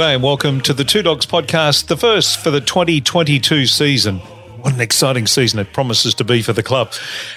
G'day 0.00 0.14
and 0.14 0.22
welcome 0.22 0.62
to 0.62 0.72
the 0.72 0.82
Two 0.82 1.02
Dogs 1.02 1.26
podcast, 1.26 1.88
the 1.88 1.96
first 1.96 2.38
for 2.38 2.50
the 2.50 2.62
2022 2.62 3.66
season. 3.66 4.22
What 4.62 4.74
an 4.74 4.80
exciting 4.82 5.26
season 5.26 5.58
it 5.58 5.72
promises 5.72 6.14
to 6.16 6.24
be 6.24 6.42
for 6.42 6.52
the 6.52 6.62
club. 6.62 6.92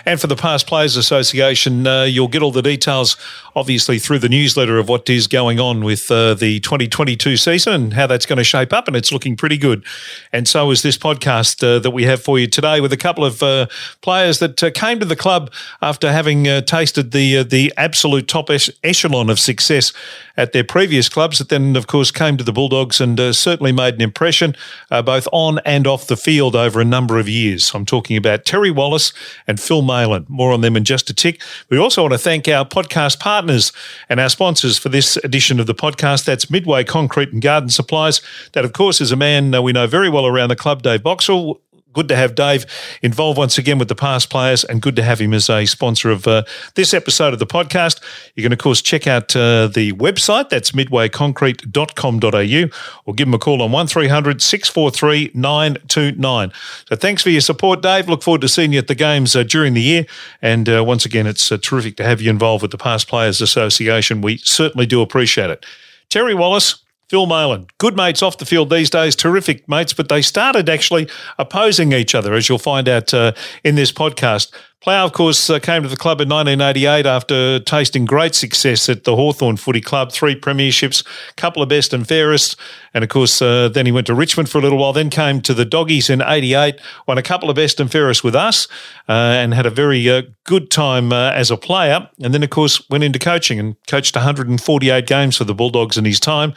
And 0.06 0.20
for 0.20 0.28
the 0.28 0.36
Past 0.36 0.68
Players 0.68 0.98
Association, 0.98 1.88
uh, 1.88 2.04
you'll 2.04 2.28
get 2.28 2.42
all 2.42 2.52
the 2.52 2.62
details, 2.62 3.16
obviously, 3.56 3.98
through 3.98 4.20
the 4.20 4.28
newsletter 4.28 4.78
of 4.78 4.90
what 4.90 5.10
is 5.10 5.28
going 5.28 5.58
on 5.58 5.86
with 5.86 6.12
uh, 6.12 6.34
the 6.34 6.60
2022 6.60 7.38
season 7.38 7.74
and 7.74 7.94
how 7.94 8.08
that's 8.08 8.26
going 8.26 8.40
to 8.40 8.44
shape 8.44 8.74
up. 8.74 8.90
And 8.90 8.98
it's 8.98 9.14
looking 9.14 9.38
pretty 9.38 9.58
good. 9.58 9.86
And 10.34 10.50
so 10.50 10.70
is 10.72 10.82
this 10.82 10.98
podcast 10.98 11.64
uh, 11.64 11.80
that 11.80 11.92
we 11.92 12.04
have 12.04 12.22
for 12.22 12.38
you 12.38 12.46
today 12.46 12.82
with 12.82 12.92
a 12.92 12.98
couple 12.98 13.24
of 13.24 13.42
uh, 13.42 13.68
players 14.02 14.40
that 14.40 14.62
uh, 14.62 14.72
came 14.72 15.00
to 15.00 15.06
the 15.06 15.16
club 15.16 15.50
after 15.82 16.12
having 16.12 16.46
uh, 16.50 16.60
tasted 16.60 17.12
the, 17.12 17.44
the 17.44 17.72
absolute 17.78 18.28
top 18.28 18.50
echelon 18.84 19.30
of 19.30 19.40
success 19.40 19.94
at 20.36 20.52
their 20.52 20.64
previous 20.64 21.08
clubs, 21.08 21.38
that 21.38 21.48
then, 21.48 21.78
of 21.78 21.88
course, 21.88 22.12
came 22.12 22.36
to 22.36 22.44
the 22.44 22.52
Bulldogs 22.52 23.00
and 23.00 23.18
certainly 23.36 23.72
made 23.72 23.94
an 23.94 24.02
impression 24.02 24.56
both 24.90 25.28
on 25.32 25.60
and 25.60 25.86
off 25.86 26.08
the 26.08 26.18
field 26.18 26.56
over 26.56 26.82
a 26.82 26.86
number 26.86 27.13
number 27.14 27.20
of 27.20 27.30
years. 27.30 27.72
I'm 27.76 27.86
talking 27.86 28.18
about 28.18 28.44
Terry 28.44 28.72
Wallace 28.72 29.14
and 29.46 29.60
Phil 29.60 29.84
Maylea. 29.84 30.28
More 30.30 30.52
on 30.52 30.62
them 30.62 30.76
in 30.76 30.84
just 30.84 31.12
a 31.12 31.14
tick. 31.14 31.40
We 31.70 31.78
also 31.78 32.02
want 32.02 32.14
to 32.14 32.18
thank 32.18 32.48
our 32.48 32.66
podcast 32.66 33.20
partners 33.20 33.72
and 34.10 34.20
our 34.20 34.30
sponsors 34.30 34.80
for 34.80 34.90
this 34.90 35.16
edition 35.18 35.60
of 35.60 35.68
the 35.68 35.76
podcast. 35.76 36.26
That's 36.26 36.50
Midway 36.50 36.84
Concrete 36.84 37.32
and 37.32 37.40
Garden 37.40 37.70
Supplies. 37.70 38.20
That, 38.54 38.66
of 38.66 38.74
course, 38.74 39.00
is 39.00 39.12
a 39.12 39.16
man 39.16 39.54
uh, 39.54 39.62
we 39.62 39.74
know 39.74 39.86
very 39.86 40.10
well 40.10 40.26
around 40.26 40.50
the 40.50 40.56
club, 40.56 40.82
Dave 40.82 41.04
Boxall 41.04 41.62
good 41.94 42.08
to 42.10 42.16
have 42.16 42.36
Dave 42.36 42.66
involved 43.02 43.38
once 43.38 43.58
again 43.58 43.80
with 43.80 43.88
the 43.88 43.96
past 43.96 44.30
players 44.30 44.64
and 44.64 44.82
good 44.82 44.96
to 44.96 45.04
have 45.04 45.20
him 45.20 45.34
as 45.34 45.50
a 45.50 45.66
sponsor 45.66 46.12
of 46.12 46.28
uh, 46.28 46.44
this 46.76 46.94
episode 46.94 47.34
of 47.34 47.40
the 47.40 47.46
podcast. 47.46 48.02
You 48.36 48.44
can, 48.44 48.52
of 48.52 48.60
course, 48.60 48.82
check 48.82 49.08
out 49.08 49.36
uh, 49.36 49.68
the 49.68 49.94
website. 49.94 50.50
That's 50.50 50.72
midwayconcrete.com.au 50.72 52.78
or 53.06 53.14
give 53.14 53.28
him 53.28 53.34
a 53.34 53.40
call 53.40 53.62
on 53.62 53.72
1300 53.72 54.42
643 54.42 55.32
929. 55.34 56.52
So 56.88 56.96
thanks 56.96 57.22
for 57.22 57.30
your 57.30 57.42
support, 57.42 57.82
Dave. 57.82 58.10
Look 58.10 58.24
forward 58.24 58.42
to 58.42 58.50
seeing 58.50 58.74
you 58.74 58.80
at 58.80 58.88
the 58.88 58.96
games 58.96 59.36
uh, 59.36 59.44
during 59.44 59.74
the 59.74 59.82
year. 59.82 60.06
And 60.42 60.70
uh, 60.70 60.84
once 60.86 61.06
again, 61.06 61.28
it's 61.28 61.52
uh, 61.52 61.58
terrific 61.62 61.98
to 61.98 62.04
have 62.04 62.22
you 62.22 62.30
involved 62.30 62.62
with 62.62 62.72
the 62.72 62.78
Past 62.78 63.08
Players 63.08 63.42
Association. 63.42 64.22
We 64.22 64.38
certainly 64.38 64.86
do 64.86 65.02
appreciate 65.02 65.50
it. 65.50 65.66
Terry 66.10 66.34
Wallace, 66.34 66.83
Phil 67.14 67.28
Maylea, 67.28 67.70
good 67.78 67.96
mates 67.96 68.24
off 68.24 68.40
the 68.40 68.46
field 68.46 68.72
these 68.72 68.90
days, 68.90 69.16
terrific 69.16 69.70
mates, 69.70 69.94
but 69.94 70.10
they 70.10 70.20
started 70.20 70.68
actually 70.68 71.08
opposing 71.38 71.92
each 71.92 72.16
other, 72.16 72.34
as 72.34 72.50
you'll 72.50 72.58
find 72.58 72.90
out 72.90 73.14
uh, 73.14 73.34
in 73.64 73.76
this 73.76 73.92
podcast. 73.92 74.52
Plough, 74.82 75.06
of 75.06 75.14
course, 75.14 75.48
uh, 75.48 75.60
came 75.60 75.84
to 75.84 75.88
the 75.88 75.96
club 75.96 76.22
in 76.22 76.30
1988 76.30 77.06
after 77.06 77.60
tasting 77.60 78.06
great 78.06 78.34
success 78.34 78.90
at 78.90 79.04
the 79.04 79.16
Hawthorn 79.16 79.58
Footy 79.58 79.80
Club, 79.80 80.12
three 80.12 80.34
premierships, 80.34 81.06
couple 81.36 81.62
of 81.62 81.70
best 81.70 81.94
and 81.94 82.08
fairest. 82.08 82.56
And 82.96 83.04
of 83.04 83.12
course, 83.12 83.40
uh, 83.44 83.70
then 83.70 83.86
he 83.86 83.92
went 83.92 84.08
to 84.08 84.16
Richmond 84.16 84.50
for 84.50 84.58
a 84.58 84.62
little 84.62 84.80
while, 84.80 84.92
then 84.92 85.12
came 85.12 85.40
to 85.42 85.54
the 85.54 85.66
Doggies 85.66 86.10
in 86.10 86.20
88, 86.20 86.82
won 87.08 87.20
a 87.20 87.22
couple 87.22 87.52
of 87.52 87.56
best 87.58 87.80
and 87.80 87.92
fairest 87.92 88.24
with 88.24 88.36
us, 88.36 88.68
uh, 89.08 89.12
and 89.12 89.54
had 89.54 89.68
a 89.68 89.70
very 89.70 90.10
uh, 90.10 90.24
good 90.46 90.72
time 90.72 91.14
uh, 91.14 91.30
as 91.30 91.52
a 91.52 91.58
player. 91.58 92.10
And 92.24 92.34
then, 92.34 92.42
of 92.42 92.50
course, 92.50 92.90
went 92.90 93.04
into 93.04 93.20
coaching 93.20 93.60
and 93.60 93.76
coached 93.86 94.16
148 94.16 95.06
games 95.06 95.38
for 95.38 95.44
the 95.44 95.54
Bulldogs 95.54 95.96
in 95.96 96.06
his 96.06 96.20
time 96.20 96.56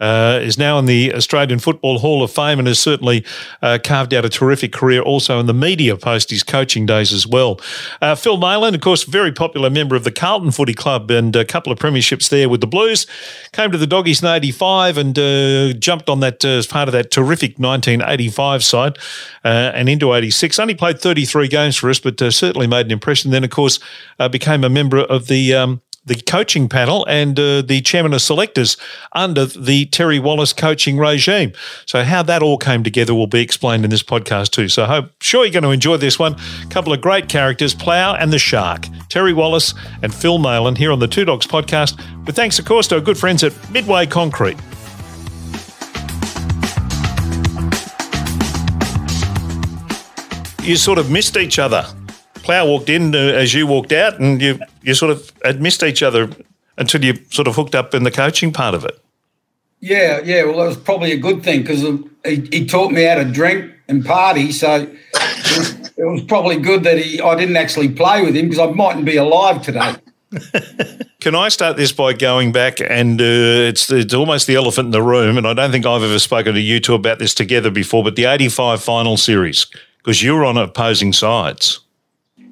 uh, 0.00 0.38
is 0.42 0.58
now 0.58 0.78
in 0.78 0.86
the 0.86 1.14
Australian 1.14 1.58
Football 1.58 1.98
Hall 1.98 2.22
of 2.22 2.30
Fame 2.30 2.58
and 2.58 2.68
has 2.68 2.78
certainly 2.78 3.24
uh, 3.62 3.78
carved 3.82 4.14
out 4.14 4.24
a 4.24 4.28
terrific 4.28 4.72
career 4.72 5.02
also 5.02 5.40
in 5.40 5.46
the 5.46 5.54
media 5.54 5.96
post 5.96 6.30
his 6.30 6.42
coaching 6.42 6.86
days 6.86 7.12
as 7.12 7.26
well. 7.26 7.60
Uh, 8.00 8.14
Phil 8.14 8.38
Maylea, 8.38 8.74
of 8.74 8.80
course, 8.80 9.04
very 9.04 9.32
popular 9.32 9.70
member 9.70 9.96
of 9.96 10.04
the 10.04 10.12
Carlton 10.12 10.50
Footy 10.50 10.74
Club 10.74 11.10
and 11.10 11.34
a 11.34 11.44
couple 11.44 11.72
of 11.72 11.78
premierships 11.78 12.28
there 12.28 12.48
with 12.48 12.60
the 12.60 12.66
Blues. 12.66 13.06
Came 13.52 13.72
to 13.72 13.78
the 13.78 13.86
Doggies 13.86 14.22
in 14.22 14.28
85 14.28 14.98
and 14.98 15.18
uh, 15.18 15.72
jumped 15.74 16.08
on 16.08 16.20
that 16.20 16.44
uh, 16.44 16.48
as 16.48 16.66
part 16.66 16.88
of 16.88 16.92
that 16.92 17.10
terrific 17.10 17.58
1985 17.58 18.64
side 18.64 18.98
uh, 19.44 19.72
and 19.74 19.88
into 19.88 20.12
86. 20.12 20.58
Only 20.58 20.74
played 20.74 21.00
33 21.00 21.48
games 21.48 21.76
for 21.76 21.90
us, 21.90 21.98
but 21.98 22.18
certainly 22.18 22.66
made 22.66 22.86
an 22.86 22.92
impression. 22.92 23.30
Then, 23.30 23.44
of 23.44 23.50
course, 23.50 23.80
became 24.30 24.64
a 24.64 24.68
member 24.68 24.98
of 24.98 25.26
the 25.28 25.54
um, 25.54 25.80
the 26.08 26.20
coaching 26.22 26.68
panel 26.68 27.06
and 27.06 27.38
uh, 27.38 27.62
the 27.62 27.80
chairman 27.82 28.12
of 28.12 28.20
selectors 28.20 28.76
under 29.12 29.46
the 29.46 29.86
Terry 29.86 30.18
Wallace 30.18 30.52
coaching 30.52 30.98
regime. 30.98 31.52
So 31.86 32.02
how 32.02 32.22
that 32.24 32.42
all 32.42 32.58
came 32.58 32.82
together 32.82 33.14
will 33.14 33.26
be 33.26 33.40
explained 33.40 33.84
in 33.84 33.90
this 33.90 34.02
podcast 34.02 34.50
too. 34.50 34.68
So 34.68 34.84
I 34.84 34.86
hope 34.86 35.10
sure 35.20 35.44
you're 35.44 35.52
going 35.52 35.62
to 35.62 35.70
enjoy 35.70 35.98
this 35.98 36.18
one. 36.18 36.34
A 36.62 36.66
couple 36.68 36.92
of 36.92 37.00
great 37.00 37.28
characters, 37.28 37.74
Plough 37.74 38.16
and 38.18 38.32
the 38.32 38.38
Shark, 38.38 38.86
Terry 39.08 39.32
Wallace 39.32 39.74
and 40.02 40.12
Phil 40.12 40.38
Maylea 40.38 40.76
here 40.76 40.90
on 40.90 40.98
the 40.98 41.08
Two 41.08 41.24
Dogs 41.24 41.46
podcast. 41.46 42.02
But 42.24 42.34
thanks, 42.34 42.58
of 42.58 42.64
course, 42.64 42.88
to 42.88 42.96
our 42.96 43.00
good 43.00 43.18
friends 43.18 43.44
at 43.44 43.52
Midway 43.70 44.06
Concrete. 44.06 44.58
You 50.62 50.76
sort 50.76 50.98
of 50.98 51.10
missed 51.10 51.36
each 51.38 51.58
other 51.58 51.86
Plough 52.48 52.64
walked 52.64 52.88
in 52.88 53.14
uh, 53.14 53.18
as 53.18 53.52
you 53.52 53.66
walked 53.66 53.92
out, 53.92 54.18
and 54.20 54.40
you 54.40 54.58
you 54.88 54.94
sort 54.94 55.12
of 55.12 55.30
had 55.44 55.60
missed 55.60 55.82
each 55.82 56.02
other 56.02 56.30
until 56.78 57.04
you 57.04 57.14
sort 57.30 57.46
of 57.46 57.54
hooked 57.54 57.74
up 57.74 57.94
in 57.94 58.04
the 58.04 58.10
coaching 58.10 58.52
part 58.52 58.74
of 58.74 58.84
it. 58.84 58.98
Yeah, 59.80 60.20
yeah. 60.24 60.44
Well, 60.44 60.58
that 60.58 60.66
was 60.66 60.76
probably 60.76 61.12
a 61.12 61.18
good 61.18 61.44
thing 61.44 61.60
because 61.60 61.82
he, 62.24 62.48
he 62.50 62.66
taught 62.66 62.90
me 62.90 63.04
how 63.04 63.16
to 63.16 63.24
drink 63.24 63.72
and 63.86 64.04
party. 64.04 64.50
So 64.50 64.82
it 64.82 65.58
was, 65.58 65.92
it 65.96 66.04
was 66.04 66.22
probably 66.22 66.58
good 66.58 66.82
that 66.84 66.98
he 66.98 67.20
I 67.20 67.36
didn't 67.36 67.56
actually 67.56 67.90
play 67.90 68.24
with 68.24 68.34
him 68.34 68.48
because 68.48 68.58
I 68.58 68.72
mightn't 68.72 69.04
be 69.04 69.16
alive 69.16 69.62
today. 69.62 69.94
Can 71.20 71.34
I 71.34 71.48
start 71.48 71.76
this 71.76 71.92
by 71.92 72.12
going 72.12 72.52
back 72.52 72.80
and 72.80 73.20
uh, 73.20 73.24
it's 73.24 73.90
it's 73.90 74.14
almost 74.14 74.46
the 74.46 74.56
elephant 74.56 74.86
in 74.86 74.92
the 74.92 75.02
room, 75.02 75.38
and 75.38 75.46
I 75.46 75.54
don't 75.54 75.70
think 75.70 75.86
I've 75.86 76.02
ever 76.02 76.18
spoken 76.18 76.54
to 76.54 76.60
you 76.60 76.80
two 76.80 76.94
about 76.94 77.18
this 77.18 77.34
together 77.34 77.70
before, 77.70 78.02
but 78.02 78.16
the 78.16 78.24
'85 78.24 78.82
final 78.82 79.16
series 79.16 79.66
because 79.98 80.22
you 80.22 80.34
were 80.34 80.44
on 80.44 80.56
opposing 80.56 81.12
sides. 81.12 81.80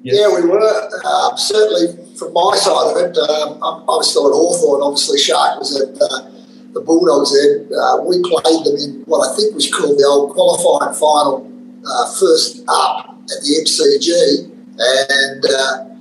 Yes. 0.03 0.17
Yeah, 0.19 0.41
we 0.41 0.47
were. 0.47 0.89
Uh, 1.03 1.35
certainly 1.35 2.06
from 2.17 2.33
my 2.33 2.57
side 2.57 2.91
of 2.91 2.97
it, 2.97 3.17
um, 3.17 3.61
I 3.61 3.93
was 3.93 4.09
still 4.09 4.27
at 4.27 4.33
Hawthorn. 4.33 4.81
Obviously, 4.81 5.19
Shark 5.19 5.59
was 5.59 5.77
at 5.77 5.93
uh, 6.01 6.25
the 6.73 6.81
Bulldogs 6.81 7.29
then. 7.29 7.69
Uh, 7.69 8.01
we 8.01 8.17
played 8.25 8.65
them 8.65 8.75
in 8.81 9.05
what 9.05 9.21
I 9.21 9.37
think 9.37 9.53
was 9.53 9.69
called 9.69 9.97
the 9.97 10.05
old 10.09 10.33
qualifying 10.33 10.97
final, 10.97 11.45
uh, 11.85 12.05
first 12.17 12.65
up 12.67 13.21
at 13.29 13.39
the 13.45 13.51
MCG, 13.61 14.49
and 14.49 15.41
uh, 15.45 15.93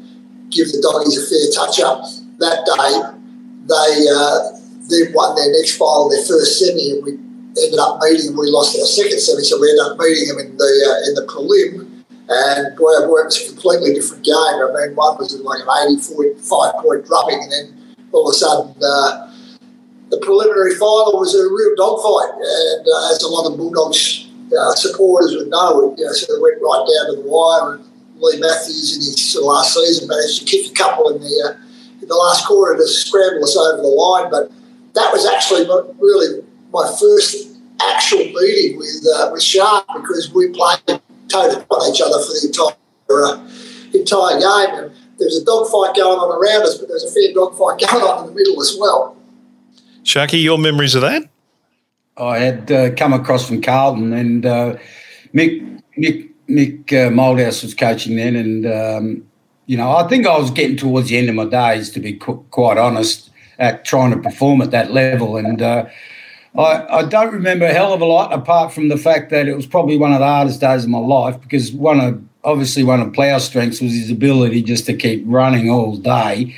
give 0.49 0.73
the 0.73 0.81
Doggies 0.81 1.21
a 1.21 1.25
fair 1.29 1.47
touch 1.53 1.81
up. 1.85 2.01
That 2.41 2.65
day, 2.65 2.93
they 3.69 3.93
uh, 4.09 4.57
then 4.89 5.13
won 5.13 5.37
their 5.37 5.53
next 5.53 5.77
final, 5.77 6.09
their 6.09 6.25
first 6.25 6.59
semi, 6.59 6.97
and 6.97 7.05
we 7.05 7.13
ended 7.61 7.81
up 7.81 8.01
meeting 8.01 8.33
them. 8.33 8.41
We 8.41 8.49
lost 8.49 8.77
our 8.77 8.89
second 8.89 9.21
semi, 9.21 9.45
so 9.45 9.61
we 9.61 9.69
ended 9.69 9.85
up 9.85 10.01
meeting 10.01 10.29
them 10.33 10.41
in 10.41 10.57
the 10.57 10.71
in 11.09 11.13
the 11.13 11.25
prelim 11.29 11.86
and 12.29 12.77
boy, 12.77 13.07
boy, 13.07 13.23
it 13.23 13.31
was 13.31 13.39
a 13.39 13.53
completely 13.53 13.95
different 13.95 14.25
game. 14.25 14.35
I 14.35 14.87
mean, 14.87 14.97
one 14.97 15.17
was 15.19 15.39
like 15.41 15.63
an 15.63 15.95
85 15.95 16.83
point 16.83 17.07
drubbing, 17.07 17.39
and 17.41 17.53
then 17.53 17.97
all 18.11 18.27
of 18.29 18.35
a 18.35 18.35
sudden, 18.35 18.75
uh, 18.83 19.31
the 20.11 20.19
preliminary 20.19 20.75
final 20.75 21.19
was 21.19 21.35
a 21.35 21.47
real 21.47 21.75
dogfight. 21.79 22.35
And 22.35 22.87
uh, 22.87 23.15
as 23.15 23.23
a 23.23 23.29
lot 23.29 23.51
of 23.51 23.57
Bulldogs 23.57 24.27
uh, 24.51 24.75
supporters 24.75 25.35
would 25.37 25.49
know, 25.49 25.93
it 25.93 25.99
you 25.99 26.07
know, 26.07 26.13
sort 26.13 26.39
of 26.39 26.43
went 26.43 26.63
right 26.63 26.83
down 26.83 27.05
to 27.15 27.23
the 27.23 27.27
wire. 27.27 27.75
And 27.75 27.85
Leigh 28.19 28.41
Matthews 28.41 28.97
in 28.97 29.03
his 29.03 29.39
last 29.43 29.75
season 29.75 30.09
managed 30.09 30.41
to 30.41 30.45
kick 30.47 30.71
a 30.71 30.75
couple 30.75 31.11
in 31.15 31.21
the 31.21 31.35
uh, 31.47 32.03
in 32.03 32.09
the 32.09 32.15
last 32.15 32.47
quarter 32.47 32.77
to 32.77 32.87
scramble 32.87 33.45
us 33.45 33.57
over 33.57 33.83
the 33.83 33.89
line. 33.89 34.31
But 34.31 34.51
that 34.95 35.13
was 35.13 35.27
actually 35.27 35.67
really 35.99 36.43
my 36.73 36.87
first 36.99 37.59
actual 37.83 38.25
meeting 38.35 38.79
with 38.79 39.07
uh, 39.15 39.31
with 39.33 39.43
Shark 39.43 39.87
because 39.95 40.33
we 40.33 40.49
played 40.51 41.01
toe 41.29 41.51
to 41.51 41.67
on 41.71 41.95
each 41.95 42.01
other 42.01 42.19
for 42.23 42.33
the 42.33 42.47
entire 42.47 42.77
uh, 43.11 43.49
entire 43.95 44.41
game. 44.41 44.85
And 44.85 44.91
there 45.19 45.27
was 45.27 45.41
a 45.41 45.45
dogfight 45.45 45.97
going 45.97 46.19
on 46.19 46.31
around 46.31 46.63
us, 46.63 46.77
but 46.79 46.89
there 46.89 46.97
was 46.97 47.05
a 47.05 47.13
fair 47.13 47.33
dogfight 47.33 47.81
going 47.81 48.05
on 48.05 48.25
in 48.25 48.35
the 48.35 48.39
middle 48.39 48.61
as 48.61 48.77
well. 48.79 49.17
Sharky, 50.03 50.43
your 50.43 50.59
memories 50.59 50.95
of 50.95 51.03
that? 51.03 51.29
I 52.17 52.39
had 52.39 52.73
uh, 52.73 52.95
come 52.95 53.13
across 53.13 53.47
from 53.47 53.61
Carlton, 53.61 54.13
and 54.13 54.47
uh, 54.47 54.77
Mick 55.35 55.83
Mick 55.99 56.31
Mick 56.49 56.93
uh, 56.93 57.11
Malthouse 57.11 57.63
was 57.63 57.75
coaching 57.75 58.17
then, 58.17 58.37
and 58.37 58.67
um, 58.67 59.29
you 59.67 59.77
know 59.77 59.91
I 59.91 60.09
think 60.09 60.27
I 60.27 60.39
was 60.39 60.51
getting 60.51 60.77
towards 60.77 61.09
the 61.09 61.19
end 61.19 61.29
of 61.29 61.35
my 61.35 61.45
days, 61.45 61.91
to 61.91 62.01
be 62.01 62.15
quite 62.15 62.79
honest, 62.79 63.31
at 63.59 63.85
trying 63.85 64.13
to 64.13 64.19
perform 64.19 64.63
at 64.63 64.71
that 64.71 64.93
level, 64.93 65.37
and 65.37 65.61
uh, 65.61 65.87
I, 66.59 66.99
I 66.99 67.03
don't 67.05 67.33
remember 67.33 67.67
a 67.67 67.73
hell 67.73 67.93
of 67.93 68.01
a 68.01 68.07
lot 68.07 68.33
apart 68.33 68.73
from 68.73 68.89
the 68.89 68.97
fact 68.97 69.31
that 69.31 69.47
it 69.47 69.55
was 69.55 69.67
probably 69.67 69.97
one 69.97 70.13
of 70.13 70.21
the 70.21 70.27
hardest 70.27 70.61
days 70.61 70.85
of 70.85 70.91
my 70.91 70.99
life 70.99 71.41
because 71.41 71.73
one 71.73 72.01
of 72.01 72.23
obviously 72.45 72.85
one 72.85 73.01
of 73.01 73.13
Plough's 73.13 73.45
strengths 73.45 73.81
was 73.81 73.93
his 73.93 74.11
ability 74.11 74.63
just 74.63 74.87
to 74.87 74.95
keep 74.95 75.23
running 75.27 75.69
all 75.69 75.97
day. 75.97 76.55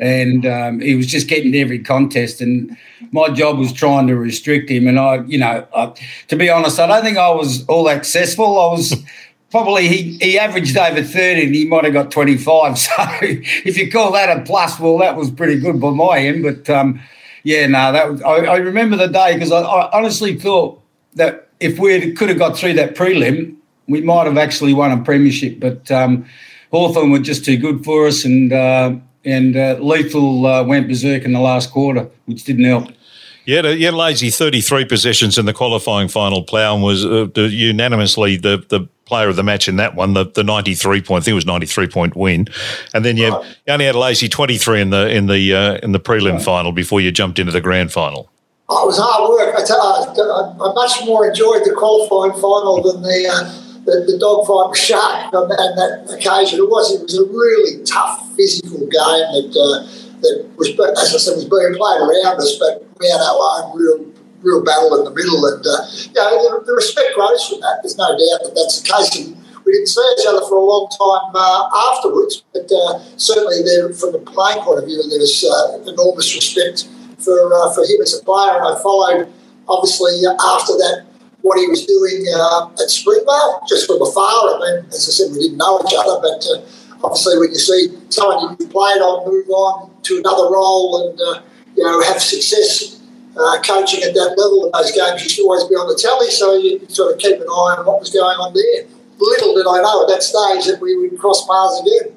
And 0.00 0.44
um, 0.46 0.80
he 0.80 0.94
was 0.94 1.06
just 1.06 1.28
getting 1.28 1.50
to 1.52 1.58
every 1.58 1.80
contest, 1.80 2.40
and 2.40 2.76
my 3.10 3.30
job 3.30 3.58
was 3.58 3.72
trying 3.72 4.06
to 4.06 4.14
restrict 4.14 4.70
him. 4.70 4.86
And 4.86 4.96
I, 4.96 5.24
you 5.24 5.38
know, 5.38 5.66
I, 5.74 5.92
to 6.28 6.36
be 6.36 6.48
honest, 6.48 6.78
I 6.78 6.86
don't 6.86 7.02
think 7.02 7.18
I 7.18 7.30
was 7.30 7.66
all 7.66 7.90
accessible. 7.90 8.60
I 8.60 8.72
was 8.72 8.94
probably 9.50 9.88
he, 9.88 10.16
he 10.18 10.38
averaged 10.38 10.76
over 10.76 11.02
30 11.02 11.46
and 11.46 11.54
he 11.54 11.64
might 11.64 11.82
have 11.84 11.94
got 11.94 12.10
25 12.10 12.78
so 12.78 12.92
if 13.22 13.78
you 13.78 13.90
call 13.90 14.12
that 14.12 14.36
a 14.36 14.42
plus 14.42 14.78
well 14.78 14.98
that 14.98 15.16
was 15.16 15.30
pretty 15.30 15.58
good 15.58 15.80
by 15.80 15.88
my 15.88 16.18
end 16.18 16.42
but 16.42 16.68
um, 16.68 17.00
yeah, 17.42 17.66
no, 17.66 17.92
that 17.92 18.10
was, 18.10 18.22
I, 18.22 18.36
I 18.36 18.56
remember 18.56 18.96
the 18.96 19.08
day 19.08 19.34
because 19.34 19.52
I, 19.52 19.60
I, 19.60 19.96
honestly 19.96 20.38
thought 20.38 20.82
that 21.14 21.48
if 21.60 21.78
we 21.78 22.12
could 22.12 22.28
have 22.28 22.38
got 22.38 22.56
through 22.56 22.74
that 22.74 22.94
prelim, 22.94 23.56
we 23.88 24.00
might 24.00 24.26
have 24.26 24.38
actually 24.38 24.74
won 24.74 24.92
a 24.92 25.02
premiership. 25.02 25.60
But 25.60 25.90
um, 25.90 26.26
Hawthorn 26.70 27.10
were 27.10 27.18
just 27.18 27.44
too 27.44 27.56
good 27.56 27.84
for 27.84 28.06
us, 28.06 28.24
and 28.24 28.52
uh, 28.52 28.94
and 29.24 29.56
uh, 29.56 29.76
Lethal 29.80 30.46
uh, 30.46 30.64
went 30.64 30.88
berserk 30.88 31.24
in 31.24 31.32
the 31.32 31.40
last 31.40 31.70
quarter, 31.70 32.08
which 32.26 32.44
didn't 32.44 32.64
help. 32.64 32.90
Yeah, 33.48 33.62
yeah, 33.68 33.92
lazy 33.92 34.28
33 34.28 34.84
possessions 34.84 35.38
in 35.38 35.46
the 35.46 35.54
qualifying 35.54 36.08
final. 36.08 36.42
Plough 36.42 36.74
and 36.74 36.82
was 36.82 37.02
uh, 37.02 37.28
unanimously 37.34 38.36
the, 38.36 38.62
the 38.68 38.86
player 39.06 39.30
of 39.30 39.36
the 39.36 39.42
match 39.42 39.68
in 39.68 39.76
that 39.76 39.94
one, 39.94 40.12
the, 40.12 40.26
the 40.26 40.44
93 40.44 41.00
point, 41.00 41.22
I 41.22 41.24
think 41.24 41.32
it 41.32 41.34
was 41.34 41.46
93 41.46 41.86
point 41.86 42.14
win. 42.14 42.48
And 42.92 43.06
then 43.06 43.16
you, 43.16 43.30
right. 43.30 43.56
you 43.66 43.72
only 43.72 43.86
had 43.86 43.94
a 43.94 43.98
lazy 43.98 44.28
23 44.28 44.82
in 44.82 44.90
the 44.90 45.08
in 45.08 45.28
the 45.28 45.54
uh, 45.54 45.78
in 45.82 45.92
the 45.92 45.98
prelim 45.98 46.34
right. 46.34 46.42
final 46.42 46.72
before 46.72 47.00
you 47.00 47.10
jumped 47.10 47.38
into 47.38 47.50
the 47.50 47.62
grand 47.62 47.90
final. 47.90 48.28
Oh, 48.68 48.84
it 48.84 48.86
was 48.88 48.98
hard 49.00 49.30
work. 49.30 49.54
I, 49.56 49.64
tell 49.64 49.80
you, 50.14 50.22
I, 50.30 50.68
I 50.68 50.74
much 50.74 51.06
more 51.06 51.26
enjoyed 51.26 51.64
the 51.64 51.74
qualifying 51.74 52.38
final 52.38 52.82
than 52.82 53.00
the 53.00 53.30
uh, 53.32 53.44
the, 53.86 54.12
the 54.12 54.18
dogfight 54.20 54.68
with 54.68 54.78
Shark 54.78 55.32
on 55.32 55.48
that, 55.48 55.58
on 55.58 56.04
that 56.04 56.20
occasion. 56.20 56.58
It 56.58 56.68
was 56.68 56.92
it 56.92 57.00
was 57.00 57.16
a 57.16 57.24
really 57.24 57.82
tough 57.84 58.28
physical 58.36 58.80
game 58.80 58.92
that 58.92 59.56
uh, 59.56 60.04
that 60.20 60.50
was, 60.58 60.68
as 60.68 61.14
I 61.14 61.18
said, 61.18 61.34
was 61.36 61.48
being 61.48 61.74
played 61.80 62.00
around 62.04 62.36
us, 62.36 62.58
but 62.60 62.87
we 62.98 63.08
had 63.08 63.20
our 63.20 63.38
own 63.62 63.78
real 63.78 64.18
real 64.42 64.62
battle 64.62 64.98
in 64.98 65.04
the 65.04 65.14
middle. 65.14 65.44
And, 65.46 65.64
uh, 65.66 65.82
you 65.90 66.14
know, 66.14 66.58
the, 66.58 66.66
the, 66.66 66.74
respect 66.74 67.14
grows 67.14 67.42
from 67.48 67.60
that. 67.60 67.82
There's 67.82 67.98
no 67.98 68.06
doubt 68.06 68.40
that 68.46 68.54
that's 68.54 68.80
the 68.80 68.86
case. 68.86 69.10
And 69.18 69.34
we 69.64 69.72
didn't 69.72 69.90
see 69.90 70.04
each 70.18 70.26
other 70.26 70.46
for 70.46 70.56
a 70.56 70.64
long 70.64 70.88
time 70.94 71.34
uh, 71.34 71.92
afterwards, 71.92 72.44
but 72.52 72.70
uh, 72.70 73.02
certainly 73.16 73.62
there, 73.62 73.92
from 73.92 74.14
a 74.14 74.22
playing 74.22 74.62
point 74.62 74.78
of 74.78 74.86
view, 74.86 75.02
there 75.10 75.18
was 75.18 75.42
uh, 75.42 75.90
enormous 75.90 76.30
respect 76.34 76.88
for, 77.18 77.34
uh, 77.34 77.74
for 77.74 77.82
him 77.84 78.00
as 78.00 78.14
a 78.14 78.22
player. 78.24 78.62
And 78.62 78.64
I 78.64 78.74
followed, 78.80 79.28
obviously, 79.68 80.22
after 80.24 80.78
that, 80.86 81.04
what 81.42 81.58
he 81.58 81.66
was 81.66 81.86
doing 81.86 82.26
uh, 82.34 82.70
at 82.82 82.90
Springvale, 82.90 83.62
just 83.68 83.86
from 83.86 84.02
afar. 84.02 84.58
I 84.58 84.58
mean, 84.58 84.86
as 84.90 85.06
I 85.06 85.12
said, 85.12 85.32
we 85.32 85.38
didn't 85.38 85.58
know 85.58 85.82
each 85.86 85.94
other, 85.94 86.18
but 86.22 86.42
obviously 87.04 87.38
when 87.38 87.50
you 87.50 87.62
see 87.62 87.94
someone 88.10 88.56
you've 88.58 88.70
played 88.70 88.98
on 88.98 89.22
move 89.30 89.48
on 89.50 89.90
to 90.02 90.18
another 90.18 90.50
role 90.50 91.10
and, 91.10 91.44
you 91.78 91.84
know, 91.84 92.02
have 92.02 92.20
success 92.20 93.00
uh, 93.38 93.62
coaching 93.62 94.02
at 94.02 94.14
that 94.14 94.34
level 94.36 94.66
in 94.66 94.72
those 94.72 94.90
games 94.90 95.22
used 95.22 95.36
to 95.36 95.42
always 95.42 95.62
be 95.64 95.74
on 95.76 95.86
the 95.86 95.94
telly, 95.94 96.28
so 96.28 96.56
you 96.56 96.84
sort 96.88 97.14
of 97.14 97.20
keep 97.20 97.36
an 97.36 97.46
eye 97.46 97.76
on 97.78 97.86
what 97.86 98.00
was 98.00 98.10
going 98.10 98.36
on 98.36 98.52
there. 98.52 98.84
Little 99.20 99.54
did 99.54 99.66
I 99.66 99.80
know 99.80 100.02
at 100.02 100.08
that 100.08 100.22
stage 100.24 100.66
that 100.66 100.80
we 100.80 100.96
would 100.98 101.16
cross 101.18 101.46
paths 101.46 101.80
again. 101.80 102.16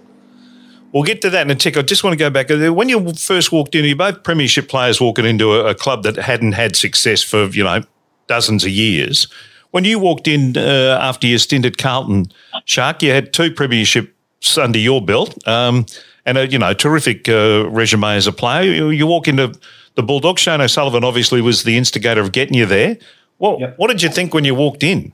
We'll 0.93 1.03
get 1.03 1.21
to 1.21 1.29
that 1.29 1.43
in 1.43 1.51
a 1.51 1.55
tick. 1.55 1.77
I 1.77 1.83
just 1.83 2.03
want 2.03 2.13
to 2.13 2.17
go 2.17 2.31
back. 2.31 2.49
When 2.49 2.89
you 2.89 3.13
first 3.13 3.51
walked 3.51 3.75
in, 3.75 3.85
you 3.85 3.95
both 3.95 4.23
premiership 4.23 4.67
players 4.67 4.99
walking 4.99 5.25
into 5.25 5.53
a, 5.53 5.67
a, 5.67 5.75
club 5.75 6.03
that 6.03 6.17
hadn't 6.17 6.51
had 6.51 6.75
success 6.75 7.23
for, 7.23 7.45
you 7.45 7.63
know, 7.63 7.83
dozens 8.27 8.65
of 8.65 8.71
years. 8.71 9.27
When 9.69 9.85
you 9.85 9.99
walked 9.99 10.27
in 10.27 10.57
uh, 10.57 10.97
after 11.01 11.27
your 11.27 11.39
stint 11.39 11.65
at 11.65 11.77
Carlton, 11.77 12.31
Shark, 12.65 13.01
you 13.03 13.11
had 13.11 13.31
two 13.31 13.51
premierships 13.51 14.57
under 14.61 14.79
your 14.79 15.01
belt 15.01 15.47
um, 15.47 15.85
and 16.25 16.37
a, 16.37 16.47
you 16.47 16.59
know, 16.59 16.73
terrific 16.73 17.27
uh, 17.27 17.69
resume 17.69 18.15
as 18.15 18.27
a 18.27 18.31
player. 18.31 18.71
You, 18.71 18.89
you 18.89 19.07
walk 19.07 19.27
into 19.27 19.53
the 19.95 20.03
Bulldogs. 20.03 20.41
Shane 20.41 20.61
O'Sullivan 20.61 21.03
obviously 21.03 21.41
was 21.41 21.63
the 21.63 21.77
instigator 21.77 22.21
of 22.21 22.31
getting 22.31 22.55
you 22.55 22.65
there. 22.65 22.97
What 23.37 23.59
yep. 23.59 23.77
What 23.77 23.87
did 23.87 24.03
you 24.03 24.09
think 24.09 24.33
when 24.33 24.45
you 24.45 24.53
walked 24.53 24.83
in? 24.83 25.13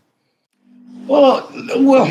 Well, 1.08 1.50
well, 1.78 2.06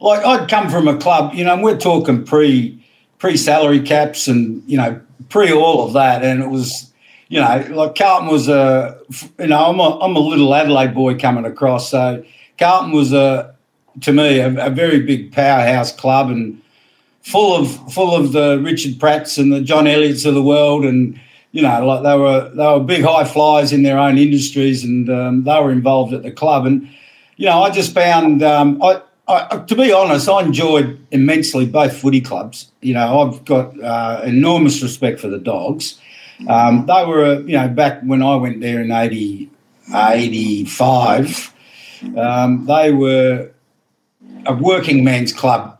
like 0.00 0.24
I'd 0.24 0.50
come 0.50 0.68
from 0.68 0.88
a 0.88 0.96
club, 0.96 1.34
you 1.34 1.44
know, 1.44 1.60
we're 1.60 1.78
talking 1.78 2.24
pre 2.24 2.84
pre 3.18 3.36
salary 3.36 3.80
caps 3.80 4.26
and 4.26 4.62
you 4.66 4.76
know 4.76 5.00
pre 5.28 5.52
all 5.52 5.86
of 5.86 5.92
that, 5.92 6.24
and 6.24 6.42
it 6.42 6.48
was, 6.48 6.92
you 7.28 7.40
know, 7.40 7.66
like 7.70 7.94
Carlton 7.94 8.28
was 8.28 8.48
a, 8.48 8.98
you 9.38 9.46
know, 9.46 9.66
I'm 9.66 9.78
a 9.78 10.00
I'm 10.00 10.16
a 10.16 10.20
little 10.20 10.52
Adelaide 10.54 10.92
boy 10.92 11.16
coming 11.16 11.44
across, 11.44 11.90
so 11.90 12.24
Carlton 12.58 12.92
was 12.92 13.12
a 13.12 13.54
to 14.00 14.12
me 14.12 14.40
a, 14.40 14.66
a 14.66 14.70
very 14.70 15.00
big 15.00 15.32
powerhouse 15.32 15.92
club 15.92 16.30
and 16.30 16.60
full 17.24 17.56
of 17.56 17.92
full 17.92 18.14
of 18.14 18.32
the 18.32 18.60
Richard 18.62 19.00
Pratts 19.00 19.38
and 19.38 19.52
the 19.52 19.60
John 19.60 19.86
Elliots 19.86 20.24
of 20.24 20.34
the 20.34 20.42
world 20.42 20.84
and 20.84 21.18
you 21.54 21.62
know, 21.62 21.86
like 21.86 22.02
they 22.02 22.16
were 22.18 22.48
they 22.48 22.64
were 22.64 22.80
big 22.80 23.04
high 23.04 23.24
flyers 23.24 23.72
in 23.72 23.84
their 23.84 23.96
own 23.96 24.18
industries, 24.18 24.82
and 24.82 25.08
um, 25.08 25.44
they 25.44 25.60
were 25.60 25.70
involved 25.70 26.12
at 26.12 26.24
the 26.24 26.32
club. 26.32 26.66
And 26.66 26.88
you 27.36 27.46
know, 27.46 27.62
I 27.62 27.70
just 27.70 27.94
found, 27.94 28.42
um, 28.42 28.82
I, 28.82 29.00
I, 29.28 29.58
to 29.58 29.76
be 29.76 29.92
honest, 29.92 30.28
I 30.28 30.42
enjoyed 30.42 30.98
immensely 31.12 31.64
both 31.64 31.96
footy 31.96 32.20
clubs. 32.20 32.72
You 32.80 32.94
know, 32.94 33.20
I've 33.20 33.44
got 33.44 33.80
uh, 33.80 34.22
enormous 34.24 34.82
respect 34.82 35.20
for 35.20 35.28
the 35.28 35.38
Dogs. 35.38 36.00
Um, 36.48 36.86
they 36.86 37.06
were, 37.06 37.40
you 37.42 37.56
know, 37.56 37.68
back 37.68 38.02
when 38.02 38.20
I 38.20 38.34
went 38.34 38.60
there 38.60 38.80
in 38.80 38.90
80, 38.90 39.48
85, 39.94 41.54
um, 42.16 42.66
they 42.66 42.90
were 42.90 43.52
a 44.44 44.54
working 44.54 45.04
man's 45.04 45.32
club 45.32 45.73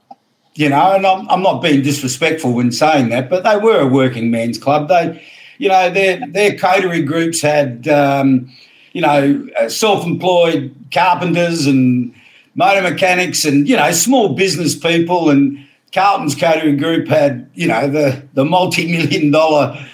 you 0.54 0.68
know, 0.68 0.92
and 0.92 1.06
I'm, 1.06 1.28
I'm 1.28 1.42
not 1.42 1.62
being 1.62 1.82
disrespectful 1.82 2.52
when 2.52 2.70
saying 2.72 3.08
that, 3.08 3.28
but 3.28 3.44
they 3.44 3.56
were 3.56 3.80
a 3.80 3.86
working 3.86 4.30
man's 4.30 4.58
club. 4.58 4.88
They 4.88 5.22
you 5.58 5.68
know, 5.68 5.90
their 5.90 6.20
their 6.28 6.56
coterie 6.56 7.02
groups 7.02 7.40
had, 7.40 7.86
um, 7.88 8.50
you 8.92 9.00
know, 9.00 9.46
uh, 9.58 9.68
self-employed 9.68 10.74
carpenters 10.92 11.66
and 11.66 12.14
motor 12.54 12.82
mechanics 12.82 13.44
and 13.44 13.68
you 13.68 13.76
know 13.76 13.90
small 13.92 14.34
business 14.34 14.74
people. 14.74 15.30
And 15.30 15.66
Carlton's 15.92 16.34
coterie 16.34 16.76
group 16.76 17.08
had, 17.08 17.48
you 17.54 17.68
know, 17.68 17.88
the 17.88 18.22
the 18.34 18.44
multi-million 18.44 19.30
dollar 19.30 19.86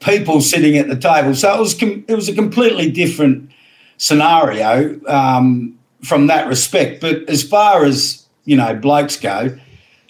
people 0.00 0.40
sitting 0.40 0.76
at 0.76 0.88
the 0.88 0.96
table. 0.96 1.34
So 1.34 1.54
it 1.54 1.60
was 1.60 1.74
com- 1.74 2.04
it 2.08 2.14
was 2.14 2.28
a 2.28 2.34
completely 2.34 2.90
different 2.90 3.50
scenario 3.98 5.00
um, 5.06 5.78
from 6.02 6.26
that 6.26 6.48
respect. 6.48 7.00
But 7.00 7.28
as 7.28 7.42
far 7.42 7.84
as 7.84 8.26
you 8.44 8.56
know, 8.56 8.74
blokes 8.74 9.16
go 9.16 9.56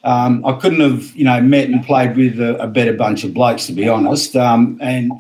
um, 0.05 0.45
I 0.45 0.53
couldn't 0.55 0.81
have, 0.81 1.15
you 1.15 1.25
know, 1.25 1.41
met 1.41 1.69
and 1.69 1.85
played 1.85 2.17
with 2.17 2.41
a, 2.41 2.57
a 2.63 2.67
better 2.67 2.93
bunch 2.93 3.25
of 3.25 3.33
blokes, 3.35 3.67
to 3.67 3.73
be 3.73 3.89
honest. 3.89 4.35
Um, 4.37 4.79
and 4.81 5.13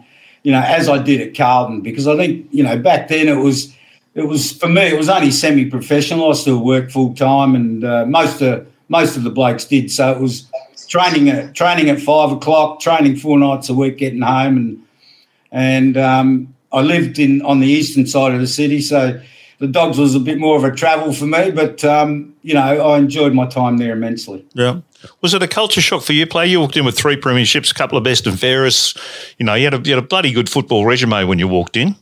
you 0.42 0.50
know, 0.50 0.60
as 0.60 0.88
I 0.88 0.98
did 0.98 1.20
at 1.20 1.36
Carlton, 1.36 1.82
because 1.82 2.08
I 2.08 2.16
think, 2.16 2.48
you 2.50 2.64
know, 2.64 2.76
back 2.76 3.08
then 3.08 3.28
it 3.28 3.36
was, 3.36 3.72
it 4.14 4.22
was 4.22 4.52
for 4.52 4.68
me, 4.68 4.82
it 4.82 4.98
was 4.98 5.08
only 5.08 5.30
semi-professional. 5.30 6.30
I 6.30 6.34
still 6.34 6.64
worked 6.64 6.92
full 6.92 7.14
time, 7.14 7.54
and 7.54 7.84
uh, 7.84 8.04
most 8.06 8.42
of 8.42 8.66
most 8.88 9.16
of 9.16 9.22
the 9.22 9.30
blokes 9.30 9.64
did. 9.64 9.90
So 9.90 10.10
it 10.12 10.20
was 10.20 10.50
training 10.88 11.30
at 11.30 11.54
training 11.54 11.88
at 11.88 12.00
five 12.00 12.30
o'clock, 12.32 12.80
training 12.80 13.16
four 13.16 13.38
nights 13.38 13.68
a 13.68 13.74
week, 13.74 13.98
getting 13.98 14.20
home, 14.20 14.56
and 14.56 14.82
and 15.52 15.96
um, 15.96 16.54
I 16.72 16.82
lived 16.82 17.18
in 17.18 17.40
on 17.42 17.60
the 17.60 17.68
eastern 17.68 18.06
side 18.06 18.34
of 18.34 18.40
the 18.40 18.46
city, 18.46 18.80
so 18.80 19.20
the 19.62 19.68
dogs 19.68 19.96
was 19.96 20.16
a 20.16 20.20
bit 20.20 20.40
more 20.40 20.56
of 20.56 20.64
a 20.64 20.74
travel 20.74 21.12
for 21.12 21.24
me, 21.24 21.52
but 21.52 21.84
um, 21.84 22.34
you 22.42 22.52
know 22.52 22.60
I 22.60 22.98
enjoyed 22.98 23.32
my 23.32 23.46
time 23.46 23.78
there 23.78 23.92
immensely. 23.92 24.44
Yeah. 24.54 24.80
Was 25.20 25.34
it 25.34 25.42
a 25.42 25.46
culture 25.46 25.80
shock 25.80 26.02
for 26.02 26.14
you, 26.14 26.26
play? 26.26 26.48
You 26.48 26.58
walked 26.58 26.76
in 26.76 26.84
with 26.84 26.98
three 26.98 27.16
premierships, 27.16 27.70
a 27.70 27.74
couple 27.74 27.96
of 27.96 28.02
best 28.02 28.26
and 28.26 28.38
fairest. 28.38 28.98
You 29.38 29.46
know, 29.46 29.54
you 29.54 29.64
had 29.64 29.74
a, 29.74 29.78
you 29.78 29.94
had 29.94 30.02
a 30.02 30.06
bloody 30.06 30.32
good 30.32 30.48
football 30.48 30.84
resume 30.84 31.24
when 31.28 31.38
you 31.38 31.46
walked 31.46 31.76
in. 31.76 31.94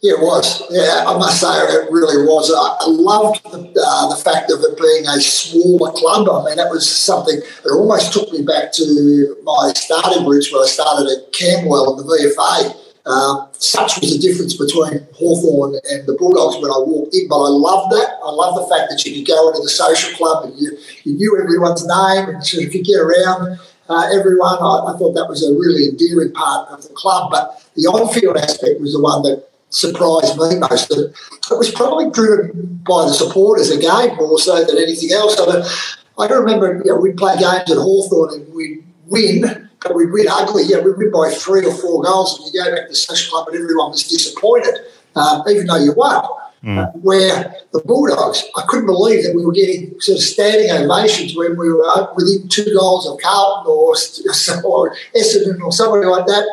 Yeah, 0.00 0.14
it 0.14 0.20
was. 0.20 0.62
Yeah, 0.70 1.04
I 1.06 1.16
must 1.18 1.40
say 1.42 1.46
it 1.46 1.90
really 1.90 2.24
was. 2.24 2.50
I 2.50 2.88
loved 2.88 3.44
the, 3.44 3.84
uh, 3.86 4.08
the 4.08 4.16
fact 4.16 4.50
of 4.50 4.60
it 4.60 4.78
being 4.80 5.06
a 5.06 5.20
smaller 5.20 5.92
club. 5.92 6.28
I 6.28 6.48
mean, 6.48 6.56
that 6.56 6.70
was 6.70 6.88
something 6.88 7.36
that 7.36 7.70
almost 7.70 8.14
took 8.14 8.32
me 8.32 8.42
back 8.42 8.72
to 8.72 9.36
my 9.44 9.72
starting 9.76 10.26
roots 10.26 10.50
where 10.50 10.64
I 10.64 10.66
started 10.66 11.06
at 11.06 11.32
Camberwell 11.32 12.00
in 12.00 12.06
the 12.06 12.12
VFA 12.12 12.81
um, 13.04 13.48
such 13.58 13.98
was 14.00 14.14
the 14.14 14.22
difference 14.22 14.54
between 14.54 15.02
Hawthorn 15.14 15.74
and 15.90 16.06
the 16.06 16.14
Bulldogs 16.14 16.62
when 16.62 16.70
I 16.70 16.78
walked 16.78 17.14
in, 17.14 17.26
but 17.26 17.42
I 17.42 17.50
love 17.50 17.90
that. 17.90 18.18
I 18.22 18.30
love 18.30 18.54
the 18.54 18.66
fact 18.70 18.90
that 18.90 19.02
you 19.04 19.18
could 19.18 19.26
go 19.26 19.48
into 19.50 19.62
the 19.62 19.74
social 19.74 20.14
club 20.16 20.44
and 20.46 20.54
you, 20.54 20.78
you 21.02 21.14
knew 21.14 21.34
everyone's 21.42 21.82
name 21.82 22.30
and 22.30 22.46
sort 22.46 22.64
of 22.64 22.70
could 22.70 22.84
get 22.84 23.02
around 23.02 23.58
uh, 23.90 24.06
everyone. 24.14 24.54
I, 24.54 24.94
I, 24.94 24.98
thought 24.98 25.18
that 25.18 25.26
was 25.26 25.42
a 25.42 25.50
really 25.50 25.90
endearing 25.90 26.32
part 26.32 26.70
of 26.70 26.86
the 26.86 26.94
club, 26.94 27.32
but 27.32 27.66
the 27.74 27.90
on-field 27.90 28.36
aspect 28.36 28.78
was 28.80 28.92
the 28.94 29.02
one 29.02 29.22
that 29.22 29.50
surprised 29.70 30.38
me 30.38 30.62
most. 30.62 30.92
It, 30.94 31.10
it 31.10 31.58
was 31.58 31.74
probably 31.74 32.08
driven 32.10 32.80
by 32.86 33.10
the 33.10 33.14
supporters 33.14 33.70
again 33.70 34.14
more 34.14 34.38
so 34.38 34.62
than 34.62 34.78
anything 34.78 35.10
else. 35.10 35.40
I, 35.40 35.46
mean, 35.46 35.64
I 36.18 36.28
can 36.28 36.38
remember 36.38 36.78
you 36.84 36.92
know, 36.92 37.00
we'd 37.00 37.16
play 37.16 37.34
games 37.34 37.66
at 37.66 37.82
Hawthorn 37.82 38.40
and 38.40 38.54
we'd 38.54 38.84
win 39.06 39.70
but 39.82 39.94
we 39.94 40.06
win 40.06 40.26
ugly. 40.30 40.64
Yeah, 40.66 40.80
we 40.80 40.92
win 40.92 41.10
by 41.10 41.30
three 41.30 41.64
or 41.66 41.74
four 41.74 42.02
goals, 42.02 42.38
and 42.38 42.46
you 42.46 42.62
go 42.62 42.74
back 42.74 42.86
to 42.86 42.88
the 42.88 42.94
social 42.94 43.32
club, 43.32 43.48
and 43.48 43.56
everyone 43.56 43.90
was 43.90 44.06
disappointed, 44.06 44.74
um, 45.16 45.42
even 45.48 45.66
though 45.66 45.82
you 45.82 45.92
won. 45.96 46.24
Mm. 46.64 46.78
Uh, 46.78 46.90
where 46.98 47.56
the 47.72 47.80
Bulldogs, 47.80 48.44
I 48.56 48.62
couldn't 48.68 48.86
believe 48.86 49.24
that 49.24 49.34
we 49.34 49.44
were 49.44 49.52
getting 49.52 50.00
sort 50.00 50.18
of 50.18 50.22
standing 50.22 50.70
ovations 50.70 51.36
when 51.36 51.58
we 51.58 51.72
were 51.72 51.84
uh, 51.84 52.14
within 52.14 52.46
two 52.46 52.72
goals 52.78 53.08
of 53.08 53.18
Carlton 53.20 53.66
or, 53.66 53.96
or 54.64 54.94
Essendon 55.16 55.60
or 55.60 55.72
somebody 55.72 56.06
like 56.06 56.26
that. 56.26 56.46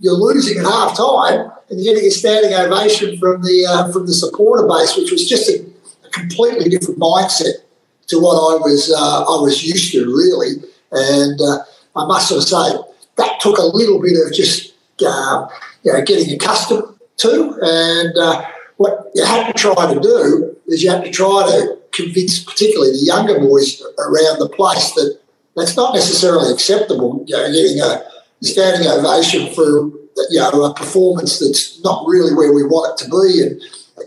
You're 0.00 0.14
losing 0.14 0.58
at 0.58 0.64
half 0.64 0.96
time, 0.96 1.52
and 1.70 1.80
you're 1.80 1.94
getting 1.94 2.08
a 2.08 2.10
standing 2.10 2.52
ovation 2.52 3.16
from 3.18 3.42
the 3.42 3.64
uh, 3.64 3.92
from 3.92 4.06
the 4.08 4.12
supporter 4.12 4.66
base, 4.66 4.96
which 4.96 5.12
was 5.12 5.28
just 5.28 5.48
a, 5.48 5.64
a, 6.04 6.10
completely 6.10 6.68
different 6.68 6.98
mindset 6.98 7.62
to 8.08 8.18
what 8.18 8.34
I 8.34 8.58
was 8.58 8.92
uh, 8.92 9.20
I 9.22 9.40
was 9.40 9.62
used 9.62 9.92
to, 9.92 10.06
really. 10.06 10.54
And 10.90 11.40
uh, 11.40 11.58
I 11.96 12.06
must 12.06 12.28
sort 12.28 12.42
of 12.42 12.48
say 12.48 12.78
that 13.16 13.40
took 13.40 13.58
a 13.58 13.62
little 13.62 14.00
bit 14.00 14.16
of 14.24 14.32
just 14.32 14.72
uh, 15.04 15.48
you 15.82 15.92
know, 15.92 16.02
getting 16.02 16.34
accustomed 16.34 16.84
to. 17.18 17.58
And 17.60 18.16
uh, 18.16 18.44
what 18.76 19.10
you 19.14 19.24
had 19.24 19.46
to 19.46 19.52
try 19.52 19.92
to 19.92 20.00
do 20.00 20.56
is 20.66 20.82
you 20.82 20.90
have 20.90 21.04
to 21.04 21.10
try 21.10 21.44
to 21.46 21.78
convince, 21.92 22.42
particularly 22.42 22.92
the 22.92 23.04
younger 23.04 23.38
boys 23.38 23.82
around 23.98 24.38
the 24.38 24.48
place, 24.48 24.92
that 24.92 25.18
that's 25.56 25.76
not 25.76 25.94
necessarily 25.94 26.52
acceptable. 26.52 27.24
You 27.26 27.36
know, 27.36 27.52
getting 27.52 27.80
a 27.80 28.04
standing 28.40 28.88
ovation 28.88 29.52
for 29.54 29.90
you 30.30 30.40
know 30.40 30.64
a 30.64 30.74
performance 30.74 31.38
that's 31.38 31.82
not 31.82 32.06
really 32.06 32.34
where 32.34 32.52
we 32.52 32.64
want 32.64 33.00
it 33.00 33.04
to 33.04 33.10
be, 33.10 33.42
and 33.42 33.60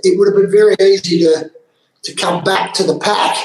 it 0.04 0.18
would 0.18 0.28
have 0.28 0.42
been 0.42 0.52
very 0.52 0.76
easy 0.82 1.20
to 1.20 1.52
to 2.04 2.14
come 2.16 2.44
back 2.44 2.74
to 2.74 2.84
the 2.84 2.98
pack 3.00 3.36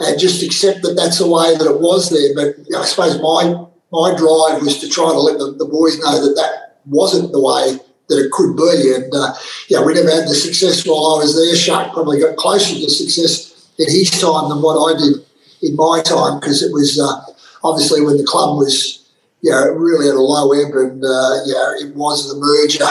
and 0.00 0.18
just 0.18 0.42
accept 0.42 0.82
that 0.82 0.94
that's 0.94 1.18
the 1.18 1.28
way 1.28 1.56
that 1.56 1.66
it 1.66 1.80
was 1.80 2.10
there. 2.10 2.34
But 2.34 2.58
you 2.66 2.70
know, 2.70 2.82
I 2.82 2.84
suppose 2.84 3.20
my 3.20 3.66
my 3.92 4.10
drive 4.16 4.62
was 4.62 4.80
to 4.80 4.88
try 4.88 5.10
to 5.10 5.20
let 5.20 5.38
the, 5.38 5.52
the 5.58 5.66
boys 5.66 5.98
know 6.00 6.20
that 6.26 6.34
that 6.34 6.80
wasn't 6.86 7.30
the 7.30 7.40
way 7.40 7.78
that 8.08 8.18
it 8.18 8.32
could 8.32 8.56
be. 8.56 8.94
And 8.96 9.12
uh, 9.14 9.34
yeah, 9.68 9.84
we 9.84 9.94
never 9.94 10.10
had 10.10 10.28
the 10.28 10.34
success 10.34 10.86
while 10.86 11.14
I 11.14 11.18
was 11.22 11.36
there. 11.36 11.54
Shark 11.54 11.92
probably 11.92 12.18
got 12.18 12.36
closer 12.36 12.74
to 12.74 12.90
success 12.90 13.70
in 13.78 13.88
his 13.88 14.10
time 14.10 14.48
than 14.48 14.62
what 14.62 14.80
I 14.80 14.98
did 14.98 15.24
in 15.62 15.76
my 15.76 16.02
time 16.02 16.40
because 16.40 16.62
it 16.62 16.72
was 16.72 16.98
uh, 16.98 17.32
obviously 17.62 18.00
when 18.00 18.16
the 18.16 18.24
club 18.24 18.58
was 18.58 19.02
know, 19.50 19.74
really 19.74 20.08
at 20.08 20.14
a 20.14 20.20
low 20.20 20.52
ebb, 20.52 20.74
and 20.74 21.04
uh, 21.04 21.34
yeah, 21.44 21.86
it 21.86 21.94
was 21.94 22.28
the 22.28 22.38
merger, 22.38 22.84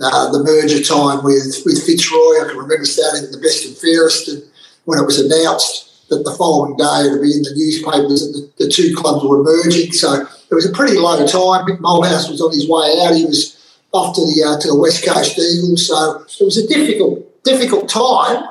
uh, 0.00 0.30
the 0.30 0.42
merger 0.42 0.82
time 0.82 1.24
with 1.24 1.62
with 1.66 1.84
Fitzroy. 1.84 2.40
I 2.40 2.46
can 2.48 2.58
remember 2.58 2.84
starting 2.84 3.30
the 3.30 3.38
best 3.38 3.66
and 3.66 3.76
fairest, 3.76 4.28
and 4.28 4.42
when 4.84 4.98
it 4.98 5.06
was 5.06 5.18
announced 5.18 5.89
that 6.10 6.24
the 6.24 6.34
following 6.36 6.76
day 6.76 7.06
it 7.06 7.12
would 7.12 7.22
be 7.22 7.32
in 7.32 7.42
the 7.42 7.54
newspapers 7.54 8.26
that 8.26 8.32
the, 8.34 8.64
the 8.64 8.70
two 8.70 8.94
clubs 8.94 9.24
were 9.24 9.42
merging. 9.42 9.92
So 9.92 10.26
it 10.50 10.54
was 10.54 10.68
a 10.68 10.72
pretty 10.72 10.98
low 10.98 11.16
time. 11.26 11.66
Mick 11.66 11.78
Malthouse 11.78 12.28
was 12.28 12.40
on 12.40 12.52
his 12.52 12.68
way 12.68 13.00
out. 13.02 13.14
He 13.14 13.24
was 13.24 13.56
off 13.92 14.14
to 14.16 14.20
the 14.20 14.44
uh, 14.44 14.60
to 14.60 14.68
the 14.68 14.76
West 14.76 15.04
Coast 15.06 15.38
Eagles. 15.38 15.86
So 15.86 16.26
it 16.40 16.44
was 16.44 16.58
a 16.58 16.66
difficult 16.66 17.42
difficult 17.44 17.88
time. 17.88 18.44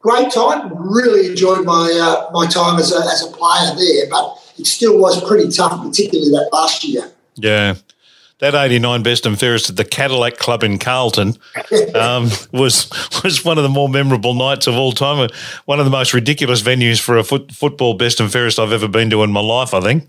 Great 0.00 0.30
time. 0.30 0.72
Really 0.74 1.28
enjoyed 1.28 1.64
my 1.64 1.92
uh, 1.92 2.30
my 2.32 2.46
time 2.46 2.78
as 2.78 2.92
a, 2.92 2.98
as 2.98 3.24
a 3.24 3.30
player 3.30 3.74
there, 3.76 4.08
but 4.10 4.40
it 4.58 4.66
still 4.66 4.98
was 4.98 5.22
pretty 5.24 5.50
tough, 5.50 5.80
particularly 5.82 6.30
that 6.30 6.48
last 6.52 6.84
year. 6.84 7.10
Yeah. 7.36 7.76
That 8.44 8.54
89 8.54 9.02
best 9.02 9.24
and 9.24 9.40
fairest 9.40 9.70
at 9.70 9.76
the 9.76 9.86
Cadillac 9.86 10.36
Club 10.36 10.62
in 10.62 10.78
Carlton 10.78 11.38
um, 11.94 12.28
was 12.52 12.90
was 13.24 13.42
one 13.42 13.56
of 13.56 13.64
the 13.64 13.70
more 13.70 13.88
memorable 13.88 14.34
nights 14.34 14.66
of 14.66 14.74
all 14.74 14.92
time. 14.92 15.30
One 15.64 15.78
of 15.78 15.86
the 15.86 15.90
most 15.90 16.12
ridiculous 16.12 16.60
venues 16.60 17.00
for 17.00 17.16
a 17.16 17.24
foot, 17.24 17.52
football 17.52 17.94
best 17.94 18.20
and 18.20 18.30
fairest 18.30 18.58
I've 18.58 18.70
ever 18.70 18.86
been 18.86 19.08
to 19.08 19.22
in 19.22 19.32
my 19.32 19.40
life, 19.40 19.72
I 19.72 19.80
think. 19.80 20.06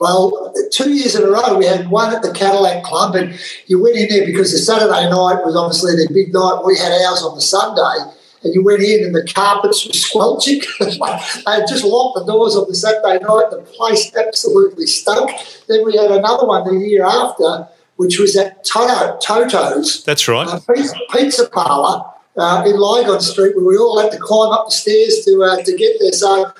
Well, 0.00 0.52
two 0.72 0.90
years 0.90 1.14
in 1.14 1.22
a 1.22 1.30
row, 1.30 1.56
we 1.56 1.64
had 1.64 1.90
one 1.90 2.12
at 2.12 2.22
the 2.22 2.32
Cadillac 2.32 2.82
Club, 2.82 3.14
and 3.14 3.38
you 3.68 3.80
went 3.80 3.96
in 3.96 4.08
there 4.08 4.26
because 4.26 4.50
the 4.50 4.58
Saturday 4.58 5.08
night 5.08 5.44
was 5.44 5.54
obviously 5.54 5.92
the 5.92 6.12
big 6.12 6.34
night. 6.34 6.62
We 6.66 6.76
had 6.76 6.90
ours 6.90 7.22
on 7.22 7.36
the 7.36 7.40
Sunday, 7.40 8.12
and 8.42 8.54
you 8.54 8.64
went 8.64 8.82
in 8.82 9.04
and 9.04 9.14
the 9.14 9.30
carpets 9.32 9.86
were 9.86 9.92
squelching. 9.92 10.60
I 10.80 11.56
had 11.56 11.68
just 11.68 11.84
locked 11.84 12.18
the 12.18 12.24
doors 12.24 12.56
on 12.56 12.68
the 12.68 12.74
Saturday 12.74 13.22
night. 13.22 13.50
The 13.50 13.66
place 13.76 14.14
absolutely 14.16 14.86
stunk. 14.86 15.30
Then 15.68 15.84
we 15.84 15.96
had 15.96 16.10
another 16.10 16.46
one 16.46 16.66
the 16.66 16.86
year 16.86 17.04
after, 17.04 17.68
which 17.96 18.18
was 18.18 18.36
at 18.36 18.64
Toto, 18.64 19.18
Toto's. 19.18 20.04
That's 20.04 20.26
right. 20.26 20.48
Uh, 20.48 20.60
pizza, 20.74 20.94
pizza 21.10 21.48
parlour 21.50 22.04
uh, 22.36 22.64
in 22.66 22.76
Lygon 22.78 23.20
Street, 23.20 23.56
where 23.56 23.64
we 23.64 23.76
all 23.76 24.00
had 24.00 24.10
to 24.12 24.18
climb 24.18 24.52
up 24.52 24.66
the 24.66 24.72
stairs 24.72 25.24
to 25.26 25.42
uh, 25.42 25.62
to 25.62 25.76
get 25.76 25.96
there. 26.00 26.12
So, 26.12 26.50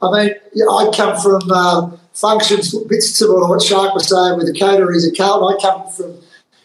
I 0.00 0.10
mean, 0.10 0.34
I'd 0.70 0.94
come 0.94 1.20
from 1.20 1.42
uh, 1.50 1.90
functions, 2.12 2.74
bits 2.84 3.10
similar 3.16 3.40
to 3.40 3.46
what 3.46 3.62
Shark 3.62 3.94
was 3.94 4.08
saying 4.08 4.36
with 4.36 4.52
the 4.52 4.58
coteries 4.58 5.06
at 5.06 5.16
Carlton. 5.16 5.56
I 5.56 5.60
come 5.60 5.90
from 5.90 6.16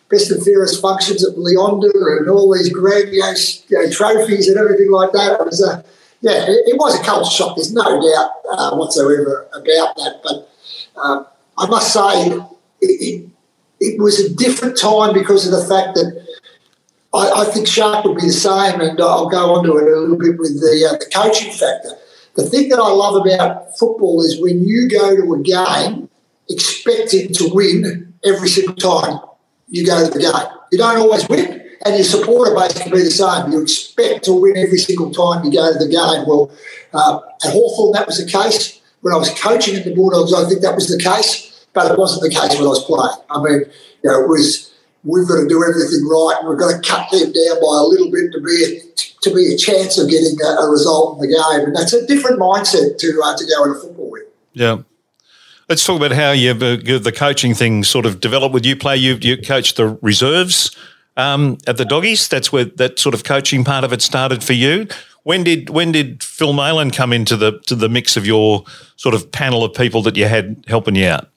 best 0.09 0.31
and 0.31 0.43
fairest 0.43 0.81
functions 0.81 1.25
at 1.25 1.37
Leonda 1.37 1.89
and 1.93 2.29
all 2.29 2.53
these 2.53 2.73
grandiose 2.73 3.63
you 3.69 3.77
know, 3.77 3.89
trophies 3.91 4.47
and 4.47 4.57
everything 4.57 4.91
like 4.91 5.11
that. 5.11 5.39
It 5.39 5.45
was 5.45 5.61
a, 5.61 5.83
yeah, 6.21 6.43
it, 6.43 6.67
it 6.67 6.77
was 6.77 6.99
a 6.99 7.03
culture 7.03 7.29
shock. 7.29 7.55
There's 7.55 7.73
no 7.73 7.83
doubt 7.83 8.31
uh, 8.51 8.75
whatsoever 8.75 9.47
about 9.53 9.95
that. 9.95 10.19
But 10.23 10.49
uh, 10.95 11.23
I 11.57 11.67
must 11.67 11.93
say, 11.93 12.31
it, 12.31 12.41
it, 12.81 13.29
it, 13.79 13.99
was 14.01 14.19
a 14.19 14.33
different 14.33 14.77
time 14.77 15.13
because 15.13 15.45
of 15.45 15.51
the 15.51 15.67
fact 15.73 15.95
that 15.95 16.25
I, 17.13 17.41
I, 17.41 17.45
think 17.45 17.67
Shark 17.67 18.03
would 18.05 18.17
be 18.17 18.27
the 18.27 18.33
same, 18.33 18.81
and 18.81 18.99
I'll 18.99 19.29
go 19.29 19.53
on 19.55 19.63
to 19.65 19.77
it 19.77 19.83
a 19.83 19.99
little 19.99 20.17
bit 20.17 20.37
with 20.39 20.59
the, 20.59 20.89
uh, 20.89 20.97
the 20.97 21.09
coaching 21.13 21.51
factor. 21.51 21.91
The 22.35 22.43
thing 22.43 22.69
that 22.69 22.79
I 22.79 22.89
love 22.89 23.25
about 23.25 23.77
football 23.77 24.21
is 24.21 24.41
when 24.41 24.65
you 24.65 24.89
go 24.89 25.15
to 25.15 25.33
a 25.33 25.39
game 25.39 26.09
expecting 26.49 27.31
to 27.33 27.49
win 27.53 28.13
every 28.23 28.49
single 28.49 28.75
time 28.75 29.19
you 29.69 29.85
go 29.85 30.05
to 30.05 30.11
the 30.11 30.19
game. 30.19 30.57
You 30.71 30.77
don't 30.77 30.97
always 30.97 31.27
win, 31.29 31.61
and 31.85 31.95
your 31.95 32.03
supporter 32.03 32.53
base 32.55 32.77
can 32.77 32.91
be 32.91 33.03
the 33.03 33.11
same. 33.11 33.51
You 33.51 33.61
expect 33.61 34.25
to 34.25 34.33
win 34.33 34.57
every 34.57 34.77
single 34.77 35.11
time 35.11 35.45
you 35.45 35.51
go 35.51 35.71
to 35.71 35.79
the 35.79 35.89
game. 35.89 36.27
Well, 36.27 36.51
uh, 36.93 37.19
at 37.45 37.51
Hawthorn, 37.51 37.93
that 37.93 38.07
was 38.07 38.23
the 38.23 38.29
case. 38.29 38.81
When 39.01 39.13
I 39.13 39.17
was 39.17 39.29
coaching 39.39 39.75
at 39.75 39.85
the 39.85 39.95
Bulldogs, 39.95 40.33
I 40.33 40.47
think 40.49 40.61
that 40.61 40.75
was 40.75 40.89
the 40.89 41.01
case, 41.01 41.65
but 41.73 41.91
it 41.91 41.97
wasn't 41.97 42.23
the 42.23 42.29
case 42.29 42.57
when 42.57 42.67
I 42.67 42.75
was 42.75 42.83
playing. 42.83 43.15
I 43.29 43.41
mean, 43.41 43.71
you 44.03 44.09
know, 44.09 44.23
it 44.23 44.27
was 44.27 44.69
we've 45.03 45.27
got 45.27 45.41
to 45.41 45.47
do 45.47 45.63
everything 45.63 46.05
right. 46.07 46.35
And 46.39 46.49
we've 46.49 46.59
got 46.59 46.75
to 46.75 46.81
cut 46.83 47.09
them 47.11 47.31
down 47.31 47.55
by 47.61 47.75
a 47.79 47.87
little 47.87 48.11
bit 48.11 48.31
to 48.33 48.41
be 48.41 48.57
a, 48.65 48.99
to 49.21 49.33
be 49.33 49.53
a 49.53 49.57
chance 49.57 49.97
of 49.97 50.09
getting 50.09 50.35
a, 50.41 50.63
a 50.63 50.69
result 50.69 51.15
in 51.15 51.29
the 51.29 51.31
game, 51.31 51.67
and 51.67 51.75
that's 51.75 51.93
a 51.93 52.05
different 52.07 52.39
mindset 52.39 52.97
to 52.97 53.21
uh, 53.23 53.37
to 53.37 53.45
go 53.45 53.63
into 53.65 53.79
football 53.79 54.11
with. 54.11 54.23
Yeah. 54.53 54.83
Let's 55.69 55.85
talk 55.85 55.97
about 55.97 56.11
how 56.11 56.31
you 56.31 56.53
the 56.55 57.13
coaching 57.15 57.53
thing 57.53 57.83
sort 57.83 58.07
of 58.07 58.19
developed 58.19 58.55
with 58.55 58.65
you. 58.65 58.75
Play 58.75 58.97
you 58.97 59.19
you 59.21 59.37
coached 59.37 59.77
the 59.77 59.99
reserves 60.01 60.75
um, 61.15 61.59
at 61.67 61.77
the 61.77 61.85
Doggies. 61.85 62.27
That's 62.27 62.51
where 62.51 62.65
that 62.65 62.97
sort 62.97 63.13
of 63.13 63.23
coaching 63.23 63.63
part 63.63 63.83
of 63.83 63.93
it 63.93 64.01
started 64.01 64.43
for 64.43 64.53
you. 64.53 64.87
When 65.23 65.43
did 65.43 65.69
when 65.69 65.91
did 65.91 66.23
Phil 66.23 66.53
Maylea 66.53 66.91
come 66.91 67.13
into 67.13 67.37
the 67.37 67.59
to 67.67 67.75
the 67.75 67.87
mix 67.87 68.17
of 68.17 68.25
your 68.25 68.63
sort 68.95 69.13
of 69.13 69.31
panel 69.31 69.63
of 69.63 69.75
people 69.75 70.01
that 70.01 70.17
you 70.17 70.25
had 70.25 70.65
helping 70.67 70.95
you 70.95 71.05
out? 71.05 71.29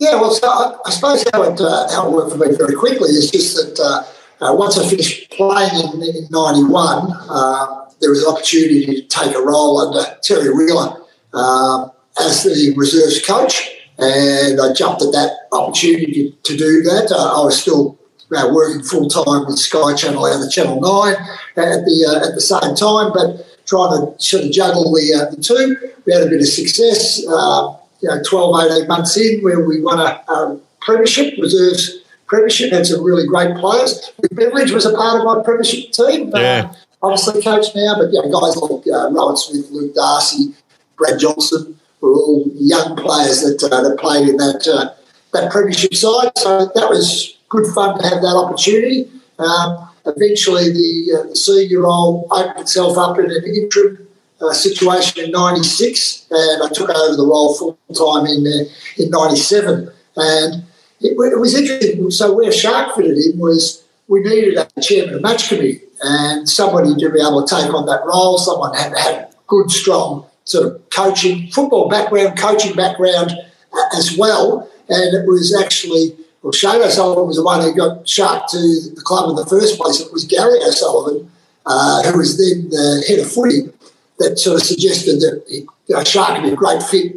Yeah, 0.00 0.14
well, 0.14 0.32
so 0.32 0.48
I, 0.48 0.76
I 0.86 0.90
suppose 0.90 1.24
how 1.32 1.42
it, 1.42 1.60
uh, 1.60 1.88
how 1.92 2.08
it 2.08 2.12
worked 2.12 2.32
for 2.32 2.38
me 2.38 2.56
very 2.56 2.74
quickly 2.74 3.10
is 3.10 3.30
just 3.30 3.54
that 3.54 3.78
uh, 3.78 4.46
uh, 4.46 4.54
once 4.54 4.78
I 4.78 4.88
finished 4.88 5.30
playing 5.30 5.92
in, 5.92 6.02
in 6.02 6.26
'91, 6.30 7.12
uh, 7.28 7.90
there 8.00 8.10
was 8.10 8.24
an 8.24 8.32
opportunity 8.32 8.86
to 8.86 9.02
take 9.02 9.36
a 9.36 9.40
role 9.40 9.78
under 9.78 10.18
Terry 10.22 10.52
Wheeler 10.52 10.96
uh, 11.34 11.88
as 12.18 12.44
the 12.44 12.74
reserves 12.76 13.24
coach, 13.24 13.70
and 13.98 14.60
I 14.60 14.72
jumped 14.72 15.02
at 15.02 15.12
that 15.12 15.48
opportunity 15.52 16.36
to, 16.42 16.56
do 16.56 16.82
that. 16.82 17.12
Uh, 17.12 17.40
I 17.40 17.44
was 17.44 17.60
still 17.60 17.98
uh, 18.34 18.48
working 18.52 18.82
full 18.82 19.08
time 19.08 19.46
with 19.46 19.58
Sky 19.58 19.94
Channel 19.94 20.24
and 20.26 20.44
of 20.44 20.50
Channel 20.50 20.80
Nine 20.80 21.14
at 21.56 21.84
the 21.84 22.06
uh, 22.08 22.26
at 22.26 22.34
the 22.34 22.40
same 22.40 22.74
time, 22.74 23.12
but 23.12 23.46
trying 23.66 23.90
to 23.90 24.20
sort 24.20 24.44
of 24.44 24.50
juggle 24.50 24.92
the, 24.92 25.14
uh, 25.14 25.34
the 25.34 25.40
two. 25.40 25.76
We 26.04 26.12
had 26.12 26.22
a 26.22 26.30
bit 26.30 26.40
of 26.40 26.48
success, 26.48 27.24
uh, 27.28 27.76
you 28.00 28.08
know, 28.08 28.20
12, 28.28 28.72
18 28.72 28.88
months 28.88 29.16
in, 29.16 29.40
where 29.42 29.64
we 29.64 29.80
won 29.80 30.00
a, 30.00 30.20
a 30.32 30.58
premiership, 30.80 31.34
reserves 31.38 32.00
premiership, 32.26 32.72
had 32.72 32.86
some 32.86 33.04
really 33.04 33.26
great 33.26 33.56
players. 33.56 34.12
Beveridge 34.32 34.72
was 34.72 34.86
a 34.86 34.94
part 34.94 35.20
of 35.20 35.24
my 35.24 35.42
premiership 35.42 35.92
team. 35.92 36.30
Yeah. 36.34 36.72
obviously 37.02 37.42
coach 37.42 37.66
now, 37.74 37.96
but 37.98 38.12
yeah, 38.12 38.22
guys 38.22 38.56
like 38.56 38.86
uh, 38.86 39.10
Rowan 39.10 39.36
Smith, 39.36 39.70
Luke 39.70 39.94
Darcy, 39.94 40.54
Brad 40.96 41.18
Johnson, 41.18 41.78
were 42.00 42.12
all 42.12 42.50
young 42.54 42.96
players 42.96 43.42
that 43.42 43.62
uh, 43.62 43.82
that 43.82 43.98
played 43.98 44.28
in 44.28 44.36
that 44.36 44.66
uh, 44.68 44.94
that 45.32 45.50
premiership 45.50 45.94
side. 45.94 46.32
So 46.36 46.66
that 46.66 46.88
was 46.88 47.36
good 47.48 47.66
fun 47.74 47.98
to 47.98 48.08
have 48.08 48.22
that 48.22 48.36
opportunity. 48.36 49.10
Um, 49.38 49.88
eventually, 50.06 50.70
the, 50.70 51.18
uh, 51.18 51.28
the, 51.28 51.36
senior 51.36 51.82
role 51.82 52.26
opened 52.30 52.60
itself 52.60 52.98
up 52.98 53.18
in 53.18 53.26
an 53.26 53.44
interim 53.44 54.06
uh, 54.40 54.52
situation 54.52 55.24
in 55.24 55.30
'96, 55.30 56.26
and 56.30 56.62
I 56.62 56.68
took 56.68 56.90
over 56.90 57.16
the 57.16 57.26
role 57.26 57.54
full 57.54 57.78
time 57.94 58.26
in 58.26 58.46
uh, 58.46 59.02
in 59.02 59.10
'97. 59.10 59.90
And 60.16 60.64
it, 61.00 61.12
it, 61.12 61.40
was 61.40 61.54
interesting. 61.54 62.10
So 62.10 62.34
where 62.34 62.52
Shark 62.52 62.94
fitted 62.96 63.16
in 63.16 63.38
was 63.38 63.84
we 64.08 64.20
needed 64.20 64.56
a 64.58 64.68
chairman 64.80 65.14
of 65.14 65.22
match 65.22 65.48
committee 65.48 65.80
and 66.02 66.48
somebody 66.48 66.94
to 66.94 67.10
be 67.10 67.20
able 67.20 67.46
to 67.46 67.54
take 67.54 67.72
on 67.72 67.86
that 67.86 68.04
role. 68.04 68.38
Someone 68.38 68.74
had 68.74 68.92
to 68.92 69.00
had 69.00 69.34
good, 69.46 69.70
strong 69.70 70.29
sort 70.50 70.66
of 70.66 70.90
coaching, 70.90 71.50
football 71.50 71.88
background, 71.88 72.38
coaching 72.38 72.74
background 72.74 73.32
uh, 73.72 73.96
as 73.96 74.16
well. 74.16 74.68
And 74.88 75.14
it 75.14 75.26
was 75.26 75.56
actually, 75.62 76.16
well, 76.42 76.52
Shane 76.52 76.82
O'Sullivan 76.82 77.26
was 77.26 77.36
the 77.36 77.44
one 77.44 77.60
who 77.60 77.74
got 77.74 78.08
Shark 78.08 78.48
to 78.50 78.58
the 78.58 79.02
club 79.04 79.30
in 79.30 79.36
the 79.36 79.46
first 79.46 79.78
place. 79.78 80.00
It 80.00 80.12
was 80.12 80.24
Gary 80.24 80.58
O'Sullivan, 80.66 81.30
uh, 81.66 82.02
who 82.02 82.18
was 82.18 82.36
then 82.36 82.68
the 82.70 83.04
head 83.06 83.20
of 83.20 83.30
footy, 83.30 83.70
that 84.18 84.38
sort 84.38 84.60
of 84.60 84.66
suggested 84.66 85.20
that 85.20 85.44
you 85.48 85.66
know, 85.88 86.02
Shark 86.02 86.34
would 86.34 86.42
be 86.42 86.52
a 86.52 86.56
great 86.56 86.82
fit 86.82 87.16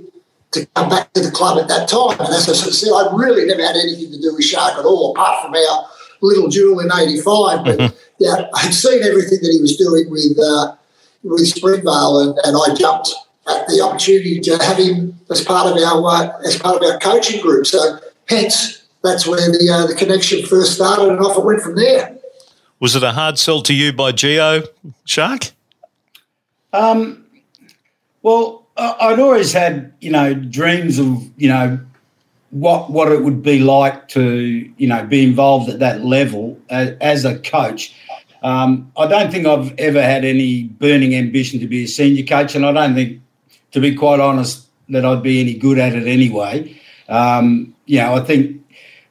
to 0.52 0.66
come 0.76 0.90
back 0.90 1.12
to 1.14 1.22
the 1.22 1.32
club 1.32 1.58
at 1.58 1.68
that 1.68 1.90
time. 1.90 2.20
And 2.20 2.30
as 2.30 2.48
I 2.48 2.54
sort 2.54 2.70
of 2.70 2.76
said, 2.76 2.94
I 2.94 3.10
really 3.16 3.46
never 3.46 3.62
had 3.66 3.76
anything 3.76 4.12
to 4.12 4.22
do 4.22 4.36
with 4.36 4.46
Shark 4.46 4.78
at 4.78 4.86
all, 4.86 5.12
apart 5.12 5.44
from 5.44 5.56
our 5.56 5.90
little 6.22 6.48
duel 6.48 6.80
in 6.80 6.92
'85. 6.94 7.66
But 7.66 7.80
mm-hmm. 7.80 7.96
yeah, 8.20 8.48
I'd 8.54 8.74
seen 8.74 9.02
everything 9.02 9.40
that 9.42 9.52
he 9.52 9.60
was 9.60 9.76
doing 9.76 10.10
with 10.12 10.38
uh, 10.38 10.76
with 11.24 11.48
Springvale, 11.48 12.20
and, 12.20 12.38
and 12.44 12.58
I 12.58 12.76
jumped 12.76 13.14
at 13.48 13.68
the 13.68 13.82
opportunity 13.82 14.40
to 14.40 14.58
have 14.58 14.78
him 14.78 15.20
as 15.30 15.44
part 15.44 15.68
of 15.68 15.78
our 15.82 16.08
uh, 16.08 16.40
as 16.46 16.58
part 16.58 16.82
of 16.82 16.90
our 16.90 17.00
coaching 17.00 17.42
group. 17.42 17.66
So 17.66 18.00
hence 18.28 18.84
that's 19.04 19.28
where 19.28 19.52
the 19.52 19.70
uh, 19.72 19.88
the 19.88 19.96
connection 19.96 20.46
first 20.46 20.74
started, 20.74 21.10
and 21.10 21.20
off 21.20 21.38
it 21.38 21.44
went 21.44 21.62
from 21.62 21.76
there. 21.76 22.18
Was 22.80 22.96
it 22.96 23.04
a 23.04 23.12
hard 23.12 23.40
sell 23.40 23.62
to 23.64 23.74
you 23.74 23.94
by 23.94 24.12
Geo 24.12 24.64
Shark? 25.06 25.52
Um, 26.74 27.26
well, 28.22 28.66
I'd 28.78 29.20
always 29.20 29.54
had 29.54 29.94
you 30.02 30.12
know 30.12 30.34
dreams 30.34 31.00
of 31.00 31.24
you 31.38 31.50
know 31.50 31.80
what 32.50 32.92
what 32.92 33.12
it 33.12 33.24
would 33.24 33.44
be 33.44 33.60
like 33.60 34.08
to 34.10 34.72
you 34.78 34.88
know 34.88 35.06
be 35.06 35.24
involved 35.24 35.70
at 35.70 35.80
that 35.80 36.06
level 36.06 36.60
as, 36.70 36.96
as 37.02 37.26
a 37.26 37.38
coach. 37.40 37.96
Um, 38.44 38.92
I 38.98 39.08
don't 39.08 39.32
think 39.32 39.48
I've 39.48 39.74
ever 39.80 40.02
had 40.02 40.26
any 40.26 40.64
burning 40.64 41.16
ambition 41.16 41.62
to 41.62 41.68
be 41.68 41.86
a 41.86 41.88
senior 41.88 42.26
coach, 42.26 42.56
and 42.56 42.66
I 42.66 42.74
don't 42.74 42.94
think, 42.94 43.22
to 43.72 43.80
be 43.80 43.96
quite 43.96 44.20
honest, 44.20 44.68
that 44.90 45.06
I'd 45.06 45.24
be 45.24 45.40
any 45.40 45.54
good 45.54 45.80
at 45.80 45.94
it 45.94 46.06
anyway. 46.06 46.80
Um, 47.08 47.74
you 47.86 48.00
know, 48.00 48.16
I 48.16 48.20
think 48.20 48.62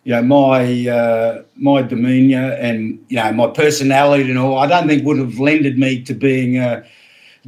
you 0.04 0.12
know 0.12 0.22
my 0.22 0.88
uh, 0.88 1.42
my 1.56 1.80
demeanour 1.82 2.52
and 2.52 3.02
you 3.08 3.16
know 3.16 3.32
my 3.32 3.46
personality 3.48 4.28
and 4.28 4.38
all. 4.38 4.58
I 4.58 4.66
don't 4.66 4.86
think 4.86 5.04
would 5.04 5.18
have 5.18 5.38
lended 5.38 5.78
me 5.78 6.02
to 6.02 6.14
being 6.14 6.58
a 6.58 6.84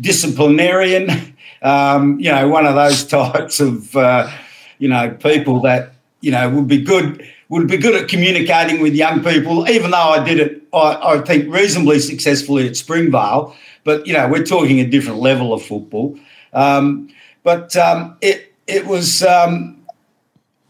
disciplinarian. 0.00 1.08
Um, 1.62 2.20
you 2.20 2.30
know, 2.30 2.46
one 2.46 2.66
of 2.66 2.74
those 2.74 3.06
types 3.06 3.58
of 3.58 3.96
uh, 3.96 4.30
you 4.78 4.86
know 4.86 5.12
people 5.12 5.60
that 5.62 5.94
you 6.20 6.30
know 6.30 6.50
would 6.50 6.68
be 6.68 6.82
good 6.82 7.26
would 7.48 7.68
be 7.68 7.76
good 7.76 7.94
at 7.94 8.08
communicating 8.08 8.80
with 8.80 8.94
young 8.94 9.22
people. 9.22 9.68
Even 9.68 9.90
though 9.90 9.96
I 9.96 10.24
did 10.24 10.40
it, 10.40 10.62
I, 10.72 11.14
I 11.14 11.18
think 11.20 11.52
reasonably 11.52 11.98
successfully 11.98 12.66
at 12.66 12.76
Springvale. 12.76 13.54
But 13.84 14.06
you 14.06 14.12
know, 14.12 14.28
we're 14.28 14.44
talking 14.44 14.80
a 14.80 14.86
different 14.86 15.18
level 15.20 15.52
of 15.52 15.62
football. 15.62 16.18
Um, 16.52 17.08
but 17.42 17.76
um, 17.76 18.16
it 18.20 18.54
it 18.66 18.86
was 18.86 19.22
um, 19.22 19.84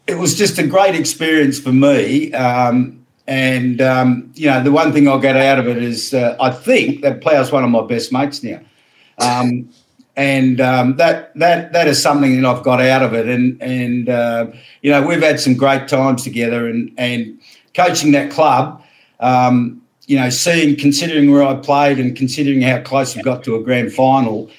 it 0.07 0.17
was 0.17 0.37
just 0.37 0.59
a 0.59 0.67
great 0.67 0.95
experience 0.95 1.59
for 1.59 1.73
me. 1.73 2.33
Um, 2.33 3.05
and 3.27 3.81
um, 3.81 4.31
you 4.35 4.49
know, 4.51 4.63
the 4.63 4.73
one 4.73 4.93
thing 4.93 5.09
I'll 5.09 5.19
get 5.19 5.37
out 5.37 5.59
of 5.59 5.69
it 5.69 5.79
is 5.79 6.13
uh, 6.13 6.37
I 6.41 6.51
think 6.51 7.03
that 7.03 7.21
Plough's 7.21 7.51
one 7.51 7.65
of 7.65 7.71
my 7.71 7.87
best 7.87 8.13
mates 8.13 8.43
now. 8.43 8.61
And 10.17 10.61
um, 10.61 10.97
that 10.97 11.35
that 11.39 11.73
that 11.73 11.89
is 11.89 12.01
something 12.01 12.41
that 12.41 12.49
I've 12.49 12.63
got 12.63 12.81
out 12.81 13.03
of 13.03 13.15
it. 13.15 13.29
And 13.29 13.61
and 13.61 14.09
uh, 14.09 14.47
you 14.83 14.91
know, 14.91 15.05
we've 15.05 15.23
had 15.23 15.41
some 15.41 15.55
great 15.55 15.89
times 15.89 16.23
together, 16.23 16.69
and 16.69 16.93
and 16.97 17.39
coaching 17.75 18.13
that 18.13 18.31
club. 18.31 18.81
Um, 19.21 19.83
you 20.07 20.19
know, 20.19 20.29
seeing, 20.29 20.77
considering 20.77 21.33
where 21.33 21.43
I 21.43 21.55
played, 21.55 21.99
and 21.99 22.15
considering 22.15 22.61
how 22.61 22.81
close 22.83 23.17
we 23.17 23.23
got 23.23 23.43
to 23.45 23.57
a 23.57 23.63
grand 23.63 23.93
final, 23.93 24.51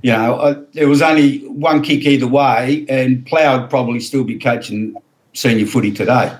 you 0.00 0.12
know, 0.12 0.40
I, 0.40 0.52
there 0.72 0.88
was 0.88 1.02
only 1.02 1.38
one 1.48 1.82
kick 1.82 2.06
either 2.06 2.28
way, 2.28 2.86
and 2.88 3.26
Plough 3.26 3.60
would 3.60 3.70
probably 3.70 4.00
still 4.00 4.24
be 4.24 4.38
coaching 4.38 4.94
senior 5.34 5.66
footy 5.66 5.92
today. 5.92 6.36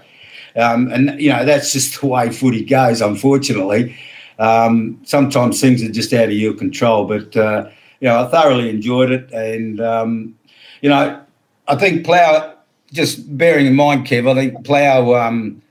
Um, 0.57 0.91
and 0.93 1.21
you 1.21 1.31
know, 1.31 1.45
that's 1.45 1.73
just 1.73 2.01
the 2.01 2.07
way 2.07 2.31
footy 2.31 2.65
goes. 2.65 3.03
Unfortunately, 3.03 3.97
um, 4.39 5.01
sometimes 5.05 5.61
things 5.61 5.83
are 5.83 5.93
just 5.93 6.13
out 6.15 6.27
of 6.27 6.33
your 6.33 6.55
control, 6.55 7.05
but. 7.05 7.37
Uh, 7.37 7.69
you 8.03 8.09
know, 8.09 8.25
I 8.25 8.27
thoroughly 8.29 8.69
enjoyed 8.69 9.13
it. 9.13 9.31
And, 9.33 9.81
um, 9.81 10.37
you 10.81 10.91
know, 10.91 11.23
I 11.69 11.77
think 11.77 12.05
Plough, 12.05 12.53
just 12.93 13.39
bearing 13.39 13.67
in 13.67 13.77
mind, 13.77 14.09
Kev, 14.09 14.29
I 14.29 14.35
think 14.35 14.65
Plough, 14.65 15.15
um, 15.15 15.63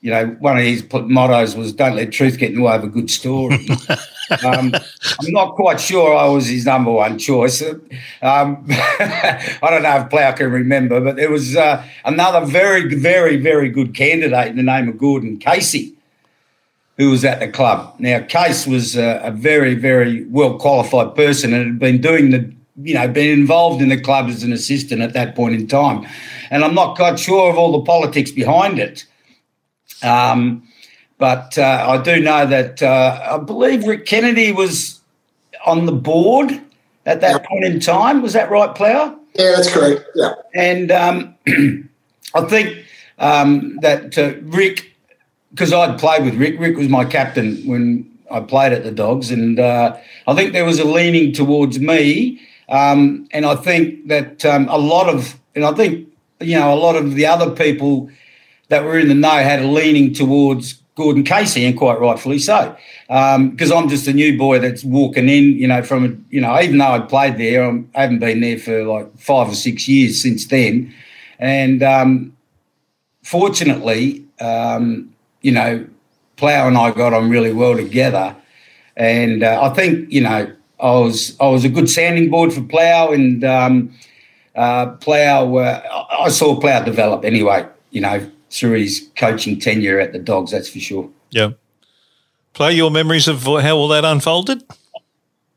you 0.00 0.10
know, 0.10 0.28
one 0.40 0.56
of 0.56 0.64
his 0.64 0.82
mottos 0.90 1.54
was 1.54 1.74
don't 1.74 1.94
let 1.94 2.10
truth 2.10 2.38
get 2.38 2.50
in 2.50 2.56
the 2.56 2.62
way 2.62 2.74
of 2.74 2.84
a 2.84 2.88
good 2.88 3.10
story. 3.10 3.68
um, 4.44 4.74
I'm 4.74 5.32
not 5.32 5.56
quite 5.56 5.78
sure 5.78 6.16
I 6.16 6.26
was 6.26 6.46
his 6.46 6.64
number 6.64 6.90
one 6.90 7.18
choice. 7.18 7.62
Um, 7.62 7.76
I 8.70 9.58
don't 9.60 9.82
know 9.82 9.98
if 9.98 10.08
Plough 10.08 10.32
can 10.32 10.50
remember, 10.50 11.02
but 11.02 11.16
there 11.16 11.30
was 11.30 11.54
uh, 11.54 11.84
another 12.06 12.46
very, 12.46 12.94
very, 12.94 13.36
very 13.36 13.68
good 13.68 13.94
candidate 13.94 14.48
in 14.48 14.56
the 14.56 14.62
name 14.62 14.88
of 14.88 14.96
Gordon 14.96 15.36
Casey 15.36 15.93
who 16.96 17.10
was 17.10 17.24
at 17.24 17.40
the 17.40 17.48
club. 17.48 17.94
Now, 17.98 18.20
Case 18.20 18.66
was 18.66 18.96
a, 18.96 19.20
a 19.24 19.30
very, 19.30 19.74
very 19.74 20.24
well 20.26 20.58
qualified 20.58 21.14
person 21.14 21.52
and 21.52 21.66
had 21.66 21.78
been 21.78 22.00
doing 22.00 22.30
the, 22.30 22.52
you 22.82 22.94
know, 22.94 23.08
been 23.08 23.38
involved 23.38 23.82
in 23.82 23.88
the 23.88 24.00
club 24.00 24.26
as 24.26 24.42
an 24.42 24.52
assistant 24.52 25.02
at 25.02 25.12
that 25.12 25.34
point 25.34 25.54
in 25.54 25.66
time. 25.66 26.06
And 26.50 26.64
I'm 26.64 26.74
not 26.74 26.96
quite 26.96 27.18
sure 27.18 27.50
of 27.50 27.58
all 27.58 27.72
the 27.72 27.84
politics 27.84 28.30
behind 28.30 28.78
it. 28.78 29.04
Um, 30.02 30.68
but 31.18 31.56
uh, 31.58 31.86
I 31.88 32.02
do 32.02 32.20
know 32.20 32.46
that 32.46 32.82
uh, 32.82 33.28
I 33.32 33.38
believe 33.38 33.86
Rick 33.86 34.06
Kennedy 34.06 34.52
was 34.52 35.00
on 35.66 35.86
the 35.86 35.92
board 35.92 36.60
at 37.06 37.20
that 37.20 37.44
point 37.44 37.64
in 37.64 37.80
time. 37.80 38.22
Was 38.22 38.32
that 38.34 38.50
right, 38.50 38.74
Plough? 38.74 39.18
Yeah, 39.34 39.52
that's 39.56 39.72
correct. 39.72 40.04
Yeah. 40.14 40.34
And 40.54 40.90
um, 40.90 41.34
I 42.34 42.42
think 42.42 42.84
um, 43.18 43.78
that 43.82 44.16
uh, 44.18 44.34
Rick 44.42 44.93
because 45.54 45.72
I'd 45.72 46.00
played 46.00 46.24
with 46.24 46.34
Rick. 46.34 46.58
Rick 46.58 46.76
was 46.76 46.88
my 46.88 47.04
captain 47.04 47.64
when 47.64 48.10
I 48.30 48.40
played 48.40 48.72
at 48.72 48.82
the 48.82 48.90
Dogs, 48.90 49.30
and 49.30 49.60
uh, 49.60 49.96
I 50.26 50.34
think 50.34 50.52
there 50.52 50.64
was 50.64 50.80
a 50.80 50.84
leaning 50.84 51.32
towards 51.32 51.78
me. 51.78 52.40
Um, 52.68 53.28
and 53.30 53.46
I 53.46 53.54
think 53.54 54.08
that 54.08 54.44
um, 54.44 54.68
a 54.68 54.78
lot 54.78 55.08
of, 55.08 55.38
and 55.54 55.64
I 55.64 55.72
think 55.72 56.08
you 56.40 56.58
know, 56.58 56.74
a 56.74 56.76
lot 56.76 56.96
of 56.96 57.14
the 57.14 57.26
other 57.26 57.50
people 57.50 58.10
that 58.68 58.82
were 58.82 58.98
in 58.98 59.08
the 59.08 59.14
know 59.14 59.28
had 59.28 59.62
a 59.62 59.68
leaning 59.68 60.12
towards 60.12 60.74
Gordon 60.96 61.22
Casey, 61.22 61.64
and 61.64 61.78
quite 61.78 62.00
rightfully 62.00 62.40
so, 62.40 62.76
because 63.06 63.70
um, 63.70 63.78
I'm 63.78 63.88
just 63.88 64.08
a 64.08 64.12
new 64.12 64.36
boy 64.36 64.58
that's 64.58 64.82
walking 64.82 65.28
in. 65.28 65.56
You 65.56 65.68
know, 65.68 65.82
from 65.84 66.26
you 66.30 66.40
know, 66.40 66.60
even 66.60 66.78
though 66.78 66.86
I'd 66.86 67.08
played 67.08 67.38
there, 67.38 67.62
I'm, 67.62 67.88
I 67.94 68.02
have 68.02 68.10
not 68.10 68.20
been 68.20 68.40
there 68.40 68.58
for 68.58 68.82
like 68.84 69.16
five 69.18 69.48
or 69.48 69.54
six 69.54 69.86
years 69.86 70.20
since 70.20 70.46
then, 70.48 70.92
and 71.38 71.82
um, 71.82 72.36
fortunately. 73.22 74.24
Um, 74.40 75.13
you 75.44 75.52
know, 75.52 75.86
Plough 76.36 76.66
and 76.66 76.76
I 76.76 76.90
got 76.90 77.12
on 77.12 77.28
really 77.28 77.52
well 77.52 77.76
together, 77.76 78.34
and 78.96 79.44
uh, 79.44 79.60
I 79.62 79.74
think 79.74 80.10
you 80.10 80.22
know 80.22 80.50
I 80.80 80.90
was 80.90 81.36
I 81.38 81.48
was 81.48 81.64
a 81.64 81.68
good 81.68 81.88
sounding 81.88 82.30
board 82.30 82.52
for 82.52 82.62
Plough, 82.62 83.12
and 83.12 83.44
um, 83.44 83.94
uh, 84.56 84.86
Plough 84.96 85.56
uh, 85.56 86.06
I 86.18 86.30
saw 86.30 86.58
Plough 86.58 86.84
develop 86.84 87.24
anyway. 87.24 87.68
You 87.90 88.00
know, 88.00 88.30
through 88.50 88.78
his 88.80 89.08
coaching 89.16 89.60
tenure 89.60 90.00
at 90.00 90.12
the 90.12 90.18
Dogs, 90.18 90.50
that's 90.50 90.68
for 90.68 90.80
sure. 90.80 91.10
Yeah, 91.30 91.50
Plough, 92.54 92.68
your 92.68 92.90
memories 92.90 93.28
of 93.28 93.42
how 93.42 93.76
all 93.76 93.88
that 93.88 94.04
unfolded? 94.04 94.64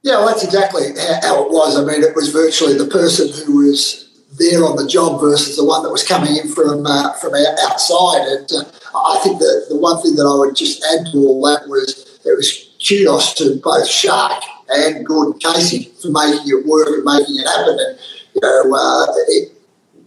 Yeah, 0.04 0.17
well, 0.17 0.28
that's 0.28 0.43
exactly 0.43 0.84
how 1.23 1.45
it 1.45 1.52
was. 1.52 1.78
I 1.78 1.84
mean, 1.84 2.04
it 2.04 2.15
was 2.15 2.30
virtually 2.30 2.78
the 2.78 2.88
person 2.88 3.30
who 3.45 3.65
was 3.65 4.08
there 4.38 4.63
on 4.63 4.76
the 4.76 4.88
job 4.88 5.19
versus 5.21 5.56
the 5.56 5.65
one 5.65 5.82
that 5.84 5.89
was 5.89 6.04
coming 6.04 6.36
in 6.36 6.50
from 6.50 6.86
uh, 6.86 7.13
from 7.13 7.34
outside. 7.36 8.28
And 8.28 8.52
uh, 8.52 8.63
I 9.05 9.19
think 9.23 9.39
that 9.39 9.65
the 9.69 9.77
one 9.77 10.01
thing 10.01 10.15
that 10.15 10.25
I 10.25 10.36
would 10.39 10.55
just 10.55 10.83
add 10.83 11.12
to 11.12 11.17
all 11.17 11.41
that 11.45 11.67
was 11.67 12.19
it 12.25 12.36
was 12.36 12.75
kudos 12.86 13.33
to 13.36 13.60
both 13.63 13.88
Shark 13.88 14.43
and 14.69 15.05
Gordon 15.05 15.39
Casey 15.39 15.91
for 16.01 16.10
making 16.10 16.47
it 16.47 16.65
work 16.65 16.88
and 16.88 17.03
making 17.03 17.38
it 17.38 17.47
happen. 17.47 17.77
And 17.79 17.99
you 18.36 18.41
know, 18.41 18.75
uh, 18.75 19.05
it 19.27 19.51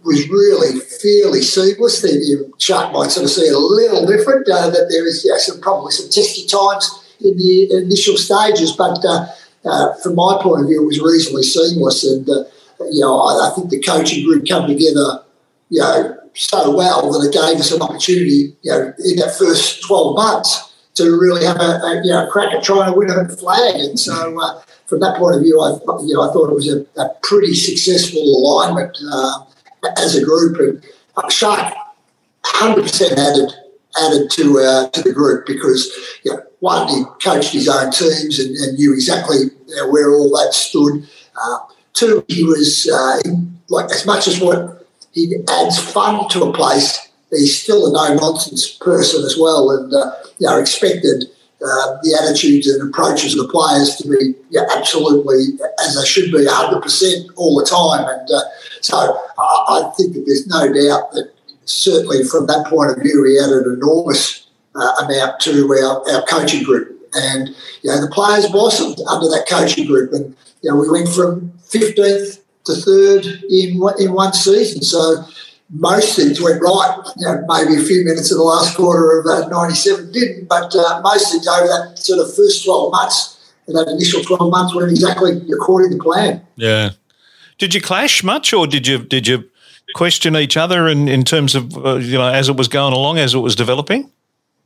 was 0.03 0.27
really 0.29 0.79
fairly 0.79 1.41
seamless. 1.41 2.01
The 2.01 2.51
Shark 2.59 2.93
might 2.93 3.11
sort 3.11 3.25
of 3.25 3.31
see 3.31 3.47
it 3.47 3.55
a 3.55 3.59
little 3.59 4.05
different. 4.05 4.49
Uh, 4.49 4.69
that 4.69 4.87
there 4.89 5.07
is 5.07 5.25
yeah, 5.25 5.37
some 5.37 5.61
probably 5.61 5.91
some 5.91 6.09
testy 6.09 6.45
times 6.45 6.85
in 7.21 7.37
the 7.37 7.83
initial 7.83 8.17
stages, 8.17 8.71
but 8.71 9.03
uh, 9.05 9.25
uh, 9.65 9.93
from 10.01 10.15
my 10.15 10.39
point 10.41 10.61
of 10.61 10.67
view, 10.67 10.81
it 10.81 10.85
was 10.85 10.99
reasonably 10.99 11.43
seamless 11.43 12.03
and 12.03 12.27
you 12.89 13.01
know, 13.01 13.19
I, 13.19 13.49
I, 13.49 13.55
think 13.55 13.69
the 13.69 13.81
coaching 13.81 14.25
group 14.25 14.47
come 14.47 14.67
together, 14.67 15.23
you 15.69 15.81
know, 15.81 16.17
so 16.33 16.75
well 16.75 17.11
that 17.11 17.27
it 17.27 17.33
gave 17.33 17.59
us 17.59 17.71
an 17.71 17.81
opportunity, 17.81 18.55
you 18.61 18.71
know, 18.71 18.93
in 19.03 19.17
that 19.17 19.35
first 19.37 19.83
12 19.83 20.15
months 20.15 20.73
to 20.95 21.19
really 21.19 21.45
have 21.45 21.57
a, 21.57 21.79
a 21.83 22.01
you 22.03 22.11
know, 22.11 22.27
crack 22.31 22.53
at 22.53 22.63
trying 22.63 22.91
to 22.91 22.97
win 22.97 23.09
a 23.09 23.27
flag. 23.29 23.75
And 23.75 23.99
so 23.99 24.39
uh, 24.39 24.61
from 24.85 24.99
that 25.01 25.17
point 25.17 25.37
of 25.37 25.41
view, 25.41 25.59
I, 25.59 25.71
you 26.03 26.15
know, 26.15 26.29
I 26.29 26.33
thought 26.33 26.49
it 26.49 26.55
was 26.55 26.71
a, 26.71 26.85
a 26.99 27.09
pretty 27.23 27.53
successful 27.53 28.21
alignment 28.21 28.97
uh, 29.11 29.45
as 29.97 30.15
a 30.15 30.23
group. 30.23 30.59
And 30.59 30.83
uh, 31.17 31.29
Shark 31.29 31.73
100% 32.45 33.11
added 33.11 33.53
added 33.99 34.31
to 34.31 34.57
uh, 34.57 34.89
to 34.91 35.01
the 35.01 35.11
group 35.13 35.45
because 35.45 35.91
you 36.23 36.31
know, 36.31 36.41
one, 36.59 36.87
he 36.87 37.03
coached 37.21 37.51
his 37.51 37.67
own 37.67 37.91
teams 37.91 38.39
and, 38.39 38.55
and 38.55 38.77
knew 38.77 38.93
exactly 38.93 39.37
you 39.67 39.75
know, 39.75 39.89
where 39.89 40.11
all 40.11 40.29
that 40.29 40.53
stood. 40.53 41.07
Uh, 41.35 41.59
Two, 41.93 42.23
he 42.29 42.43
was 42.43 42.89
uh, 42.89 43.19
like 43.69 43.91
as 43.91 44.05
much 44.05 44.27
as 44.27 44.39
what 44.39 44.80
he 45.13 45.35
adds 45.49 45.77
fun 45.77 46.27
to 46.29 46.43
a 46.43 46.53
place, 46.53 47.09
he's 47.29 47.61
still 47.61 47.87
a 47.87 47.91
no 47.91 48.15
nonsense 48.15 48.71
person 48.75 49.23
as 49.25 49.37
well, 49.39 49.71
and 49.71 49.93
uh, 49.93 50.11
you 50.39 50.47
know 50.47 50.57
expected 50.57 51.25
uh, 51.61 51.97
the 52.01 52.17
attitudes 52.19 52.67
and 52.67 52.89
approaches 52.89 53.37
of 53.37 53.45
the 53.45 53.51
players 53.51 53.95
to 53.97 54.09
be 54.09 54.33
yeah, 54.49 54.65
absolutely 54.75 55.59
as 55.85 55.95
they 55.95 56.05
should 56.05 56.31
be, 56.31 56.45
hundred 56.47 56.81
percent 56.81 57.29
all 57.35 57.55
the 57.59 57.65
time. 57.65 58.07
And 58.07 58.29
uh, 58.31 58.41
so 58.81 58.97
I, 59.37 59.65
I, 59.69 59.91
think 59.95 60.13
that 60.13 60.23
there's 60.25 60.47
no 60.47 60.65
doubt 60.65 61.11
that 61.11 61.31
certainly 61.65 62.23
from 62.23 62.47
that 62.47 62.65
point 62.67 62.91
of 62.91 63.03
view, 63.03 63.23
he 63.25 63.37
added 63.37 63.67
an 63.67 63.73
enormous 63.75 64.47
uh, 64.73 65.05
amount 65.05 65.39
to 65.41 65.67
our, 65.83 66.09
our 66.09 66.25
coaching 66.25 66.63
group. 66.63 66.97
And 67.13 67.49
you 67.83 67.91
know 67.91 68.01
the 68.01 68.09
players 68.11 68.47
blossomed 68.47 68.97
under 69.07 69.27
that 69.27 69.45
coaching 69.47 69.85
group, 69.85 70.13
and 70.13 70.35
you 70.61 70.71
know 70.71 70.77
we 70.77 70.89
went 70.89 71.09
from 71.09 71.51
15th 71.67 72.40
to 72.65 72.73
third 72.73 73.25
in 73.49 73.81
in 73.99 74.13
one 74.13 74.33
season. 74.33 74.81
So, 74.81 75.25
most 75.69 76.15
things 76.15 76.41
went 76.41 76.61
right. 76.61 76.97
You 77.17 77.27
know, 77.27 77.45
maybe 77.47 77.81
a 77.81 77.85
few 77.85 78.03
minutes 78.03 78.31
of 78.31 78.37
the 78.37 78.43
last 78.43 78.75
quarter 78.75 79.19
of 79.19 79.25
uh, 79.25 79.47
97 79.47 80.11
didn't, 80.11 80.47
but 80.47 80.75
uh, 80.75 81.01
most 81.01 81.31
things 81.31 81.47
over 81.47 81.67
that 81.67 81.97
sort 81.97 82.19
of 82.19 82.33
first 82.35 82.65
12 82.65 82.91
months, 82.91 83.53
that 83.67 83.87
initial 83.87 84.21
12 84.21 84.51
months 84.51 84.75
went 84.75 84.91
exactly 84.91 85.41
according 85.53 85.97
to 85.97 86.03
plan. 86.03 86.45
Yeah. 86.55 86.91
Did 87.57 87.75
you 87.75 87.81
clash 87.81 88.23
much, 88.23 88.53
or 88.53 88.65
did 88.65 88.87
you 88.87 88.97
did 88.99 89.27
you 89.27 89.49
question 89.93 90.35
each 90.35 90.57
other 90.57 90.87
in, 90.87 91.07
in 91.07 91.23
terms 91.23 91.53
of 91.53 91.77
uh, 91.77 91.95
you 91.95 92.17
know 92.17 92.27
as 92.27 92.49
it 92.49 92.57
was 92.57 92.67
going 92.67 92.93
along, 92.93 93.19
as 93.19 93.33
it 93.33 93.39
was 93.39 93.55
developing? 93.55 94.11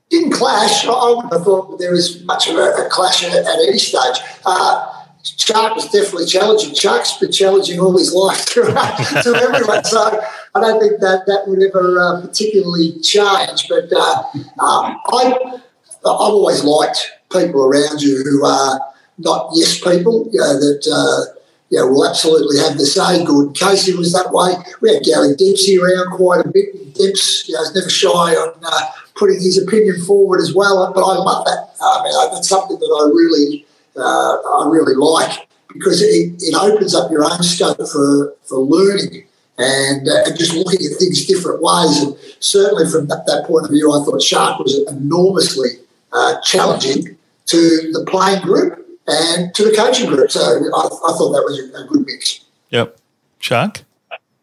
Didn't 0.09 0.31
clash. 0.31 0.85
I 0.85 1.13
wouldn't 1.15 1.33
have 1.33 1.43
thought 1.43 1.77
there 1.79 1.91
was 1.91 2.23
much 2.23 2.47
of 2.47 2.55
a, 2.55 2.85
a 2.85 2.87
clash 2.89 3.23
at, 3.23 3.33
at, 3.33 3.59
any 3.67 3.79
stage. 3.79 4.19
Uh, 4.45 5.04
Shark 5.25 5.75
was 5.75 5.89
definitely 5.89 6.27
challenging. 6.27 6.75
Shark's 6.75 7.17
been 7.17 7.31
challenging 7.31 7.79
all 7.79 7.97
his 7.97 8.13
life 8.13 8.45
to, 8.53 8.61
to 8.61 9.35
everyone, 9.35 9.83
so 9.83 10.21
I 10.53 10.61
don't 10.61 10.79
think 10.79 10.99
that 11.01 11.25
that 11.25 11.45
would 11.47 11.61
ever 11.63 11.99
uh, 11.99 12.21
particularly 12.21 12.99
change. 13.01 13.67
But 13.67 13.91
uh, 13.91 14.23
um, 14.63 15.01
I, 15.07 15.33
I've 15.43 16.03
always 16.03 16.63
liked 16.63 17.11
people 17.31 17.65
around 17.65 18.01
you 18.01 18.23
who 18.23 18.45
are 18.45 18.79
not 19.17 19.49
yes 19.53 19.79
people. 19.79 20.29
You 20.31 20.41
know, 20.41 20.53
that 20.59 20.87
uh, 20.93 21.39
you 21.69 21.79
know, 21.79 21.87
will 21.87 22.07
absolutely 22.07 22.59
have 22.59 22.77
the 22.77 22.85
say. 22.85 23.25
Good. 23.25 23.55
Casey 23.55 23.95
was 23.95 24.13
that 24.13 24.31
way. 24.31 24.53
We 24.81 24.93
had 24.93 25.03
Gary 25.03 25.35
Dempsey 25.35 25.79
around 25.79 26.15
quite 26.17 26.45
a 26.45 26.49
bit. 26.49 26.93
Dempsey, 26.93 27.51
you 27.51 27.55
know, 27.55 27.63
is 27.63 27.73
never 27.73 27.89
shy 27.89 28.09
on 28.37 28.53
uh, 28.63 28.81
putting 29.15 29.41
his 29.41 29.57
opinion 29.57 29.99
forward 30.05 30.39
as 30.39 30.53
well. 30.53 30.91
But 30.93 31.01
I 31.01 31.17
love 31.17 31.45
that. 31.45 31.73
I 31.81 32.03
mean, 32.03 32.33
that's 32.33 32.47
something 32.47 32.77
that 32.77 32.85
I 32.85 33.09
really 33.09 33.65
uh, 33.97 34.01
I 34.01 34.67
really 34.69 34.95
like 34.95 35.47
because 35.67 36.01
it, 36.01 36.41
it 36.41 36.55
opens 36.55 36.95
up 36.95 37.11
your 37.11 37.25
own 37.25 37.43
scope 37.43 37.77
for, 37.77 38.33
for 38.43 38.59
learning 38.59 39.25
and, 39.57 40.07
uh, 40.07 40.23
and 40.25 40.37
just 40.37 40.53
looking 40.53 40.85
at 40.85 40.97
things 40.97 41.25
different 41.25 41.61
ways. 41.61 42.01
And 42.01 42.15
certainly 42.39 42.89
from 42.89 43.07
that, 43.07 43.25
that 43.27 43.45
point 43.45 43.65
of 43.65 43.71
view, 43.71 43.91
I 43.91 44.03
thought 44.03 44.21
Shark 44.21 44.59
was 44.59 44.77
enormously 44.87 45.69
uh, 46.13 46.39
challenging 46.41 47.17
to 47.47 47.57
the 47.91 48.05
playing 48.07 48.41
group 48.41 48.87
and 49.07 49.53
to 49.53 49.63
the 49.65 49.75
coaching 49.75 50.09
group. 50.09 50.31
So 50.31 50.41
I, 50.41 50.85
I 50.85 51.11
thought 51.17 51.31
that 51.33 51.43
was 51.45 51.59
a, 51.59 51.83
a 51.83 51.87
good 51.87 52.05
mix. 52.05 52.41
Yep. 52.69 52.97
Shark? 53.39 53.83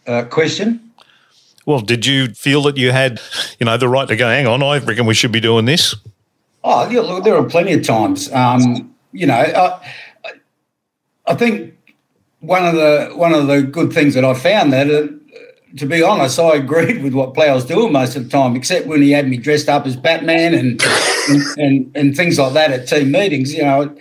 Uh, 0.06 0.24
question? 0.24 0.92
Well, 1.64 1.80
did 1.80 2.06
you 2.06 2.28
feel 2.28 2.62
that 2.62 2.76
you 2.76 2.90
had, 2.90 3.20
you 3.58 3.66
know, 3.66 3.76
the 3.76 3.88
right 3.88 4.08
to 4.08 4.16
go, 4.16 4.26
hang 4.26 4.46
on, 4.46 4.62
I 4.62 4.78
reckon 4.78 5.06
we 5.06 5.14
should 5.14 5.32
be 5.32 5.40
doing 5.40 5.64
this? 5.64 5.94
Oh, 6.64 6.88
yeah, 6.90 7.00
look, 7.00 7.24
there 7.24 7.36
are 7.36 7.44
plenty 7.44 7.72
of 7.72 7.84
times. 7.84 8.30
Um, 8.32 8.91
you 9.12 9.26
know, 9.26 9.34
I, 9.34 9.80
I 11.26 11.34
think 11.34 11.74
one 12.40 12.66
of 12.66 12.74
the 12.74 13.12
one 13.14 13.32
of 13.32 13.46
the 13.46 13.62
good 13.62 13.92
things 13.92 14.14
that 14.14 14.24
I 14.24 14.34
found 14.34 14.72
that, 14.72 14.90
uh, 14.90 15.08
to 15.78 15.86
be 15.86 16.02
honest, 16.02 16.38
I 16.38 16.56
agreed 16.56 17.02
with 17.02 17.14
what 17.14 17.34
Plough 17.34 17.54
was 17.54 17.64
doing 17.64 17.92
most 17.92 18.16
of 18.16 18.24
the 18.24 18.30
time, 18.30 18.56
except 18.56 18.86
when 18.86 19.00
he 19.00 19.12
had 19.12 19.28
me 19.28 19.36
dressed 19.36 19.68
up 19.68 19.86
as 19.86 19.96
Batman 19.96 20.54
and 20.54 20.82
and, 21.28 21.42
and, 21.58 21.96
and 21.96 22.16
things 22.16 22.38
like 22.38 22.52
that 22.54 22.72
at 22.72 22.88
team 22.88 23.12
meetings. 23.12 23.52
You 23.54 23.62
know, 23.62 23.96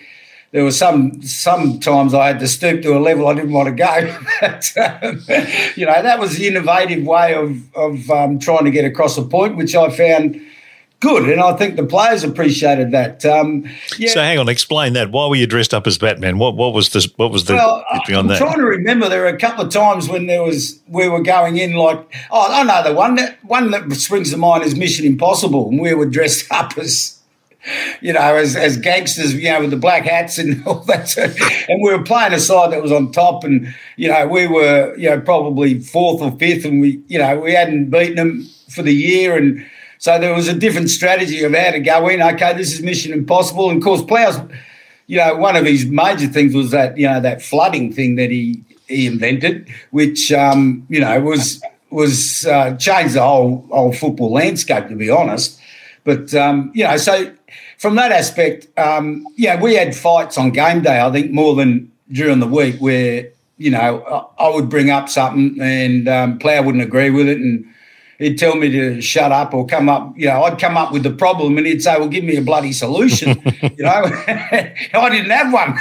there 0.51 0.63
were 0.63 0.71
some 0.71 1.21
sometimes 1.21 2.13
I 2.13 2.27
had 2.27 2.39
to 2.39 2.47
stoop 2.47 2.81
to 2.81 2.97
a 2.97 2.99
level 2.99 3.27
I 3.27 3.35
didn't 3.35 3.53
want 3.53 3.67
to 3.67 3.75
go. 3.75 4.17
but, 4.41 4.77
um, 4.77 5.21
you 5.75 5.85
know, 5.85 6.01
that 6.01 6.19
was 6.19 6.37
the 6.37 6.47
innovative 6.47 7.05
way 7.05 7.35
of 7.35 7.75
of 7.75 8.09
um, 8.09 8.39
trying 8.39 8.65
to 8.65 8.71
get 8.71 8.85
across 8.85 9.17
a 9.17 9.23
point, 9.23 9.55
which 9.55 9.75
I 9.75 9.89
found 9.89 10.41
good, 11.01 11.27
and 11.27 11.41
I 11.41 11.53
think 11.57 11.75
the 11.75 11.85
players 11.85 12.23
appreciated 12.23 12.91
that. 12.91 13.25
Um, 13.25 13.67
yeah. 13.97 14.11
So 14.11 14.21
hang 14.21 14.39
on, 14.39 14.47
explain 14.47 14.93
that. 14.93 15.11
Why 15.11 15.27
were 15.27 15.35
you 15.35 15.47
dressed 15.47 15.73
up 15.73 15.85
as 15.87 15.97
Batman? 15.97 16.37
What 16.37 16.55
what 16.55 16.73
was 16.73 16.93
this? 16.93 17.05
What 17.17 17.31
was 17.31 17.45
the 17.45 17.55
well, 17.55 17.83
I'm 17.91 18.27
that? 18.27 18.37
trying 18.37 18.59
to 18.59 18.65
remember. 18.65 19.09
There 19.09 19.21
were 19.21 19.27
a 19.27 19.37
couple 19.37 19.65
of 19.65 19.73
times 19.73 20.07
when 20.07 20.27
there 20.27 20.43
was 20.43 20.79
we 20.87 21.09
were 21.09 21.21
going 21.21 21.57
in 21.57 21.73
like 21.73 21.99
oh 22.31 22.47
I 22.49 22.63
know 22.63 22.89
the 22.89 22.95
one 22.95 23.15
that 23.15 23.43
one 23.43 23.71
that 23.71 23.91
springs 23.95 24.31
to 24.31 24.37
mind 24.37 24.63
is 24.63 24.75
Mission 24.75 25.05
Impossible, 25.05 25.69
and 25.69 25.81
we 25.81 25.93
were 25.93 26.05
dressed 26.05 26.45
up 26.51 26.77
as 26.77 27.17
you 28.01 28.11
know, 28.13 28.35
as, 28.35 28.55
as 28.55 28.77
gangsters, 28.77 29.35
you 29.35 29.51
know, 29.51 29.61
with 29.61 29.69
the 29.69 29.77
black 29.77 30.03
hats 30.03 30.39
and 30.39 30.63
all 30.67 30.79
that. 30.85 31.15
And 31.69 31.81
we 31.83 31.91
were 31.91 32.03
playing 32.03 32.33
a 32.33 32.39
side 32.39 32.71
that 32.71 32.81
was 32.81 32.91
on 32.91 33.11
top, 33.11 33.43
and 33.43 33.73
you 33.97 34.07
know, 34.07 34.27
we 34.27 34.47
were, 34.47 34.95
you 34.95 35.09
know, 35.09 35.19
probably 35.19 35.79
fourth 35.79 36.21
or 36.21 36.31
fifth, 36.37 36.65
and 36.65 36.81
we, 36.81 37.01
you 37.07 37.19
know, 37.19 37.39
we 37.39 37.53
hadn't 37.53 37.89
beaten 37.89 38.15
them 38.15 38.47
for 38.69 38.81
the 38.81 38.93
year, 38.93 39.37
and 39.37 39.65
so 40.01 40.17
there 40.17 40.33
was 40.33 40.47
a 40.47 40.53
different 40.55 40.89
strategy 40.89 41.43
of 41.43 41.53
how 41.53 41.69
to 41.69 41.79
go 41.79 42.07
in. 42.07 42.23
Okay, 42.23 42.57
this 42.57 42.73
is 42.73 42.81
Mission 42.81 43.13
Impossible. 43.13 43.69
And 43.69 43.77
of 43.77 43.83
course, 43.83 44.01
Plough's, 44.01 44.39
you 45.05 45.19
know, 45.19 45.35
one 45.35 45.55
of 45.55 45.63
his 45.63 45.85
major 45.85 46.25
things 46.25 46.55
was 46.55 46.71
that, 46.71 46.97
you 46.97 47.07
know, 47.07 47.21
that 47.21 47.43
flooding 47.43 47.93
thing 47.93 48.15
that 48.15 48.31
he, 48.31 48.63
he 48.87 49.05
invented, 49.05 49.69
which, 49.91 50.31
um, 50.31 50.87
you 50.89 50.99
know, 50.99 51.21
was 51.21 51.61
was 51.91 52.47
uh, 52.47 52.75
changed 52.77 53.13
the 53.13 53.21
whole, 53.21 53.63
whole 53.69 53.93
football 53.93 54.31
landscape, 54.31 54.87
to 54.87 54.95
be 54.95 55.11
honest. 55.11 55.59
But, 56.03 56.33
um, 56.33 56.71
you 56.73 56.83
know, 56.83 56.97
so 56.97 57.31
from 57.77 57.93
that 57.97 58.11
aspect, 58.11 58.75
um, 58.79 59.23
yeah, 59.35 59.61
we 59.61 59.75
had 59.75 59.95
fights 59.95 60.35
on 60.35 60.49
game 60.49 60.81
day, 60.81 60.99
I 60.99 61.11
think, 61.11 61.29
more 61.31 61.53
than 61.53 61.91
during 62.11 62.39
the 62.39 62.47
week 62.47 62.77
where, 62.79 63.29
you 63.59 63.69
know, 63.69 64.33
I, 64.39 64.45
I 64.45 64.49
would 64.55 64.67
bring 64.67 64.89
up 64.89 65.09
something 65.09 65.61
and 65.61 66.07
um, 66.07 66.39
Plough 66.39 66.63
wouldn't 66.63 66.83
agree 66.83 67.11
with 67.11 67.27
it. 67.27 67.37
And, 67.37 67.67
he'd 68.21 68.37
tell 68.37 68.55
me 68.55 68.69
to 68.69 69.01
shut 69.01 69.31
up 69.31 69.53
or 69.53 69.65
come 69.65 69.89
up. 69.89 70.13
You 70.17 70.27
know, 70.27 70.43
I'd 70.43 70.59
come 70.59 70.77
up 70.77 70.93
with 70.93 71.03
the 71.03 71.11
problem, 71.11 71.57
and 71.57 71.67
he'd 71.67 71.83
say, 71.83 71.97
"Well, 71.97 72.07
give 72.07 72.23
me 72.23 72.37
a 72.37 72.41
bloody 72.41 72.71
solution." 72.71 73.29
you 73.61 73.83
know, 73.83 74.03
I 74.27 75.09
didn't 75.09 75.31
have 75.31 75.51
one. 75.51 75.77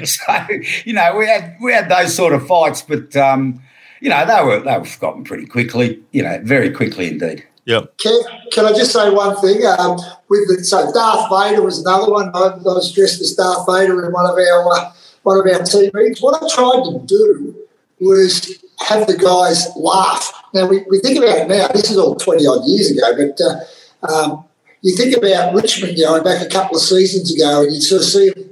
so 0.04 0.46
you 0.84 0.92
know, 0.92 1.16
we 1.16 1.26
had 1.26 1.56
we 1.60 1.72
had 1.72 1.88
those 1.88 2.14
sort 2.14 2.32
of 2.32 2.46
fights, 2.46 2.82
but 2.82 3.16
um, 3.16 3.60
you 4.00 4.10
know, 4.10 4.24
they 4.26 4.44
were 4.44 4.60
they 4.60 4.78
were 4.78 4.84
forgotten 4.84 5.24
pretty 5.24 5.46
quickly. 5.46 6.00
You 6.12 6.22
know, 6.22 6.40
very 6.44 6.70
quickly 6.70 7.08
indeed. 7.08 7.46
Yep. 7.64 7.98
Can, 7.98 8.20
can 8.50 8.66
I 8.66 8.72
just 8.72 8.92
say 8.92 9.08
one 9.10 9.36
thing? 9.40 9.64
Um, 9.78 9.96
with 10.28 10.48
the, 10.48 10.64
so 10.64 10.92
Darth 10.92 11.30
Vader 11.30 11.62
was 11.62 11.78
another 11.78 12.10
one. 12.10 12.30
I, 12.34 12.48
I 12.48 12.56
was 12.56 12.92
dressed 12.92 13.20
as 13.20 13.34
Darth 13.34 13.66
Vader 13.66 14.04
in 14.04 14.12
one 14.12 14.26
of 14.26 14.32
our 14.32 14.72
uh, 14.72 14.92
one 15.22 15.38
of 15.38 15.46
our 15.46 15.64
team 15.64 15.90
meetings. 15.94 16.20
What 16.20 16.42
I 16.42 16.48
tried 16.52 16.82
to 16.84 17.00
do 17.06 17.54
was 18.00 18.58
have 18.84 19.06
the 19.06 19.16
guys 19.16 19.68
laugh. 19.76 20.32
Now, 20.54 20.66
we, 20.66 20.84
we 20.90 21.00
think 21.00 21.18
about 21.18 21.38
it 21.38 21.48
now, 21.48 21.68
this 21.68 21.90
is 21.90 21.96
all 21.96 22.14
20 22.14 22.46
odd 22.46 22.66
years 22.66 22.90
ago, 22.90 23.12
but 23.16 23.40
uh, 23.40 24.12
um, 24.12 24.44
you 24.82 24.96
think 24.96 25.16
about 25.16 25.54
Richmond 25.54 25.96
going 25.96 26.24
back 26.24 26.44
a 26.44 26.48
couple 26.48 26.76
of 26.76 26.82
seasons 26.82 27.34
ago 27.34 27.62
and 27.62 27.72
you 27.72 27.80
sort 27.80 28.02
of 28.02 28.08
see 28.08 28.30
them 28.30 28.50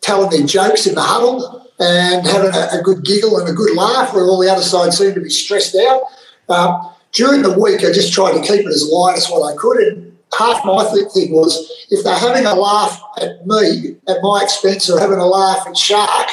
telling 0.00 0.30
their 0.30 0.46
jokes 0.46 0.86
in 0.86 0.94
the 0.94 1.02
huddle 1.02 1.70
and 1.78 2.26
having 2.26 2.54
a, 2.54 2.78
a 2.78 2.82
good 2.82 3.04
giggle 3.04 3.38
and 3.38 3.48
a 3.48 3.52
good 3.52 3.76
laugh 3.76 4.14
where 4.14 4.24
all 4.24 4.40
the 4.40 4.50
other 4.50 4.62
side 4.62 4.92
seemed 4.92 5.14
to 5.14 5.20
be 5.20 5.30
stressed 5.30 5.76
out. 5.76 6.02
Um, 6.48 6.92
during 7.12 7.42
the 7.42 7.58
week, 7.58 7.80
I 7.80 7.92
just 7.92 8.12
tried 8.12 8.32
to 8.32 8.40
keep 8.40 8.60
it 8.60 8.66
as 8.66 8.88
light 8.90 9.16
as 9.16 9.28
what 9.28 9.52
I 9.52 9.56
could. 9.56 9.78
And 9.78 10.16
half 10.38 10.64
my 10.64 10.84
thing 10.84 11.32
was 11.32 11.86
if 11.90 12.04
they're 12.04 12.18
having 12.18 12.46
a 12.46 12.54
laugh 12.54 13.00
at 13.20 13.46
me 13.46 13.96
at 14.08 14.18
my 14.22 14.40
expense 14.42 14.88
or 14.88 14.98
having 14.98 15.18
a 15.18 15.26
laugh 15.26 15.66
at 15.66 15.76
Shark, 15.76 16.28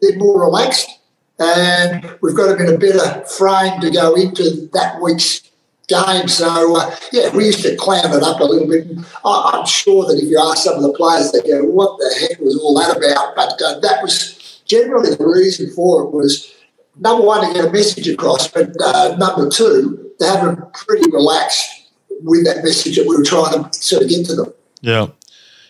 they're 0.00 0.18
more 0.18 0.40
relaxed 0.40 0.99
and 1.40 2.18
we've 2.20 2.36
got 2.36 2.56
them 2.56 2.66
in 2.66 2.74
a 2.74 2.78
better 2.78 3.24
frame 3.24 3.80
to 3.80 3.90
go 3.90 4.14
into 4.14 4.68
that 4.72 5.00
week's 5.00 5.40
game. 5.88 6.28
So, 6.28 6.76
uh, 6.76 6.94
yeah, 7.12 7.34
we 7.34 7.46
used 7.46 7.62
to 7.62 7.76
clam 7.76 8.12
it 8.12 8.22
up 8.22 8.40
a 8.40 8.44
little 8.44 8.68
bit. 8.68 8.86
I, 9.24 9.58
am 9.58 9.66
sure 9.66 10.06
that 10.06 10.22
if 10.22 10.28
you 10.28 10.38
ask 10.38 10.64
some 10.64 10.76
of 10.76 10.82
the 10.82 10.92
players, 10.92 11.32
they 11.32 11.40
go, 11.42 11.64
what 11.64 11.98
the 11.98 12.14
heck 12.20 12.40
was 12.40 12.58
all 12.58 12.78
that 12.78 12.96
about? 12.96 13.34
But 13.34 13.60
uh, 13.62 13.80
that 13.80 14.02
was 14.02 14.62
generally 14.66 15.14
the 15.14 15.26
reason 15.26 15.70
for 15.72 16.04
it 16.04 16.10
was, 16.10 16.52
number 16.96 17.26
one, 17.26 17.46
to 17.46 17.54
get 17.54 17.64
a 17.64 17.72
message 17.72 18.08
across, 18.08 18.46
but 18.48 18.70
uh, 18.82 19.16
number 19.16 19.48
two, 19.50 20.12
to 20.20 20.26
have 20.26 20.44
them 20.44 20.70
pretty 20.72 21.10
relaxed 21.10 21.88
with 22.22 22.44
that 22.44 22.62
message 22.62 22.96
that 22.96 23.06
we 23.06 23.16
were 23.16 23.24
trying 23.24 23.64
to 23.64 23.82
sort 23.82 24.02
of 24.02 24.08
get 24.08 24.26
to 24.26 24.36
them. 24.36 24.52
Yeah. 24.82 25.08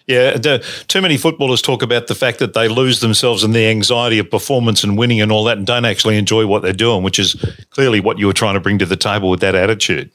Yeah, 0.07 0.59
too 0.89 1.01
many 1.01 1.17
footballers 1.17 1.63
talk 1.63 1.83
about 1.83 2.09
the 2.09 2.15
fact 2.15 2.39
that 2.41 2.53
they 2.53 2.69
lose 2.69 3.01
themselves 3.01 3.45
in 3.45 3.53
the 3.53 3.67
anxiety 3.67 4.19
of 4.19 4.31
performance 4.31 4.83
and 4.83 4.99
winning 4.99 5.21
and 5.21 5.31
all 5.31 5.45
that, 5.45 5.59
and 5.59 5.67
don't 5.67 5.85
actually 5.85 6.19
enjoy 6.19 6.47
what 6.47 6.63
they're 6.63 6.73
doing, 6.73 7.03
which 7.03 7.19
is 7.19 7.35
clearly 7.71 8.01
what 8.01 8.19
you 8.19 8.27
were 8.27 8.33
trying 8.33 8.55
to 8.55 8.61
bring 8.61 8.79
to 8.79 8.87
the 8.87 8.97
table 8.97 9.31
with 9.31 9.41
that 9.41 9.55
attitude. 9.55 10.11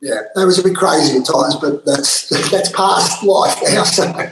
Yeah, 0.00 0.20
that 0.34 0.46
was 0.46 0.58
a 0.58 0.62
bit 0.62 0.76
crazy 0.76 1.18
at 1.18 1.26
times, 1.26 1.56
but 1.56 1.84
that's 1.84 2.28
that's 2.50 2.70
past 2.72 3.22
life 3.22 3.58
now. 3.64 3.84
So. 3.84 4.30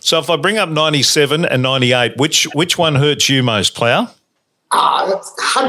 so 0.00 0.18
if 0.18 0.30
I 0.30 0.36
bring 0.36 0.58
up 0.58 0.68
ninety 0.68 1.02
seven 1.02 1.44
and 1.44 1.62
ninety 1.62 1.92
eight, 1.92 2.16
which 2.16 2.44
which 2.54 2.78
one 2.78 2.94
hurts 2.96 3.28
you 3.28 3.42
most, 3.42 3.74
Plough? 3.74 4.08
Ah, 4.70 5.20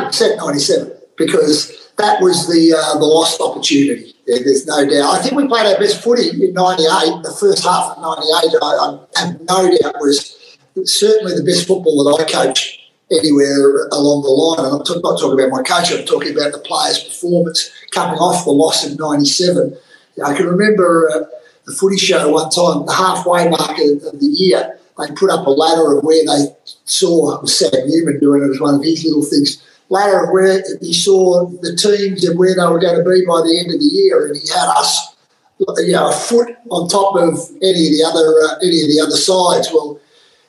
percent 0.06 0.38
ninety 0.38 0.60
seven 0.60 0.92
because 1.18 1.83
that 1.98 2.22
was 2.22 2.48
the 2.48 2.74
uh, 2.74 2.98
the 2.98 3.06
lost 3.06 3.40
opportunity. 3.42 4.16
Yeah, 4.26 4.40
there's 4.44 4.66
no 4.66 4.88
doubt. 4.88 5.16
I 5.16 5.22
think 5.22 5.36
we 5.36 5.48
played 5.48 5.68
our 5.68 5.80
best 5.80 6.02
footy 6.02 6.30
in 6.30 6.54
'98. 6.54 7.24
The 7.24 7.36
first 7.40 7.64
half 7.64 7.98
of 7.98 8.02
'98, 8.02 8.58
I, 8.62 8.98
I 9.16 9.20
have 9.20 9.42
no 9.42 9.78
doubt 9.78 9.96
was 10.00 10.58
certainly 10.86 11.36
the 11.36 11.44
best 11.44 11.68
football 11.68 12.04
that 12.04 12.24
I 12.24 12.32
coached 12.32 12.80
anywhere 13.12 13.88
along 13.92 14.24
the 14.24 14.30
line. 14.30 14.66
And 14.66 14.82
I'm 14.82 15.02
not 15.02 15.20
talking 15.20 15.40
about 15.40 15.52
my 15.52 15.62
coach. 15.62 15.92
I'm 15.92 16.06
talking 16.06 16.34
about 16.34 16.52
the 16.52 16.60
players' 16.60 17.04
performance 17.04 17.70
coming 17.92 18.20
off 18.20 18.46
the 18.46 18.52
loss 18.52 18.86
of 18.90 18.98
'97. 18.98 19.78
I 20.24 20.34
can 20.36 20.48
remember 20.48 21.10
uh, 21.14 21.26
the 21.66 21.74
footy 21.74 21.98
show 21.98 22.30
one 22.32 22.50
time, 22.50 22.86
the 22.86 22.94
halfway 22.94 23.50
mark 23.50 23.78
of, 23.78 24.04
of 24.14 24.20
the 24.20 24.32
year. 24.34 24.80
They 25.00 25.14
put 25.16 25.32
up 25.32 25.48
a 25.48 25.50
ladder 25.50 25.98
of 25.98 26.04
where 26.04 26.24
they 26.24 26.56
saw 26.86 27.44
Sam 27.46 27.72
Newman 27.88 28.20
doing 28.20 28.44
it 28.44 28.52
as 28.52 28.60
one 28.60 28.76
of 28.76 28.84
his 28.84 29.04
little 29.04 29.24
things 29.24 29.64
ladder 29.94 30.24
of 30.26 30.32
where 30.32 30.64
he 30.82 30.92
saw 30.92 31.46
the 31.62 31.76
teams 31.76 32.26
and 32.26 32.38
where 32.38 32.56
they 32.56 32.66
were 32.66 32.80
going 32.80 32.98
to 32.98 33.06
be 33.06 33.26
by 33.26 33.42
the 33.46 33.56
end 33.62 33.70
of 33.72 33.80
the 33.80 33.86
year, 33.86 34.26
and 34.26 34.36
he 34.36 34.48
had 34.50 34.68
us, 34.74 35.16
you 35.60 35.94
know, 35.94 36.10
a 36.10 36.12
foot 36.12 36.50
on 36.70 36.90
top 36.90 37.16
of 37.16 37.38
any 37.62 37.88
of 37.88 37.94
the 37.94 38.04
other 38.04 38.28
uh, 38.44 38.58
any 38.66 38.82
of 38.82 38.90
the 38.90 39.00
other 39.00 39.16
sides. 39.16 39.70
Well, 39.72 40.02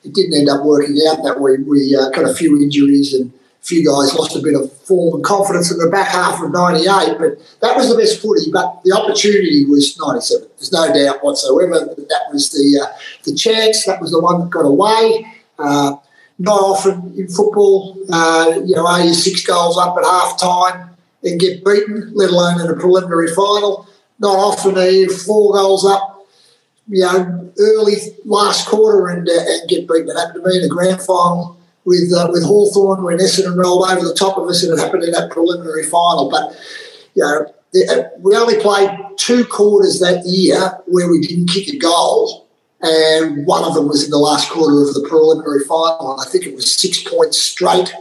it 0.02 0.14
didn't 0.14 0.34
end 0.34 0.48
up 0.48 0.64
working 0.64 0.96
out 1.08 1.22
that 1.24 1.40
way. 1.40 1.56
We 1.58 1.94
uh, 1.96 2.10
got 2.10 2.28
a 2.28 2.34
few 2.34 2.56
injuries 2.60 3.14
and 3.14 3.32
a 3.32 3.64
few 3.64 3.84
guys 3.84 4.14
lost 4.14 4.36
a 4.36 4.40
bit 4.40 4.54
of 4.54 4.72
form 4.84 5.14
and 5.16 5.24
confidence 5.24 5.70
in 5.70 5.78
the 5.78 5.88
back 5.88 6.08
half 6.08 6.42
of 6.42 6.50
'98. 6.50 7.20
But 7.20 7.36
that 7.60 7.76
was 7.76 7.88
the 7.92 7.96
best 8.00 8.20
footy. 8.20 8.50
But 8.50 8.80
the 8.84 8.96
opportunity 8.96 9.64
was 9.64 9.96
'97. 10.00 10.48
There's 10.56 10.72
no 10.72 10.88
doubt 10.88 11.22
whatsoever 11.22 11.84
that 11.84 12.08
that 12.08 12.24
was 12.32 12.48
the 12.50 12.80
uh, 12.80 12.88
the 13.24 13.34
chance. 13.34 13.84
That 13.84 14.00
was 14.00 14.10
the 14.10 14.20
one 14.20 14.40
that 14.40 14.50
got 14.50 14.64
away. 14.64 15.28
Uh, 15.58 15.96
not 16.38 16.60
often 16.60 17.14
in 17.16 17.28
football, 17.28 17.96
uh, 18.12 18.60
you 18.64 18.74
know, 18.74 18.86
are 18.86 19.04
you 19.04 19.14
six 19.14 19.44
goals 19.44 19.78
up 19.78 19.96
at 19.96 20.04
half 20.04 20.40
time 20.40 20.90
and 21.22 21.40
get 21.40 21.64
beaten, 21.64 22.12
let 22.14 22.30
alone 22.30 22.60
in 22.60 22.68
a 22.68 22.74
preliminary 22.74 23.32
final. 23.34 23.88
Not 24.18 24.36
often 24.36 24.76
are 24.76 24.88
you 24.88 25.08
four 25.10 25.54
goals 25.54 25.84
up, 25.84 26.26
you 26.88 27.02
know, 27.02 27.52
early 27.58 27.94
last 28.24 28.68
quarter 28.68 29.08
and, 29.08 29.28
uh, 29.28 29.32
and 29.32 29.68
get 29.68 29.88
beaten. 29.88 30.10
It 30.10 30.16
happened 30.16 30.44
to 30.44 30.50
me 30.50 30.56
in 30.56 30.62
the 30.62 30.68
grand 30.68 31.00
final 31.00 31.58
with 31.84 32.12
uh, 32.12 32.28
with 32.30 32.44
Hawthorn 32.44 33.02
when 33.02 33.18
Essendon 33.18 33.56
rolled 33.56 33.88
over 33.88 34.06
the 34.06 34.14
top 34.14 34.38
of 34.38 34.48
us 34.48 34.62
and 34.62 34.72
it 34.72 34.82
happened 34.82 35.04
in 35.04 35.12
that 35.12 35.30
preliminary 35.30 35.84
final. 35.84 36.30
But, 36.30 36.56
you 37.14 37.22
know, 37.22 37.46
uh, 37.90 38.02
we 38.20 38.36
only 38.36 38.60
played 38.60 38.90
two 39.16 39.44
quarters 39.44 40.00
that 40.00 40.24
year 40.26 40.78
where 40.86 41.08
we 41.08 41.26
didn't 41.26 41.48
kick 41.48 41.68
a 41.68 41.78
goal 41.78 42.43
and 42.84 43.46
one 43.46 43.64
of 43.64 43.74
them 43.74 43.88
was 43.88 44.04
in 44.04 44.10
the 44.10 44.18
last 44.18 44.50
quarter 44.50 44.82
of 44.82 44.92
the 44.92 45.06
preliminary 45.08 45.64
final. 45.64 46.20
I 46.20 46.28
think 46.28 46.44
it 46.44 46.54
was 46.54 46.70
six 46.70 47.02
points 47.02 47.40
straight 47.40 47.94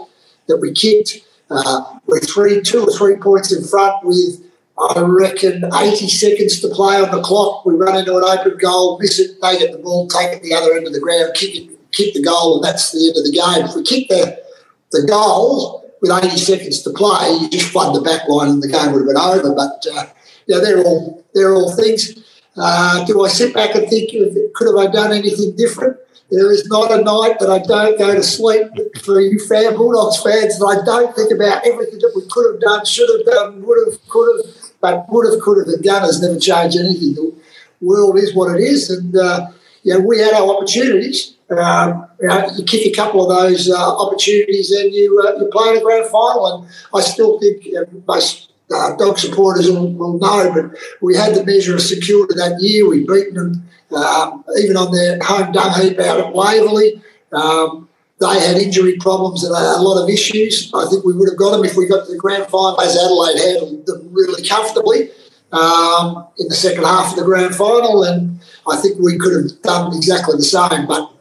that 0.48 0.58
we 0.58 0.74
kicked. 0.74 1.22
Uh, 1.50 2.00
we're 2.06 2.20
three, 2.20 2.62
two 2.62 2.82
or 2.82 2.92
three 2.92 3.16
points 3.16 3.56
in 3.56 3.64
front 3.64 4.06
with, 4.06 4.44
I 4.78 5.00
reckon, 5.00 5.64
80 5.74 6.10
seconds 6.10 6.60
to 6.62 6.68
play 6.68 6.98
on 6.98 7.12
the 7.12 7.22
clock. 7.22 7.66
We 7.66 7.76
run 7.76 7.98
into 7.98 8.18
an 8.18 8.24
open 8.26 8.58
goal, 8.58 9.00
miss 9.00 9.20
it, 9.20 9.42
they 9.42 9.58
get 9.58 9.72
the 9.72 9.78
ball, 9.78 10.10
take 10.10 10.34
it 10.34 10.44
the 10.44 10.54
other 10.54 10.74
end 10.74 10.86
of 10.86 10.92
the 10.92 11.00
ground, 11.00 11.34
kick 11.34 11.56
it, 11.56 11.92
kick 11.94 12.14
the 12.14 12.22
goal, 12.22 12.56
and 12.56 12.66
that's 12.66 12.92
the 12.92 13.08
end 13.08 13.18
of 13.18 13.24
the 13.24 13.32
game. 13.32 13.66
If 13.66 13.76
we 13.76 13.84
kick 13.84 14.10
the, 14.10 14.44
the 14.92 15.08
goal 15.08 15.90
with 16.02 16.12
80 16.12 16.36
seconds 16.36 16.82
to 16.82 16.90
play, 16.90 17.38
you 17.40 17.50
just 17.50 17.70
flood 17.70 17.96
the 17.96 18.02
back 18.02 18.28
line 18.28 18.50
and 18.50 18.62
the 18.62 18.68
game 18.68 18.92
would 18.92 19.00
have 19.00 19.08
been 19.08 19.18
over. 19.18 19.56
But 19.56 19.86
uh, 19.96 20.08
yeah, 20.48 20.60
they're 20.60 20.84
all 20.84 21.24
they're 21.34 21.54
all 21.54 21.74
things 21.74 22.23
uh, 22.58 23.06
do 23.06 23.24
I 23.24 23.28
sit 23.28 23.54
back 23.54 23.76
and 23.76 23.88
think, 23.90 24.12
could 24.54 24.68
have 24.68 24.78
I 24.78 24.92
done 24.92 25.12
anything 25.12 25.56
different? 25.56 25.98
There 26.30 26.52
is 26.52 26.68
not 26.68 26.92
a 26.92 27.04
night 27.04 27.38
that 27.40 27.50
I 27.50 27.60
don't 27.60 27.98
go 27.98 28.16
to 28.16 28.24
sleep 28.24 28.68
for 29.04 29.20
you 29.22 29.40
fan 29.40 29.76
Bulldogs 29.76 30.22
fans 30.24 30.58
that 30.58 30.66
I 30.66 30.84
don't 30.84 31.16
think 31.16 31.32
about 31.32 31.66
everything 31.66 32.00
that 32.00 32.14
we 32.16 32.24
could 32.30 32.52
have 32.52 32.62
done, 32.62 32.86
should 32.86 33.10
have 33.18 33.26
done, 33.26 33.64
would 33.66 33.88
have, 33.88 34.08
could 34.08 34.46
have, 34.46 34.56
but 34.82 35.06
would 35.10 35.32
have, 35.32 35.42
could 35.42 35.60
have, 35.60 35.68
and 35.68 35.84
done 35.84 36.02
has 36.02 36.22
never 36.22 36.40
changed 36.40 36.78
anything. 36.78 37.14
The 37.14 37.36
world 37.82 38.18
is 38.18 38.34
what 38.34 38.56
it 38.56 38.64
is, 38.64 38.90
and 38.90 39.16
uh, 39.16 39.52
you 39.84 39.94
know, 39.94 40.00
we 40.00 40.20
had 40.20 40.34
our 40.34 40.56
opportunities. 40.56 41.36
Um, 41.52 42.08
you, 42.20 42.28
know, 42.28 42.50
you 42.56 42.64
kick 42.64 42.88
a 42.88 42.96
couple 42.96 43.30
of 43.30 43.38
those 43.38 43.70
uh, 43.70 43.98
opportunities, 43.98 44.72
and 44.72 44.92
you 44.94 45.22
uh, 45.22 45.38
you 45.40 45.50
play 45.52 45.70
in 45.72 45.78
a 45.78 45.82
grand 45.82 46.10
final. 46.10 46.48
And 46.48 46.72
I 46.96 47.02
still 47.02 47.40
think 47.40 47.68
uh, 47.78 47.86
most 48.08 48.53
uh, 48.72 48.96
dog 48.96 49.18
supporters 49.18 49.70
will, 49.70 50.18
know, 50.20 50.52
but 50.54 50.80
we 51.02 51.16
had 51.16 51.36
the 51.36 51.46
measure 51.46 51.76
of 51.76 51.82
St 51.82 52.04
Kilda 52.04 52.34
that 52.36 52.58
year. 52.60 52.88
We 52.88 53.06
beaten 53.06 53.36
them 53.36 53.70
um, 53.96 54.44
even 54.60 54.78
on 54.78 54.92
their 54.92 55.20
home 55.22 55.52
dung 55.52 55.80
heap 55.82 56.00
out 56.00 56.20
at 56.20 56.34
Waverley. 56.34 57.02
Um, 57.32 57.90
they 58.20 58.40
had 58.40 58.58
injury 58.58 58.98
problems 58.98 59.44
and 59.44 59.54
a, 59.54 59.58
a, 59.58 59.82
lot 59.82 60.02
of 60.02 60.10
issues. 60.10 60.72
I 60.74 60.86
think 60.90 61.04
we 61.04 61.14
would 61.14 61.30
have 61.30 61.38
got 61.38 61.52
them 61.52 61.66
if 61.66 61.76
we 61.76 61.88
got 61.88 62.06
to 62.06 62.12
the 62.12 62.18
grand 62.18 62.46
final, 62.46 62.80
as 62.80 62.96
Adelaide 62.96 63.40
handled 63.40 63.86
them 63.86 64.08
really 64.12 64.48
comfortably 64.48 65.10
um, 65.52 66.28
in 66.38 66.48
the 66.48 66.56
second 66.56 66.84
half 66.84 67.12
of 67.12 67.16
the 67.18 67.26
grand 67.26 67.56
final, 67.56 68.04
and 68.04 68.40
I 68.70 68.78
think 68.78 69.00
we 69.00 69.18
could 69.18 69.34
have 69.34 69.62
done 69.62 69.96
exactly 69.96 70.36
the 70.36 70.44
same. 70.44 70.88
But 70.88 71.12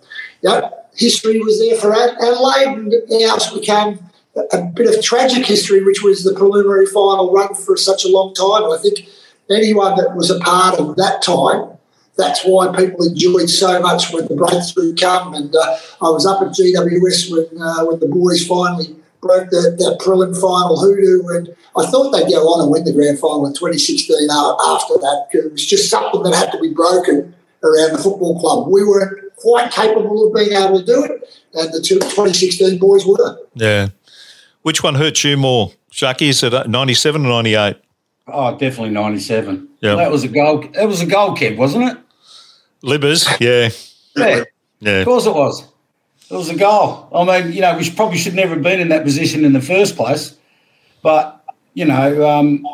yeah, 0.43 0.71
history 0.95 1.41
was 1.41 1.59
there 1.59 1.79
for 1.79 1.93
Adelaide, 1.93 2.93
and 3.11 3.31
ours 3.31 3.51
became 3.53 3.99
a 4.37 4.63
bit 4.63 4.95
of 4.95 5.03
tragic 5.03 5.47
history, 5.47 5.83
which 5.83 6.03
was 6.03 6.25
the 6.25 6.35
preliminary 6.35 6.87
final 6.87 7.33
run 7.33 7.55
for 7.55 7.77
such 7.77 8.05
a 8.05 8.09
long 8.09 8.35
time. 8.35 8.65
I 8.71 8.79
think 8.81 9.09
anyone 9.51 9.97
that 9.97 10.17
was 10.17 10.31
a 10.31 10.39
part 10.41 10.79
of 10.79 10.97
that 10.97 11.23
time, 11.23 11.77
that's 12.17 12.43
why 12.43 12.75
people 12.75 13.07
enjoyed 13.07 13.51
so 13.51 13.81
much 13.81 14.13
when 14.13 14.27
the 14.27 14.37
breakthrough 14.37 14.95
came. 14.95 15.35
And 15.35 15.55
uh, 15.55 15.77
I 16.01 16.11
was 16.11 16.27
up 16.27 16.43
at 16.43 16.49
GWS 16.49 17.31
when 17.31 17.63
uh, 17.63 17.85
when 17.85 18.01
the 18.01 18.09
boys 18.09 18.47
finally 18.47 18.97
broke 19.21 19.51
the, 19.51 19.77
that 19.79 19.99
prelim 20.01 20.39
final 20.39 20.81
hoodoo, 20.81 21.29
and 21.29 21.55
I 21.77 21.87
thought 21.87 22.11
they'd 22.11 22.29
go 22.29 22.43
on 22.53 22.63
and 22.63 22.71
win 22.71 22.85
the 22.85 22.93
grand 22.93 23.19
final 23.19 23.47
in 23.47 23.53
2016 23.55 24.29
after 24.31 24.95
that. 24.95 25.29
It 25.33 25.53
was 25.53 25.65
just 25.65 25.89
something 25.89 26.23
that 26.25 26.35
had 26.35 26.53
to 26.53 26.61
be 26.61 26.73
broken 26.73 27.35
around 27.63 27.93
the 27.93 28.03
football 28.03 28.39
club. 28.41 28.69
We 28.69 28.85
weren't 28.85 29.35
quite 29.37 29.71
capable 29.71 30.27
of 30.27 30.35
being 30.35 30.53
able 30.53 30.81
to 30.81 30.85
do 30.85 31.05
it, 31.05 31.23
and 31.55 31.73
the 31.73 31.81
2016 31.81 32.79
boys 32.79 33.07
were. 33.07 33.39
Yeah. 33.55 33.89
Which 34.63 34.83
one 34.83 34.95
hurts 34.95 35.25
you 35.25 35.37
more, 35.37 35.73
Sharky? 35.91 36.29
Is 36.29 36.43
it 36.43 36.69
97 36.69 37.25
or 37.27 37.29
98? 37.29 37.77
Oh, 38.29 38.53
definitely 38.53 38.91
97. 38.91 39.69
Yeah. 39.81 39.97
That 39.97 40.11
was 40.11 40.25
a 40.25 40.29
goal. 40.29 40.65
That 40.75 40.87
was 40.87 41.01
a 41.01 41.07
goal, 41.07 41.37
Kev, 41.37 41.57
wasn't 41.57 41.85
it? 41.91 41.99
Libbers, 42.83 43.29
yeah. 43.41 43.71
Yeah. 44.17 44.45
Yeah. 44.81 44.99
Of 45.01 45.05
course 45.07 45.27
it 45.27 45.35
was. 45.35 45.65
It 46.31 46.35
was 46.35 46.49
a 46.49 46.57
goal. 46.57 47.09
I 47.15 47.43
mean, 47.43 47.53
you 47.53 47.61
know, 47.61 47.77
we 47.77 47.91
probably 47.91 48.19
should 48.19 48.35
never 48.35 48.55
have 48.55 48.63
been 48.63 48.81
in 48.81 48.89
that 48.89 49.05
position 49.05 49.45
in 49.45 49.53
the 49.53 49.61
first 49.61 49.97
place. 49.97 50.37
But, 51.03 51.45
you 51.75 51.85
know, 51.85 52.29
um, 52.29 52.65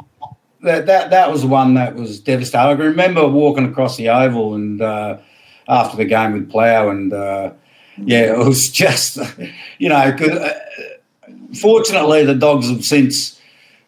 that, 0.62 0.86
that 0.86 1.10
that 1.10 1.30
was 1.30 1.42
the 1.42 1.48
one 1.48 1.74
that 1.74 1.94
was 1.94 2.20
devastating. 2.20 2.70
I 2.70 2.74
can 2.74 2.84
remember 2.84 3.26
walking 3.26 3.64
across 3.64 3.96
the 3.96 4.08
oval 4.10 4.54
and 4.54 4.80
uh, 4.80 5.18
after 5.68 5.96
the 5.96 6.04
game 6.04 6.32
with 6.32 6.50
Plough, 6.50 6.90
and 6.90 7.12
uh, 7.12 7.52
yeah, 7.96 8.32
it 8.32 8.38
was 8.38 8.70
just, 8.82 9.18
you 9.78 9.88
know, 9.88 9.96
uh, 9.96 10.52
fortunately, 11.54 12.24
the 12.24 12.34
dogs 12.34 12.68
have 12.68 12.84
since 12.84 13.40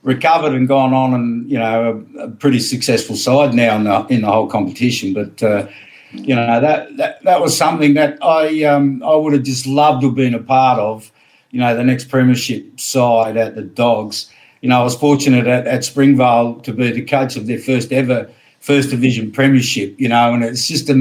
recovered 0.03 0.55
and 0.55 0.66
gone 0.66 0.94
on, 0.94 1.14
and 1.14 1.51
you 1.51 1.59
know, 1.59 2.05
a, 2.18 2.25
a 2.25 2.31
pretty 2.31 2.59
successful 2.61 3.16
side 3.16 3.55
now 3.55 3.77
in 3.77 3.85
the 3.85 4.07
in 4.07 4.23
the 4.23 4.31
whole 4.31 4.46
competition. 4.46 5.12
But 5.12 5.42
uh, 5.42 5.68
you 6.12 6.35
know, 6.35 6.61
that, 6.61 6.96
that 6.96 7.23
that 7.25 7.40
was 7.40 7.57
something 7.57 7.94
that 7.94 8.23
I 8.25 8.64
um, 8.64 9.03
I 9.03 9.14
would 9.14 9.33
have 9.33 9.42
just 9.42 9.66
loved 9.66 10.03
to 10.03 10.09
have 10.09 10.16
been 10.16 10.35
a 10.35 10.42
part 10.42 10.79
of. 10.79 11.11
You 11.51 11.59
know, 11.59 11.77
the 11.77 11.83
next 11.83 12.09
premiership 12.09 12.79
side 12.79 13.37
at 13.37 13.57
the 13.57 13.62
Dogs. 13.62 14.31
You 14.61 14.68
know, 14.68 14.81
I 14.81 14.85
was 14.85 14.94
fortunate 14.94 15.49
at, 15.49 15.66
at 15.66 15.85
Springvale 15.85 16.61
to 16.61 16.73
be 16.73 16.92
the 16.92 17.05
coach 17.05 17.35
of 17.37 17.46
their 17.46 17.59
first 17.59 17.92
ever 17.92 18.31
first 18.61 18.90
division 18.90 19.33
premiership. 19.33 19.99
You 19.99 20.09
know, 20.09 20.33
and 20.33 20.44
it's 20.44 20.68
just 20.68 20.88
a 20.88 20.94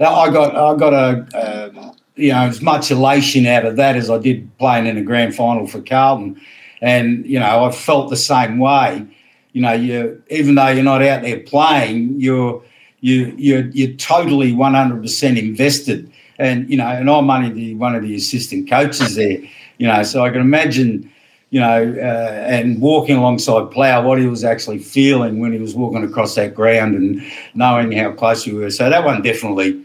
I 0.00 0.30
got 0.30 0.54
I 0.54 0.76
got 0.76 0.92
a, 0.92 1.26
a 1.34 1.94
you 2.18 2.32
know, 2.32 2.42
as 2.42 2.60
much 2.60 2.90
elation 2.90 3.46
out 3.46 3.64
of 3.64 3.76
that 3.76 3.96
as 3.96 4.10
I 4.10 4.18
did 4.18 4.56
playing 4.58 4.86
in 4.86 4.98
a 4.98 5.02
grand 5.02 5.34
final 5.34 5.66
for 5.66 5.80
Carlton. 5.80 6.40
And, 6.80 7.24
you 7.24 7.38
know, 7.38 7.64
I 7.64 7.70
felt 7.70 8.10
the 8.10 8.16
same 8.16 8.58
way. 8.58 9.06
You 9.52 9.62
know, 9.62 9.72
you 9.72 10.22
even 10.30 10.56
though 10.56 10.68
you're 10.68 10.84
not 10.84 11.02
out 11.02 11.22
there 11.22 11.40
playing, 11.40 12.20
you're 12.20 12.62
you 13.00 13.34
you're 13.36 13.66
you're 13.70 13.94
totally 13.94 14.52
100% 14.52 15.38
invested. 15.38 16.12
And 16.38 16.68
you 16.70 16.76
know, 16.76 16.86
and 16.86 17.08
I'm 17.08 17.30
only 17.30 17.50
the, 17.50 17.74
one 17.74 17.94
of 17.94 18.02
the 18.02 18.14
assistant 18.14 18.68
coaches 18.68 19.14
there. 19.14 19.38
You 19.78 19.86
know, 19.86 20.02
so 20.02 20.24
I 20.24 20.30
can 20.30 20.40
imagine, 20.40 21.10
you 21.50 21.60
know, 21.60 21.82
uh, 21.96 22.44
and 22.46 22.80
walking 22.80 23.16
alongside 23.16 23.70
Plough, 23.70 24.02
what 24.02 24.18
he 24.18 24.26
was 24.26 24.44
actually 24.44 24.78
feeling 24.78 25.40
when 25.40 25.52
he 25.52 25.58
was 25.58 25.74
walking 25.74 26.04
across 26.04 26.34
that 26.34 26.54
ground 26.54 26.94
and 26.94 27.22
knowing 27.54 27.92
how 27.92 28.12
close 28.12 28.46
we 28.46 28.52
were. 28.52 28.70
So 28.70 28.90
that 28.90 29.04
one 29.04 29.22
definitely 29.22 29.82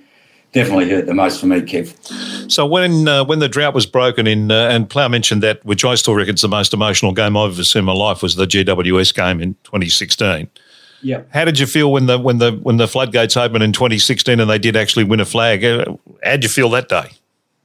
definitely 0.54 0.89
hurt 0.89 1.06
the 1.06 1.13
most 1.13 1.42
for 1.42 1.48
me, 1.48 1.62
Kev. 1.62 2.52
So 2.52 2.66
when 2.66 3.08
uh, 3.08 3.26
when 3.26 3.39
the 3.39 3.50
drought 3.50 3.74
was 3.74 3.86
broken 3.86 4.26
in, 4.26 4.52
uh, 4.52 4.70
and 4.70 4.89
Plough 4.89 5.10
mentioned 5.10 5.44
that, 5.44 5.63
which 5.66 5.84
I 5.84 5.96
still 5.96 6.16
reckon 6.16 6.36
is 6.36 6.42
the 6.42 6.48
most 6.48 6.74
emotional 6.74 7.12
game 7.12 7.36
I've 7.36 7.52
ever 7.52 7.63
seen 7.63 7.82
in 7.82 7.86
my 7.86 7.94
life, 7.94 8.22
was 8.22 8.36
the 8.36 8.46
GWS 8.46 9.13
game 9.13 9.42
in 9.42 9.56
2016. 9.66 10.50
Yeah. 11.02 11.24
How 11.34 11.44
did 11.44 11.60
you 11.60 11.66
feel 11.66 11.92
when 11.92 12.06
the 12.06 12.18
when 12.18 12.38
the 12.38 12.54
when 12.54 12.78
the 12.78 12.88
floodgates 12.88 13.36
opened 13.36 13.63
in 13.63 13.74
2016 13.74 14.39
and 14.39 14.50
they 14.50 14.60
did 14.60 14.78
actually 14.78 15.04
win 15.04 15.20
a 15.20 15.26
flag? 15.26 15.66
Uh, 15.66 15.98
how 16.24 16.32
did 16.32 16.44
you 16.44 16.50
feel 16.50 16.70
that 16.70 16.88
day? 16.88 17.12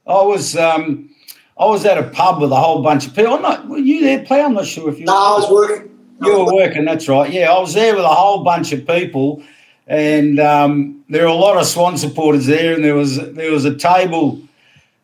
I 0.05 0.21
was 0.23 0.57
um, 0.57 1.09
I 1.57 1.65
was 1.65 1.85
at 1.85 1.97
a 1.97 2.03
pub 2.03 2.41
with 2.41 2.51
a 2.51 2.57
whole 2.57 2.83
bunch 2.83 3.07
of 3.07 3.15
people. 3.15 3.35
I'm 3.35 3.41
not. 3.41 3.67
Were 3.69 3.77
you 3.77 4.01
there, 4.01 4.23
Plough? 4.25 4.45
I'm 4.45 4.53
not 4.55 4.65
sure 4.65 4.89
if 4.89 4.99
you. 4.99 5.05
No, 5.05 5.13
I 5.13 5.39
was 5.39 5.49
working. 5.49 5.85
You 6.21 6.37
were 6.37 6.53
working. 6.53 6.83
That's 6.83 7.07
right. 7.07 7.31
Yeah, 7.31 7.53
I 7.53 7.59
was 7.59 7.73
there 7.73 7.95
with 7.95 8.03
a 8.03 8.09
whole 8.09 8.43
bunch 8.43 8.73
of 8.73 8.85
people 8.85 9.41
and 9.89 10.39
um, 10.39 11.03
there 11.09 11.23
were 11.23 11.29
a 11.29 11.33
lot 11.33 11.57
of 11.57 11.65
Swan 11.65 11.97
supporters 11.97 12.45
there, 12.45 12.75
and 12.75 12.83
there 12.83 12.95
was 12.95 13.17
there 13.33 13.51
was 13.51 13.65
a 13.65 13.75
table, 13.75 14.39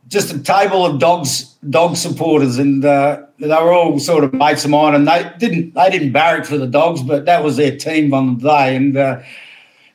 just 0.07 0.31
a 0.31 0.39
table 0.39 0.85
of 0.85 0.99
dogs 0.99 1.55
dog 1.71 1.97
supporters, 1.97 2.59
and 2.59 2.85
uh, 2.85 3.23
they 3.39 3.47
were 3.47 3.73
all 3.73 3.99
sort 3.99 4.23
of 4.23 4.31
mates 4.31 4.63
of 4.63 4.69
mine, 4.69 4.93
and 4.93 5.07
they 5.07 5.29
didn't 5.39 5.73
they 5.73 5.89
didn't 5.89 6.11
barrack 6.11 6.45
for 6.45 6.59
the 6.59 6.67
dogs, 6.67 7.01
but 7.01 7.25
that 7.25 7.43
was 7.43 7.57
their 7.57 7.75
team 7.75 8.13
on 8.13 8.37
the 8.37 8.47
day, 8.47 8.75
and 8.75 8.95
uh, 8.95 9.19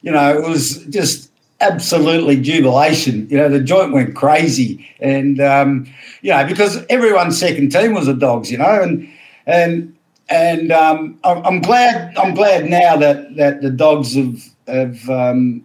you 0.03 0.11
know 0.11 0.37
it 0.37 0.46
was 0.46 0.85
just 0.87 1.31
absolutely 1.61 2.40
jubilation. 2.40 3.29
You 3.31 3.37
know 3.37 3.48
the 3.48 3.61
joint 3.61 3.92
went 3.92 4.16
crazy, 4.16 4.88
and 4.98 5.40
um, 5.40 5.87
you 6.20 6.33
know 6.33 6.44
because 6.48 6.85
everyone's 6.90 7.38
second 7.38 7.70
team 7.70 7.94
was 7.94 8.07
the 8.07 8.14
dogs, 8.14 8.50
you 8.50 8.59
know, 8.59 8.83
and 8.83 9.09
and 9.46 9.96
and 10.29 10.72
um, 10.72 11.16
I'm 11.22 11.61
glad 11.61 12.16
I'm 12.18 12.35
glad 12.35 12.68
now 12.68 12.96
that 12.96 13.37
that 13.37 13.62
the 13.62 13.70
dogs 13.70 14.16
have 14.16 14.42
have 14.72 15.11
um, 15.11 15.64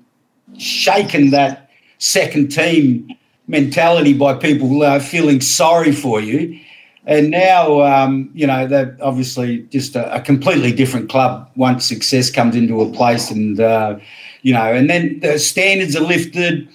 shaken 0.57 1.31
that 1.31 1.69
second 1.97 2.51
team 2.51 3.09
mentality 3.47 4.13
by 4.13 4.33
people 4.33 4.83
uh, 4.83 4.99
feeling 4.99 5.41
sorry 5.41 5.91
for 5.91 6.19
you. 6.19 6.59
And 7.07 7.29
now, 7.29 7.81
um, 7.81 8.31
you 8.33 8.47
know, 8.47 8.65
they're 8.65 8.97
obviously 8.99 9.59
just 9.63 9.95
a, 9.95 10.15
a, 10.15 10.21
completely 10.21 10.71
different 10.71 11.07
club 11.07 11.49
once 11.55 11.85
success 11.85 12.31
comes 12.31 12.55
into 12.55 12.81
a 12.81 12.91
place. 12.91 13.29
And, 13.29 13.59
uh, 13.59 13.99
you 14.41 14.53
know, 14.53 14.73
and 14.73 14.89
then 14.89 15.19
the 15.19 15.37
standards 15.37 15.95
are 15.95 16.03
lifted, 16.03 16.67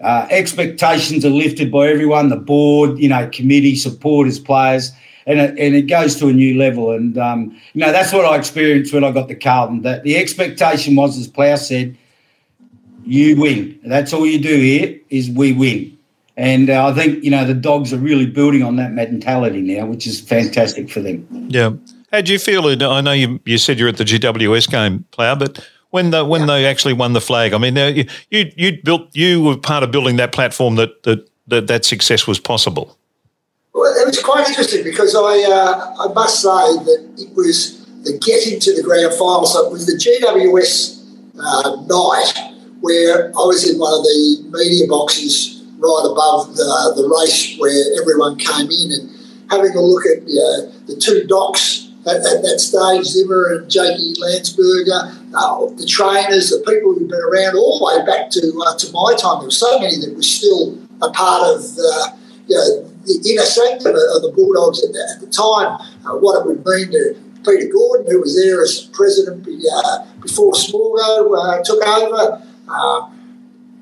uh, 0.00 0.26
expectations 0.30 1.24
are 1.24 1.30
lifted 1.30 1.70
by 1.70 1.88
everyone, 1.88 2.30
the 2.30 2.36
board, 2.36 2.98
you 2.98 3.08
know, 3.08 3.28
committee, 3.28 3.76
supporters, 3.76 4.40
players, 4.40 4.90
and 5.26 5.40
it, 5.40 5.58
and 5.58 5.74
it 5.74 5.82
goes 5.82 6.16
to 6.16 6.28
a 6.28 6.32
new 6.32 6.56
level. 6.56 6.92
And, 6.92 7.18
um, 7.18 7.50
you 7.74 7.80
know, 7.80 7.92
that's 7.92 8.12
what 8.12 8.24
I 8.24 8.36
experienced 8.36 8.94
when 8.94 9.04
I 9.04 9.10
got 9.10 9.28
to 9.28 9.34
Carlton, 9.34 9.82
that 9.82 10.04
the 10.04 10.16
expectation 10.16 10.94
was, 10.94 11.18
as 11.18 11.26
Plough 11.26 11.56
said, 11.56 11.96
you 13.04 13.36
win. 13.40 13.78
That's 13.84 14.12
all 14.12 14.26
you 14.26 14.40
do 14.40 14.56
here 14.56 14.98
is 15.10 15.30
we 15.30 15.52
win. 15.52 15.96
And 16.36 16.70
uh, 16.70 16.88
I 16.88 16.92
think, 16.92 17.24
you 17.24 17.30
know, 17.30 17.44
the 17.44 17.54
dogs 17.54 17.92
are 17.92 17.98
really 17.98 18.26
building 18.26 18.62
on 18.62 18.76
that 18.76 18.92
mentality 18.92 19.62
now, 19.62 19.86
which 19.86 20.06
is 20.06 20.20
fantastic 20.20 20.90
for 20.90 21.00
them. 21.00 21.26
Yeah. 21.48 21.72
How 22.12 22.20
do 22.20 22.32
you 22.32 22.38
feel? 22.38 22.66
I 22.66 23.00
know 23.00 23.12
you, 23.12 23.40
you 23.44 23.58
said 23.58 23.78
you're 23.78 23.88
at 23.88 23.96
the 23.96 24.04
GWS 24.04 24.70
game, 24.70 25.04
Plough, 25.10 25.36
but 25.36 25.66
when 25.90 26.10
the, 26.10 26.24
when 26.24 26.42
yeah. 26.42 26.46
they 26.46 26.66
actually 26.66 26.92
won 26.92 27.14
the 27.14 27.20
flag, 27.20 27.52
I 27.52 27.58
mean, 27.58 27.76
you, 27.76 28.04
you, 28.30 28.52
you 28.56 28.82
built 28.82 29.14
you 29.14 29.42
were 29.42 29.56
part 29.56 29.82
of 29.82 29.90
building 29.90 30.16
that 30.16 30.32
platform 30.32 30.76
that 30.76 31.02
that, 31.04 31.28
that, 31.48 31.66
that 31.68 31.84
success 31.84 32.26
was 32.26 32.38
possible. 32.38 32.96
Well, 33.76 33.92
it 33.92 34.06
was 34.06 34.22
quite 34.22 34.48
interesting 34.48 34.84
because 34.84 35.14
I 35.14 35.36
uh, 35.44 36.08
I 36.08 36.12
must 36.14 36.40
say 36.40 36.48
that 36.48 37.00
it 37.20 37.36
was 37.36 37.84
the 38.08 38.16
getting 38.24 38.58
to 38.58 38.72
the 38.72 38.82
grand 38.82 39.12
final. 39.20 39.44
So 39.44 39.66
it 39.66 39.70
was 39.70 39.84
the 39.84 40.00
GWS 40.00 41.04
uh, 41.36 41.84
night 41.84 42.56
where 42.80 43.28
I 43.36 43.44
was 43.44 43.68
in 43.68 43.78
one 43.78 43.92
of 43.92 44.00
the 44.00 44.48
media 44.48 44.88
boxes 44.88 45.60
right 45.76 46.08
above 46.08 46.56
the, 46.56 46.64
the 46.96 47.04
race 47.20 47.60
where 47.60 48.00
everyone 48.00 48.40
came 48.40 48.64
in 48.64 48.96
and 48.96 49.12
having 49.52 49.76
a 49.76 49.82
look 49.84 50.08
at 50.08 50.24
you 50.24 50.40
know, 50.40 50.72
the 50.88 50.96
two 50.96 51.28
docs 51.28 51.92
at, 52.08 52.24
at, 52.24 52.40
that 52.48 52.56
stage, 52.56 53.04
Zimmer 53.04 53.60
and 53.60 53.68
Jakey 53.68 54.16
Landsberger, 54.16 55.12
uh, 55.36 55.68
the 55.76 55.84
trainers, 55.84 56.48
the 56.48 56.64
people 56.64 56.96
who've 56.96 57.12
been 57.12 57.20
around 57.20 57.60
all 57.60 57.76
the 57.76 57.84
way 57.92 58.00
back 58.08 58.30
to 58.40 58.40
uh, 58.40 58.72
to 58.80 58.88
my 58.96 59.12
time. 59.20 59.44
There 59.44 59.52
were 59.52 59.60
so 59.68 59.78
many 59.78 60.00
that 60.00 60.16
were 60.16 60.24
still 60.24 60.80
a 61.04 61.12
part 61.12 61.44
of 61.44 61.60
uh, 61.76 62.16
you 62.48 62.56
know, 62.56 62.95
the 63.06 63.16
inner 63.30 63.46
sanctum 63.46 63.94
of 63.94 64.22
the 64.22 64.32
Bulldogs 64.34 64.84
at 64.84 64.92
the, 64.92 65.02
at 65.14 65.20
the 65.20 65.30
time, 65.30 65.78
uh, 66.04 66.18
what 66.18 66.40
it 66.40 66.46
would 66.46 66.66
mean 66.66 66.90
to 66.92 67.14
Peter 67.44 67.70
Gordon, 67.72 68.10
who 68.10 68.20
was 68.20 68.34
there 68.36 68.62
as 68.62 68.90
president 68.92 69.46
uh, 69.46 70.04
before 70.20 70.52
Smorgo 70.52 71.30
uh, 71.38 71.62
took 71.62 71.82
over 71.86 72.42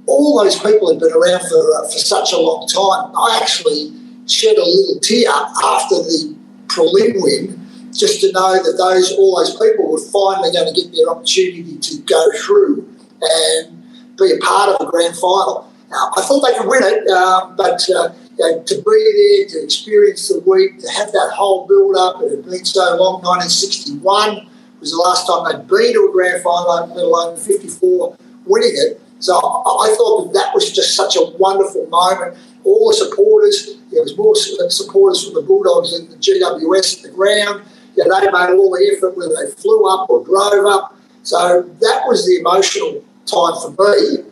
all 0.07 0.43
those 0.43 0.59
people 0.61 0.91
had 0.91 1.01
been 1.01 1.13
around 1.13 1.41
for, 1.49 1.75
uh, 1.77 1.83
for 1.85 1.99
such 1.99 2.33
a 2.33 2.39
long 2.39 2.67
time. 2.69 3.13
I 3.17 3.39
actually 3.41 3.93
shed 4.27 4.57
a 4.57 4.65
little 4.65 5.01
tear 5.01 5.29
after 5.31 5.97
the 5.97 6.37
prelim 6.67 7.23
win 7.23 7.61
just 7.93 8.21
to 8.21 8.33
know 8.33 8.55
that 8.55 8.77
those 8.77 9.13
all 9.13 9.39
those 9.39 9.57
people 9.57 9.91
were 9.91 10.01
finally 10.11 10.53
going 10.53 10.73
to 10.73 10.81
get 10.81 10.93
their 10.93 11.09
opportunity 11.11 11.79
to 11.79 11.99
go 12.03 12.23
through 12.39 12.89
and 13.21 13.83
be 14.19 14.33
a 14.33 14.39
part 14.45 14.71
of 14.71 14.79
the 14.79 14.87
grand 14.91 15.17
final. 15.17 15.71
Now, 15.91 16.11
I 16.17 16.23
thought 16.23 16.41
they 16.41 16.59
could 16.59 16.69
win 16.69 16.83
it, 16.83 17.09
uh, 17.09 17.51
but 17.57 17.89
uh, 17.91 18.13
know, 18.39 18.63
to 18.63 18.75
be 18.75 19.47
there, 19.47 19.49
to 19.49 19.65
experience 19.65 20.29
the 20.29 20.41
week, 20.41 20.79
to 20.81 20.89
have 20.91 21.13
that 21.13 21.33
whole 21.35 21.67
build-up, 21.67 22.23
it 22.23 22.31
had 22.31 22.45
been 22.45 22.65
so 22.65 22.97
long, 22.97 23.23
1961 23.23 24.49
was 24.81 24.91
the 24.91 24.99
last 24.99 25.27
time 25.27 25.45
they'd 25.45 25.67
been 25.69 25.93
to 25.95 26.09
a 26.09 26.13
grand 26.13 26.43
final, 26.43 26.87
let 26.89 26.97
alone 26.97 27.37
54 27.37 28.17
winning 28.45 28.75
it. 28.75 29.01
So 29.21 29.35
I 29.35 29.95
thought 29.97 30.25
that 30.27 30.35
that 30.35 30.55
was 30.55 30.71
just 30.71 30.95
such 30.95 31.17
a 31.17 31.25
wonderful 31.39 31.87
moment. 31.87 32.37
All 32.65 32.89
the 32.89 32.95
supporters, 32.95 33.77
there 33.91 34.03
was 34.03 34.17
more 34.17 34.35
supporters 34.37 35.25
from 35.25 35.35
the 35.35 35.43
Bulldogs 35.43 35.93
than 35.93 36.11
the 36.11 36.17
GWS 36.17 36.99
at 36.99 37.03
the 37.05 37.11
ground. 37.11 37.63
Yeah, 37.97 38.05
they 38.05 38.27
made 38.27 38.59
all 38.59 38.71
the 38.71 38.95
effort 38.95 39.17
whether 39.17 39.35
they 39.35 39.51
flew 39.53 39.89
up 39.89 40.11
or 40.11 40.25
drove 40.25 40.67
up. 40.67 40.99
So 41.23 41.63
that 41.63 42.03
was 42.07 42.27
the 42.27 42.41
emotional 42.41 43.03
time 43.25 43.55
for 43.63 43.71
me. 43.71 44.25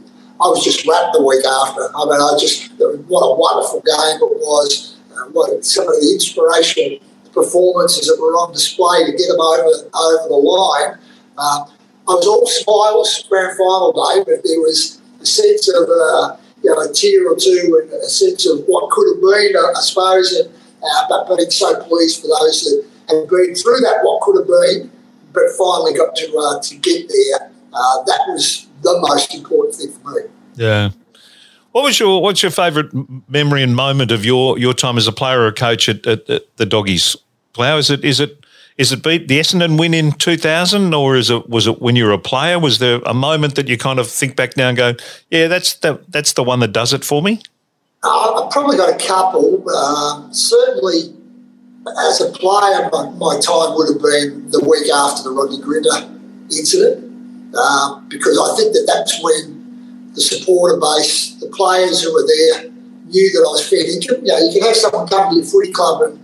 I 0.42 0.50
was 0.50 0.64
just 0.64 0.86
rapt 0.86 1.14
the 1.14 1.22
week 1.22 1.46
after. 1.46 1.86
I 1.94 2.02
mean, 2.04 2.18
I 2.18 2.34
just, 2.34 2.72
what 3.06 3.22
a 3.22 3.34
wonderful 3.38 3.78
game 3.78 4.18
it 4.18 4.38
was. 4.42 4.98
Uh, 5.14 5.30
what 5.30 5.64
some 5.64 5.86
of 5.86 5.94
the 6.00 6.10
inspirational 6.12 6.98
performances 7.32 8.06
that 8.06 8.20
were 8.20 8.34
on 8.36 8.52
display 8.52 9.06
to 9.06 9.12
get 9.12 9.28
them 9.28 9.40
over, 9.40 9.70
over 9.94 10.28
the 10.28 10.40
line. 10.42 10.98
Uh, 11.38 11.64
I 12.08 12.12
was 12.18 12.26
all 12.26 12.46
smiles 12.46 13.26
grand 13.28 13.56
final 13.56 13.92
day, 13.92 14.24
but 14.26 14.42
there 14.44 14.60
was 14.60 15.00
a 15.20 15.26
sense 15.26 15.68
of 15.68 15.88
uh, 15.88 16.36
you 16.62 16.70
know 16.70 16.80
a 16.82 16.92
tear 16.92 17.30
or 17.30 17.36
two 17.36 17.80
and 17.82 17.92
a 17.92 18.08
sense 18.08 18.46
of 18.46 18.64
what 18.66 18.90
could 18.90 19.14
have 19.14 19.22
been, 19.22 19.54
I, 19.56 19.80
suppose. 19.80 20.32
And, 20.32 20.50
uh, 20.82 21.06
but 21.08 21.36
being 21.36 21.50
so 21.50 21.80
pleased 21.84 22.20
for 22.20 22.28
those 22.28 22.66
that 22.66 22.84
had 23.08 23.28
been 23.28 23.54
through 23.54 23.80
that, 23.80 24.00
what 24.02 24.20
could 24.22 24.42
have 24.42 24.50
been, 24.50 24.90
but 25.32 25.44
finally 25.56 25.94
got 25.94 26.14
to 26.16 26.26
uh, 26.36 26.60
to 26.60 26.74
get 26.76 27.08
there. 27.08 27.50
Uh, 27.72 28.02
that 28.04 28.20
was 28.28 28.68
the 28.82 28.98
most 29.00 29.34
important 29.34 29.74
thing 29.76 29.92
for 29.92 30.10
me. 30.10 30.31
Yeah. 30.54 30.90
What 31.72 31.84
was 31.84 31.98
your 31.98 32.20
what's 32.20 32.42
your 32.42 32.52
favourite 32.52 32.90
memory 33.28 33.62
and 33.62 33.74
moment 33.74 34.12
of 34.12 34.24
your 34.24 34.58
your 34.58 34.74
time 34.74 34.98
as 34.98 35.06
a 35.06 35.12
player 35.12 35.40
or 35.40 35.46
a 35.46 35.52
coach 35.52 35.88
at, 35.88 36.06
at, 36.06 36.28
at 36.28 36.56
the 36.56 36.66
Doggies? 36.66 37.16
Plough? 37.54 37.78
Is 37.78 37.90
it 37.90 38.04
is 38.04 38.20
it 38.20 38.42
is 38.78 38.92
it 38.92 39.02
beat 39.02 39.28
the 39.28 39.38
Essendon 39.38 39.78
win 39.78 39.94
in 39.94 40.12
2000, 40.12 40.94
or 40.94 41.16
is 41.16 41.30
it 41.30 41.48
was 41.48 41.66
it 41.66 41.80
when 41.80 41.96
you 41.96 42.04
were 42.04 42.12
a 42.12 42.18
player? 42.18 42.58
Was 42.58 42.78
there 42.78 43.00
a 43.04 43.14
moment 43.14 43.54
that 43.56 43.68
you 43.68 43.76
kind 43.76 43.98
of 43.98 44.08
think 44.08 44.36
back 44.36 44.56
now 44.56 44.68
and 44.68 44.76
go, 44.76 44.94
yeah, 45.30 45.48
that's 45.48 45.74
the 45.74 46.02
that's 46.08 46.32
the 46.32 46.42
one 46.42 46.60
that 46.60 46.72
does 46.72 46.92
it 46.92 47.04
for 47.04 47.22
me? 47.22 47.40
Uh, 48.02 48.44
I've 48.44 48.50
probably 48.50 48.76
got 48.76 48.88
a 48.88 49.06
couple. 49.06 49.68
Um, 49.70 50.32
certainly, 50.32 51.14
as 52.08 52.20
a 52.20 52.32
player, 52.32 52.88
my, 52.92 53.10
my, 53.10 53.40
time 53.40 53.76
would 53.76 53.92
have 53.92 54.02
been 54.02 54.50
the 54.50 54.60
week 54.68 54.90
after 54.92 55.22
the 55.22 55.30
Rodney 55.30 55.60
Grinter 55.60 56.08
incident, 56.50 57.04
um, 57.54 58.08
because 58.08 58.38
I 58.38 58.56
think 58.56 58.72
that 58.72 58.84
that's 58.86 59.22
when 59.22 59.61
the 60.14 60.20
supporter 60.20 60.78
base, 60.78 61.34
the 61.36 61.48
players 61.48 62.02
who 62.02 62.12
were 62.12 62.26
there, 62.26 62.70
knew 63.06 63.30
that 63.32 63.44
I 63.46 63.52
was 63.52 63.68
fair 63.68 63.84
into. 63.84 64.16
You 64.20 64.32
know, 64.32 64.38
you 64.38 64.52
can 64.52 64.62
have 64.68 64.76
someone 64.76 65.08
come 65.08 65.30
to 65.30 65.36
your 65.36 65.44
footy 65.44 65.72
club 65.72 66.02
and, 66.02 66.14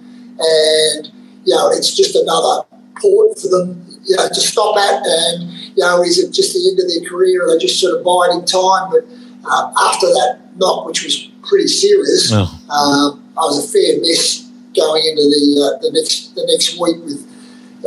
and 0.40 1.12
you 1.44 1.55
know, 1.55 1.70
it's 1.70 1.94
just 1.94 2.16
another 2.16 2.64
port 2.96 3.38
for 3.38 3.48
them, 3.48 3.85
you 4.05 4.16
know, 4.16 4.29
to 4.29 4.40
stop 4.40 4.77
at. 4.77 5.03
And, 5.05 5.53
you 5.77 5.83
know, 5.85 6.03
is 6.03 6.18
it 6.18 6.33
just 6.33 6.53
the 6.55 6.68
end 6.68 6.81
of 6.81 6.88
their 6.88 7.09
career 7.09 7.44
or 7.44 7.53
they 7.53 7.59
just 7.59 7.81
sort 7.81 7.96
of 7.96 8.05
biding 8.05 8.44
time? 8.44 8.90
But 8.90 9.05
uh, 9.44 9.72
after 9.88 10.07
that 10.07 10.40
knock, 10.57 10.87
which 10.87 11.05
was 11.05 11.31
pretty 11.48 11.68
serious, 11.68 12.31
oh. 12.33 12.48
um, 12.68 13.24
I 13.37 13.42
was 13.48 13.64
a 13.64 13.68
fair 13.68 14.01
mess 14.01 14.44
going 14.77 15.05
into 15.05 15.22
the 15.22 15.44
uh, 15.64 15.81
the 15.81 15.90
next 15.92 16.35
the 16.35 16.44
next 16.46 16.79
week 16.79 16.96
with 17.05 17.24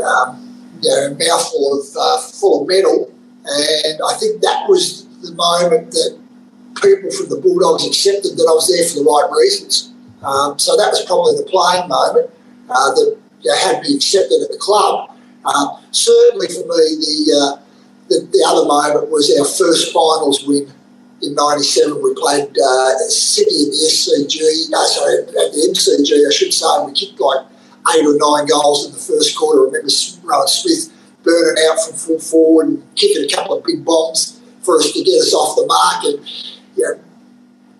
um, 0.01 0.41
you 0.81 0.89
know, 0.89 1.07
a 1.07 1.15
mouthful 1.15 1.79
of 1.79 1.85
uh, 1.99 2.17
full 2.19 2.61
of 2.61 2.67
metal. 2.67 3.11
And 3.45 3.99
I 4.07 4.13
think 4.17 4.41
that 4.41 4.65
was 4.69 5.00
the 5.21 5.33
moment 5.33 5.91
that 5.91 6.19
people 6.81 7.11
from 7.11 7.29
the 7.29 7.39
Bulldogs 7.41 7.85
accepted 7.85 8.37
that 8.37 8.47
I 8.47 8.53
was 8.53 8.67
there 8.67 8.85
for 8.89 9.03
the 9.03 9.05
right 9.05 9.29
reasons. 9.31 9.93
Um, 10.23 10.57
so 10.57 10.77
that 10.77 10.89
was 10.89 11.05
probably 11.05 11.37
the 11.37 11.49
playing 11.49 11.89
moment 11.89 12.29
uh, 12.69 12.89
that 12.93 13.17
had 13.61 13.81
me 13.81 13.95
accepted 13.95 14.41
at 14.41 14.51
the 14.51 14.61
club. 14.61 15.11
Uh, 15.45 15.81
certainly 15.91 16.47
for 16.47 16.61
me, 16.61 16.83
the, 17.01 17.17
uh, 17.33 17.53
the, 18.09 18.29
the 18.29 18.43
other 18.45 18.65
moment 18.65 19.09
was 19.09 19.33
our 19.37 19.45
first 19.45 19.93
finals 19.93 20.45
win 20.45 20.69
in 21.21 21.33
'97. 21.33 22.01
We 22.01 22.13
played 22.13 22.49
uh, 22.53 22.97
City 23.09 23.65
at 23.65 23.73
the 23.73 23.81
SCG, 23.89 24.69
no, 24.69 24.85
sorry, 24.85 25.25
at 25.25 25.53
the 25.53 25.61
MCG, 25.73 26.09
I 26.13 26.31
should 26.31 26.53
say. 26.53 26.69
We 26.85 26.93
kicked 26.93 27.19
like 27.19 27.45
eight 27.97 28.05
or 28.05 28.17
nine 28.17 28.45
goals 28.45 28.85
in 28.85 28.93
the 28.93 29.01
first 29.01 29.35
quarter. 29.35 29.65
I 29.65 29.81
remember 29.81 29.89
Rohan 30.23 30.47
Smith 30.47 30.93
burning 31.23 31.63
out 31.69 31.81
from 31.81 31.97
full 31.97 32.19
forward 32.19 32.67
and 32.67 32.95
kicking 32.95 33.25
a 33.25 33.29
couple 33.29 33.57
of 33.57 33.65
big 33.65 33.83
bombs 33.85 34.40
for 34.63 34.77
us 34.77 34.91
to 34.91 35.03
get 35.03 35.19
us 35.21 35.33
off 35.33 35.55
the 35.55 35.65
mark. 35.65 36.03
And 36.05 36.19
know, 36.77 36.99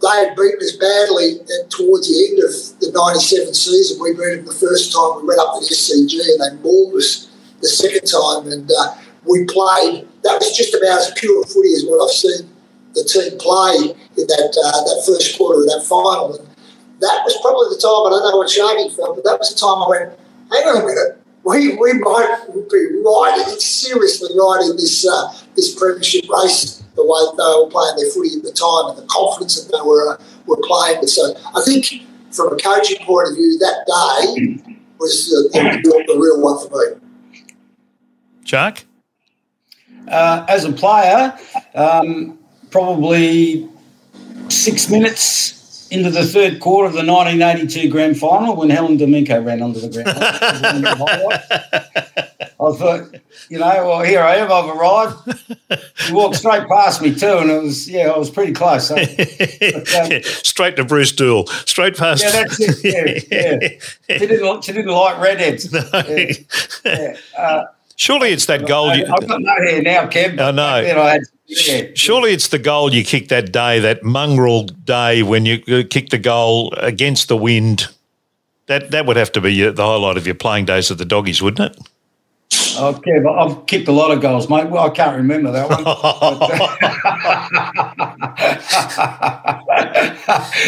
they 0.01 0.25
had 0.25 0.35
beaten 0.35 0.61
us 0.61 0.75
badly 0.77 1.37
towards 1.69 2.09
the 2.09 2.17
end 2.29 2.37
of 2.41 2.53
the 2.81 2.91
97 2.93 3.53
season. 3.53 4.01
We 4.01 4.13
beat 4.13 4.41
them 4.41 4.45
the 4.45 4.57
first 4.57 4.91
time 4.91 5.21
we 5.21 5.27
went 5.29 5.39
up 5.39 5.57
to 5.57 5.61
the 5.61 5.69
SCG 5.69 6.17
and 6.17 6.41
they 6.41 6.63
mauled 6.63 6.95
us 6.95 7.29
the 7.61 7.69
second 7.69 8.09
time. 8.09 8.51
And 8.51 8.65
uh, 8.65 8.97
we 9.25 9.45
played, 9.45 10.09
that 10.25 10.41
was 10.41 10.57
just 10.57 10.73
about 10.73 11.05
as 11.05 11.13
pure 11.17 11.45
footy 11.45 11.73
as 11.73 11.85
what 11.85 12.01
I've 12.01 12.13
seen 12.13 12.49
the 12.93 13.05
team 13.05 13.37
play 13.37 13.93
in 14.17 14.25
that 14.27 14.51
uh, 14.51 14.81
that 14.83 15.03
first 15.05 15.37
quarter 15.37 15.61
of 15.61 15.67
that 15.69 15.85
final. 15.87 16.35
And 16.35 16.47
that 16.99 17.21
was 17.23 17.37
probably 17.41 17.71
the 17.73 17.79
time, 17.81 18.09
I 18.09 18.09
don't 18.09 18.25
know 18.31 18.37
what 18.37 18.49
Sharky 18.49 18.93
felt, 18.93 19.15
but 19.15 19.23
that 19.23 19.39
was 19.39 19.53
the 19.53 19.57
time 19.57 19.81
I 19.81 19.87
went, 19.89 20.07
hang 20.51 20.65
on 20.69 20.83
a 20.83 20.85
minute, 20.85 21.17
we, 21.43 21.77
we 21.77 21.93
might 21.97 22.45
be 22.69 22.81
right, 23.01 23.55
seriously 23.57 24.29
right 24.37 24.61
in 24.69 24.77
this, 24.77 25.07
uh, 25.07 25.33
this 25.55 25.77
premiership 25.77 26.25
race 26.29 26.83
the 26.95 27.03
way 27.03 27.21
they 27.37 27.63
were 27.63 27.69
playing 27.69 27.95
their 27.97 28.09
footy 28.11 28.35
at 28.37 28.43
the 28.43 28.51
time 28.51 28.89
and 28.91 28.97
the 28.97 29.07
confidence 29.07 29.61
that 29.61 29.71
they 29.71 29.81
were 29.87 30.19
were 30.45 30.59
playing 30.63 30.99
with. 30.99 31.09
So 31.09 31.35
I 31.55 31.61
think 31.63 32.05
from 32.31 32.53
a 32.53 32.57
coaching 32.57 33.05
point 33.05 33.29
of 33.29 33.35
view, 33.35 33.57
that 33.59 33.85
day 33.87 34.75
was 34.99 35.27
the, 35.27 35.49
the, 35.83 36.03
the 36.07 36.19
real 36.19 36.41
one 36.41 36.67
for 36.67 36.73
me. 36.79 37.43
Jack? 38.43 38.85
Uh, 40.07 40.45
as 40.49 40.65
a 40.65 40.71
player, 40.71 41.37
um, 41.75 42.37
probably 42.69 43.69
six 44.49 44.89
minutes 44.89 45.87
into 45.91 46.09
the 46.09 46.25
third 46.25 46.59
quarter 46.59 46.87
of 46.87 46.93
the 46.93 47.05
1982 47.05 47.89
grand 47.89 48.17
final 48.17 48.55
when 48.55 48.69
Helen 48.69 48.97
D'Amico 48.97 49.41
ran 49.41 49.61
onto 49.61 49.79
the 49.79 49.89
ground. 49.89 50.17
I 52.61 52.71
thought, 52.73 53.15
you 53.49 53.57
know, 53.57 53.87
well, 53.87 54.03
here 54.03 54.21
I 54.21 54.35
am, 54.35 54.51
I've 54.51 54.75
arrived. 54.75 55.17
He 56.07 56.13
walked 56.13 56.35
straight 56.35 56.67
past 56.67 57.01
me 57.01 57.15
too, 57.15 57.37
and 57.37 57.49
it 57.49 57.61
was, 57.61 57.89
yeah, 57.89 58.09
I 58.09 58.17
was 58.17 58.29
pretty 58.29 58.51
close. 58.51 58.87
So, 58.87 58.95
but, 58.95 59.95
um, 59.95 60.23
straight 60.23 60.75
to 60.75 60.83
Bruce 60.83 61.11
Doull, 61.11 61.47
straight 61.47 61.95
past. 61.95 62.23
Yeah, 62.23 62.31
that's 62.31 62.59
it. 62.59 63.27
Yeah, 63.31 63.69
yeah. 64.09 64.17
She 64.17 64.25
didn't, 64.25 64.63
she 64.63 64.73
didn't 64.73 64.91
like 64.91 65.19
redheads. 65.19 65.71
No. 65.71 65.89
Yeah. 66.07 66.33
yeah. 66.85 67.15
Uh, 67.37 67.65
Surely 67.95 68.31
it's 68.31 68.47
that 68.47 68.67
goal. 68.67 68.95
You, 68.95 69.05
I, 69.05 69.09
have 69.09 69.27
got 69.27 69.41
no 69.41 69.53
hair 69.63 69.81
now, 69.81 70.07
Kev. 70.07 70.39
I 70.39 70.51
know. 70.51 70.63
I 70.63 71.11
had, 71.11 71.21
yeah. 71.45 71.83
Surely 71.93 72.31
it's 72.31 72.47
the 72.47 72.59
goal 72.59 72.93
you 72.93 73.03
kicked 73.03 73.29
that 73.29 73.51
day, 73.51 73.79
that 73.79 74.03
mongrel 74.03 74.63
day 74.63 75.21
when 75.23 75.45
you 75.45 75.59
kicked 75.83 76.11
the 76.11 76.17
goal 76.17 76.73
against 76.77 77.27
the 77.27 77.37
wind. 77.37 77.87
That 78.65 78.91
that 78.91 79.05
would 79.05 79.17
have 79.17 79.31
to 79.33 79.41
be 79.41 79.69
the 79.69 79.85
highlight 79.85 80.17
of 80.17 80.25
your 80.25 80.35
playing 80.35 80.65
days 80.65 80.89
at 80.91 80.97
the 80.97 81.05
Doggies, 81.05 81.41
wouldn't 81.41 81.77
it? 81.77 81.87
Okay, 82.77 83.19
but 83.19 83.37
I've 83.37 83.65
kicked 83.65 83.87
a 83.87 83.91
lot 83.91 84.11
of 84.11 84.21
goals, 84.21 84.49
mate. 84.49 84.69
Well, 84.69 84.85
I 84.85 84.89
can't 84.89 85.15
remember 85.17 85.51
that 85.51 85.69
one. 85.69 85.83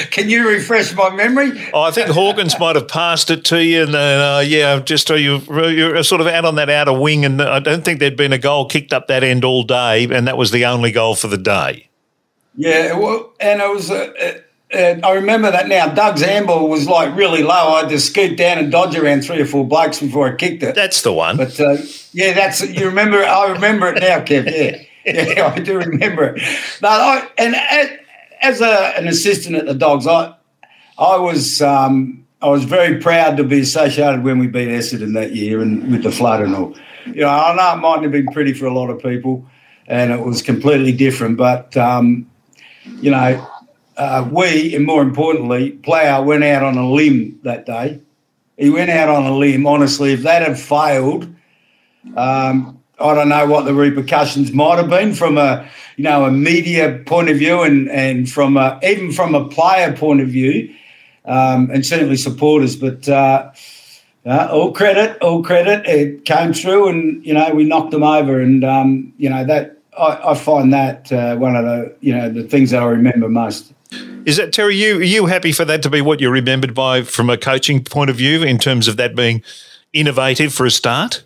Can 0.12 0.30
you 0.30 0.48
refresh 0.48 0.94
my 0.94 1.10
memory? 1.16 1.52
Oh, 1.74 1.82
I 1.82 1.92
think 1.92 2.10
Hawkins 2.10 2.60
might 2.60 2.76
have 2.76 2.88
passed 2.88 3.30
it 3.30 3.46
to 3.46 3.64
you, 3.64 3.84
and 3.84 3.94
then 3.94 4.20
uh, 4.20 4.40
yeah, 4.40 4.80
just 4.80 5.10
uh, 5.12 5.16
you 5.16 5.40
you're 5.50 6.04
sort 6.04 6.22
of 6.22 6.28
out 6.28 6.46
on 6.46 6.56
that 6.56 6.70
outer 6.70 6.94
wing, 6.94 7.26
and 7.26 7.42
I 7.42 7.60
don't 7.60 7.84
think 7.84 8.00
there'd 8.00 8.18
been 8.18 8.34
a 8.34 8.38
goal 8.38 8.68
kicked 8.68 8.94
up 8.94 9.08
that 9.08 9.24
end 9.24 9.44
all 9.44 9.64
day, 9.64 10.06
and 10.06 10.28
that 10.28 10.38
was 10.38 10.52
the 10.52 10.66
only 10.66 10.92
goal 10.92 11.16
for 11.16 11.28
the 11.28 11.38
day. 11.38 11.90
Yeah, 12.56 12.98
well, 12.98 13.34
and 13.40 13.62
it 13.62 13.70
was. 13.70 13.90
Uh, 13.90 14.14
uh, 14.22 14.32
I 14.76 15.14
remember 15.14 15.52
that 15.52 15.68
now. 15.68 15.94
Doug's 15.94 16.22
handball 16.22 16.68
was 16.68 16.88
like 16.88 17.16
really 17.16 17.44
low. 17.44 17.74
I 17.74 17.82
had 17.82 17.90
to 17.90 18.00
scoot 18.00 18.38
down 18.38 18.58
and 18.58 18.72
dodge 18.72 18.96
around 18.96 19.24
three 19.24 19.40
or 19.40 19.46
four 19.46 19.66
blokes 19.66 20.00
before 20.00 20.28
I 20.28 20.36
kicked 20.36 20.64
it. 20.64 20.76
That's 20.76 21.02
the 21.02 21.14
one. 21.14 21.38
But 21.38 21.60
uh, 21.60 21.78
yeah, 22.12 22.34
that's 22.34 22.62
you 22.62 22.88
remember. 22.88 23.24
I 23.24 23.52
remember 23.52 23.88
it 23.88 24.00
now, 24.00 24.20
Kev. 24.20 24.46
Yeah, 24.46 24.84
yeah, 25.36 25.54
I 25.56 25.60
do 25.60 25.78
remember 25.78 26.36
it. 26.36 26.42
But 26.82 27.02
I 27.02 27.30
and 27.38 27.56
as, 28.42 28.62
a, 28.62 28.98
an 28.98 29.08
assistant 29.08 29.56
at 29.56 29.66
the 29.66 29.74
Dogs, 29.74 30.08
I 30.08 30.36
I 30.98 31.18
was 31.18 31.62
um, 31.62 32.26
I 32.42 32.50
was 32.50 32.64
very 32.64 33.00
proud 33.00 33.38
to 33.38 33.44
be 33.44 33.60
associated 33.60 34.24
when 34.24 34.40
we 34.40 34.48
beat 34.48 34.70
Essendon 34.70 35.14
that 35.14 35.36
year 35.36 35.62
and 35.62 35.92
with 35.92 36.04
the 36.04 36.12
flood 36.12 36.42
and 36.42 36.56
all. 36.56 36.76
You 37.06 37.22
know, 37.22 37.30
I 37.30 37.56
know 37.56 37.78
it 37.78 37.82
mightn't 37.82 38.04
have 38.04 38.12
been 38.12 38.28
pretty 38.28 38.54
for 38.54 38.66
a 38.66 38.74
lot 38.74 38.90
of 38.90 39.02
people, 39.04 39.46
and 39.88 40.12
it 40.12 40.22
was 40.22 40.42
completely 40.42 40.94
different. 40.94 41.38
But 41.38 41.76
um, 41.78 42.30
you 42.86 43.12
know 43.12 43.48
uh, 43.98 44.28
we, 44.32 44.76
and 44.76 44.86
more 44.86 45.02
importantly, 45.02 45.72
Plough 45.72 46.24
went 46.24 46.44
out 46.44 46.64
on 46.64 46.78
a 46.78 46.90
limb 46.90 47.40
that 47.44 47.66
day. 47.66 48.00
He 48.58 48.70
went 48.70 48.90
out 48.90 49.10
on 49.10 49.26
a 49.26 49.36
limb. 49.36 49.66
Honestly, 49.66 50.14
if 50.14 50.22
that 50.24 50.42
had 50.42 50.60
failed, 50.60 51.24
um, 52.16 52.82
I 53.00 53.16
don't 53.16 53.30
know 53.30 53.48
what 53.48 53.66
the 53.66 53.74
repercussions 53.74 54.52
might 54.52 54.78
have 54.78 54.90
been 54.90 55.14
from 55.14 55.38
a, 55.38 55.68
you 55.98 56.04
know, 56.04 56.26
a 56.26 56.32
media 56.32 57.02
point 57.06 57.30
of 57.30 57.38
view, 57.38 57.64
and 57.64 57.90
and 57.90 58.30
from 58.30 58.58
a, 58.58 58.80
even 58.84 59.12
from 59.12 59.36
a 59.36 59.48
player 59.48 59.96
point 59.96 60.22
of 60.22 60.30
view, 60.30 60.74
um, 61.26 61.70
and 61.72 61.86
certainly 61.86 62.16
supporters. 62.16 62.76
But 62.76 63.08
uh, 63.10 63.52
uh, 64.26 64.48
all 64.52 64.72
credit, 64.72 65.22
all 65.22 65.44
credit. 65.44 65.86
It 65.86 66.26
came 66.26 66.54
through, 66.54 66.88
and 66.88 67.26
you 67.26 67.34
know 67.34 67.54
we 67.54 67.64
knocked 67.64 67.92
them 67.92 68.04
over, 68.04 68.40
and 68.40 68.64
um, 68.64 69.14
you 69.18 69.30
know 69.30 69.44
that 69.46 69.73
I, 69.98 70.32
I 70.32 70.36
find 70.36 70.74
that 70.74 71.12
uh, 71.12 71.36
one 71.36 71.56
of 71.56 71.66
the 71.66 71.96
you 72.02 72.16
know 72.16 72.30
the 72.30 72.44
things 72.44 72.72
that 72.72 72.82
I 72.82 72.86
remember 72.86 73.30
most. 73.30 73.74
Is 74.26 74.38
that 74.38 74.54
Terry? 74.54 74.76
You 74.76 74.98
are 75.00 75.04
you 75.04 75.26
happy 75.28 75.52
for 75.52 75.66
that 75.66 75.84
to 75.84 75.90
be 75.90 76.02
what 76.02 76.20
you're 76.20 76.32
remembered 76.32 76.74
by 76.74 77.04
from 77.04 77.30
a 77.30 77.38
coaching 77.38 77.84
point 77.84 78.10
of 78.10 78.16
view 78.16 78.44
in 78.44 78.58
terms 78.58 78.88
of 78.88 78.98
that 78.98 79.16
being 79.16 79.44
innovative 79.92 80.54
for 80.54 80.66
a 80.66 80.72
start? 80.72 81.24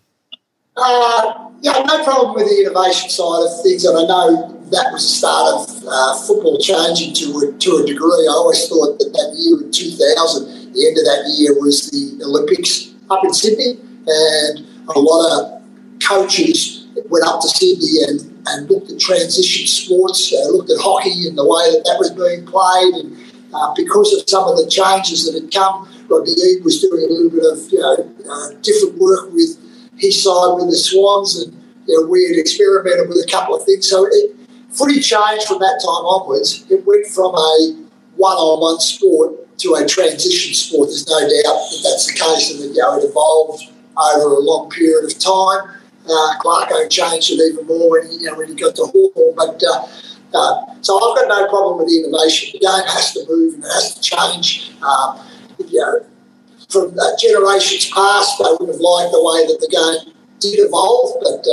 Uh, 0.76 1.50
yeah, 1.62 1.74
no 1.74 2.04
problem 2.04 2.36
with 2.36 2.46
the 2.46 2.62
innovation 2.62 3.10
side 3.10 3.44
of 3.44 3.64
things, 3.64 3.86
and 3.86 3.98
I 3.98 4.04
know 4.04 4.54
that 4.70 4.92
was 4.92 5.02
the 5.02 5.10
start 5.10 5.54
of 5.54 5.84
uh, 5.88 6.14
football 6.28 6.60
changing 6.60 7.14
to 7.16 7.26
a, 7.40 7.58
to 7.58 7.70
a 7.78 7.86
degree. 7.86 8.28
I 8.28 8.34
always 8.36 8.68
thought 8.68 9.00
that 9.00 9.10
that 9.14 9.34
year 9.36 9.64
in 9.64 9.72
2000, 9.72 10.74
the 10.74 10.88
end 10.88 10.98
of 10.98 11.06
that 11.06 11.24
year 11.38 11.54
was 11.60 11.90
the 11.90 12.24
Olympics 12.24 12.94
up 13.10 13.24
in 13.24 13.34
Sydney, 13.34 13.80
and 14.06 14.68
a 14.90 15.00
lot 15.00 15.42
of 15.42 15.64
coaches 16.04 16.88
went 17.10 17.26
up 17.26 17.42
to 17.42 17.48
Sydney 17.48 18.04
and 18.08 18.27
and 18.48 18.70
looked 18.70 18.92
at 18.92 19.00
transition 19.00 19.68
sports, 19.68 20.34
uh, 20.34 20.50
looked 20.50 20.70
at 20.70 20.78
hockey 20.80 21.28
and 21.28 21.38
the 21.38 21.46
way 21.46 21.72
that 21.72 21.84
that 21.86 21.98
was 22.00 22.12
being 22.12 22.46
played. 22.46 22.94
And 22.96 23.18
uh, 23.54 23.74
because 23.76 24.14
of 24.14 24.28
some 24.30 24.48
of 24.48 24.58
the 24.58 24.70
changes 24.70 25.26
that 25.26 25.40
had 25.40 25.52
come, 25.52 25.88
Rodney 26.10 26.34
Eade 26.34 26.64
was 26.64 26.80
doing 26.80 27.04
a 27.04 27.12
little 27.12 27.32
bit 27.32 27.44
of 27.46 27.72
you 27.72 27.80
know, 27.80 27.96
uh, 28.30 28.50
different 28.62 28.98
work 28.98 29.32
with 29.34 29.60
his 29.98 30.24
side 30.24 30.56
with 30.56 30.70
the 30.70 30.78
Swans, 30.78 31.42
and 31.42 31.54
you 31.88 32.00
know, 32.00 32.08
we 32.08 32.28
had 32.28 32.38
experimented 32.38 33.10
with 33.10 33.18
a 33.18 33.28
couple 33.30 33.56
of 33.56 33.64
things. 33.66 33.90
So 33.90 34.06
it, 34.06 34.36
footy 34.70 35.00
changed 35.00 35.48
from 35.48 35.60
that 35.60 35.82
time 35.82 36.06
onwards. 36.06 36.66
It 36.70 36.86
went 36.86 37.08
from 37.08 37.34
a 37.34 37.86
one-on-one 38.16 38.80
sport 38.80 39.58
to 39.60 39.74
a 39.76 39.88
transition 39.88 40.54
sport. 40.54 40.90
There's 40.90 41.08
no 41.08 41.20
doubt 41.20 41.60
that 41.72 41.80
that's 41.84 42.08
the 42.08 42.14
case, 42.14 42.52
and 42.52 42.62
that 42.62 42.76
you 42.76 42.82
know, 42.82 42.98
it 43.00 43.10
evolved 43.10 43.64
over 43.98 44.36
a 44.36 44.40
long 44.40 44.70
period 44.70 45.06
of 45.06 45.18
time. 45.18 45.77
Uh, 46.10 46.40
Clarko 46.40 46.90
changed 46.90 47.32
it 47.32 47.42
even 47.52 47.68
more 47.68 47.92
when 47.92 48.10
he, 48.10 48.18
you 48.18 48.32
know, 48.32 48.38
when 48.38 48.48
he 48.48 48.56
got 48.56 48.76
to 48.76 48.84
Hawthorn. 48.84 49.36
But 49.36 49.62
uh, 49.62 49.88
uh, 50.34 50.74
so 50.82 50.96
I've 50.96 51.18
got 51.18 51.28
no 51.28 51.48
problem 51.50 51.80
with 51.80 51.94
innovation. 51.94 52.52
The 52.54 52.60
game 52.60 52.88
has 52.88 53.14
to 53.14 53.26
move 53.28 53.56
and 53.56 53.64
it 53.64 53.68
has 53.68 53.96
to 53.96 54.02
change. 54.02 54.72
Um, 54.82 55.20
you 55.68 55.80
know, 55.80 56.06
from 56.70 56.98
uh, 56.98 57.16
generations 57.20 57.90
past, 57.92 58.38
they 58.40 58.52
would 58.60 58.70
have 58.70 58.80
liked 58.80 59.12
the 59.12 59.24
way 59.24 59.48
that 59.48 59.60
the 59.60 59.72
game 59.72 60.14
did 60.40 60.60
evolve, 60.60 61.18
but 61.22 61.46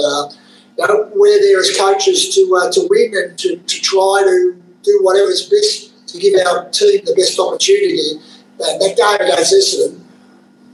you 0.76 0.86
know, 0.86 1.10
we're 1.14 1.40
there 1.40 1.60
as 1.60 1.76
coaches 1.76 2.34
to 2.34 2.60
uh, 2.60 2.70
to 2.72 2.86
win 2.90 3.14
and 3.14 3.38
to, 3.38 3.56
to 3.56 3.80
try 3.80 4.22
to 4.24 4.60
do 4.82 5.00
whatever's 5.02 5.48
best 5.48 6.06
to 6.08 6.18
give 6.18 6.34
our 6.46 6.68
team 6.70 7.00
the 7.04 7.14
best 7.14 7.38
opportunity. 7.38 8.18
And 8.60 8.80
that 8.80 8.96
game 8.96 9.28
against 9.28 9.54
Essendon 9.54 10.03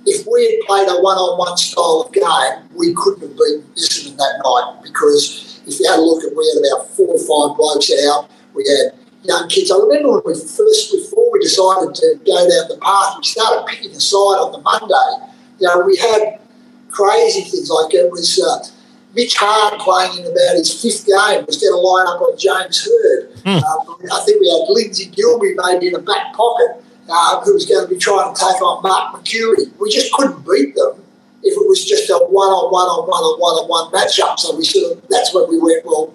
if 0.07 0.27
we 0.27 0.45
had 0.45 0.67
played 0.67 0.89
a 0.89 1.01
one-on-one 1.01 1.57
style 1.57 2.05
of 2.07 2.13
game, 2.13 2.69
we 2.75 2.95
couldn't 2.95 3.21
have 3.21 3.37
beaten 3.37 3.65
Essendon 3.77 4.17
that 4.17 4.41
night 4.45 4.81
because 4.83 5.61
if 5.67 5.79
you 5.79 5.89
had 5.89 5.99
a 5.99 6.03
look 6.03 6.25
at, 6.25 6.37
we 6.37 6.45
had 6.55 6.65
about 6.65 6.89
four 6.97 7.09
or 7.09 7.19
five 7.19 7.57
blokes 7.57 7.93
out. 8.09 8.31
We 8.55 8.65
had 8.67 8.97
young 9.23 9.49
kids. 9.49 9.71
I 9.71 9.77
remember 9.77 10.21
when 10.21 10.23
we 10.25 10.35
first, 10.35 10.93
before 10.93 11.33
we 11.33 11.41
decided 11.41 11.95
to 11.95 12.21
go 12.25 12.37
down 12.37 12.69
the 12.69 12.79
path, 12.81 13.17
we 13.19 13.25
started 13.25 13.67
picking 13.67 13.93
a 13.93 14.01
side 14.01 14.41
on 14.41 14.53
the 14.53 14.61
Monday. 14.61 15.37
You 15.61 15.69
know, 15.69 15.85
we 15.85 15.97
had 15.97 16.41
crazy 16.89 17.43
things 17.43 17.71
like 17.71 17.95
it 17.95 18.11
was 18.11 18.41
uh, 18.41 18.73
Mitch 19.15 19.37
Hart 19.37 19.81
playing 19.81 20.25
in 20.25 20.33
about 20.33 20.57
his 20.57 20.71
fifth 20.81 21.07
game 21.07 21.45
was 21.47 21.61
going 21.61 21.73
to 21.73 21.79
line 21.79 22.07
up 22.09 22.21
on 22.23 22.39
James 22.39 22.83
Hird. 22.83 23.35
Mm. 23.45 23.63
Uh, 23.63 24.17
I 24.17 24.25
think 24.25 24.41
we 24.41 24.49
had 24.49 24.71
Lindsay 24.71 25.11
Gilbee 25.11 25.55
maybe 25.57 25.89
in 25.89 25.93
the 25.95 26.01
back 26.01 26.33
pocket 26.33 26.83
uh, 27.11 27.41
who 27.43 27.55
was 27.55 27.67
going 27.67 27.87
to 27.87 27.93
be 27.93 27.99
trying 27.99 28.33
to 28.33 28.39
take 28.39 28.63
on 28.63 28.83
Mark 28.83 29.15
Mercuri. 29.15 29.71
We 29.79 29.91
just 29.91 30.13
couldn't 30.13 30.47
beat 30.47 30.75
them 30.75 31.03
if 31.43 31.57
it 31.57 31.69
was 31.69 31.85
just 31.85 32.09
a 32.11 32.19
one-on-one 32.29 32.87
on 32.87 33.09
one-on-one 33.09 33.55
on 33.65 33.69
one 33.69 33.93
matchup. 33.93 34.39
So 34.39 34.57
we 34.57 34.65
sort 34.65 34.97
of 34.97 35.09
that's 35.09 35.35
when 35.35 35.49
we 35.49 35.59
went, 35.59 35.85
well, 35.85 36.15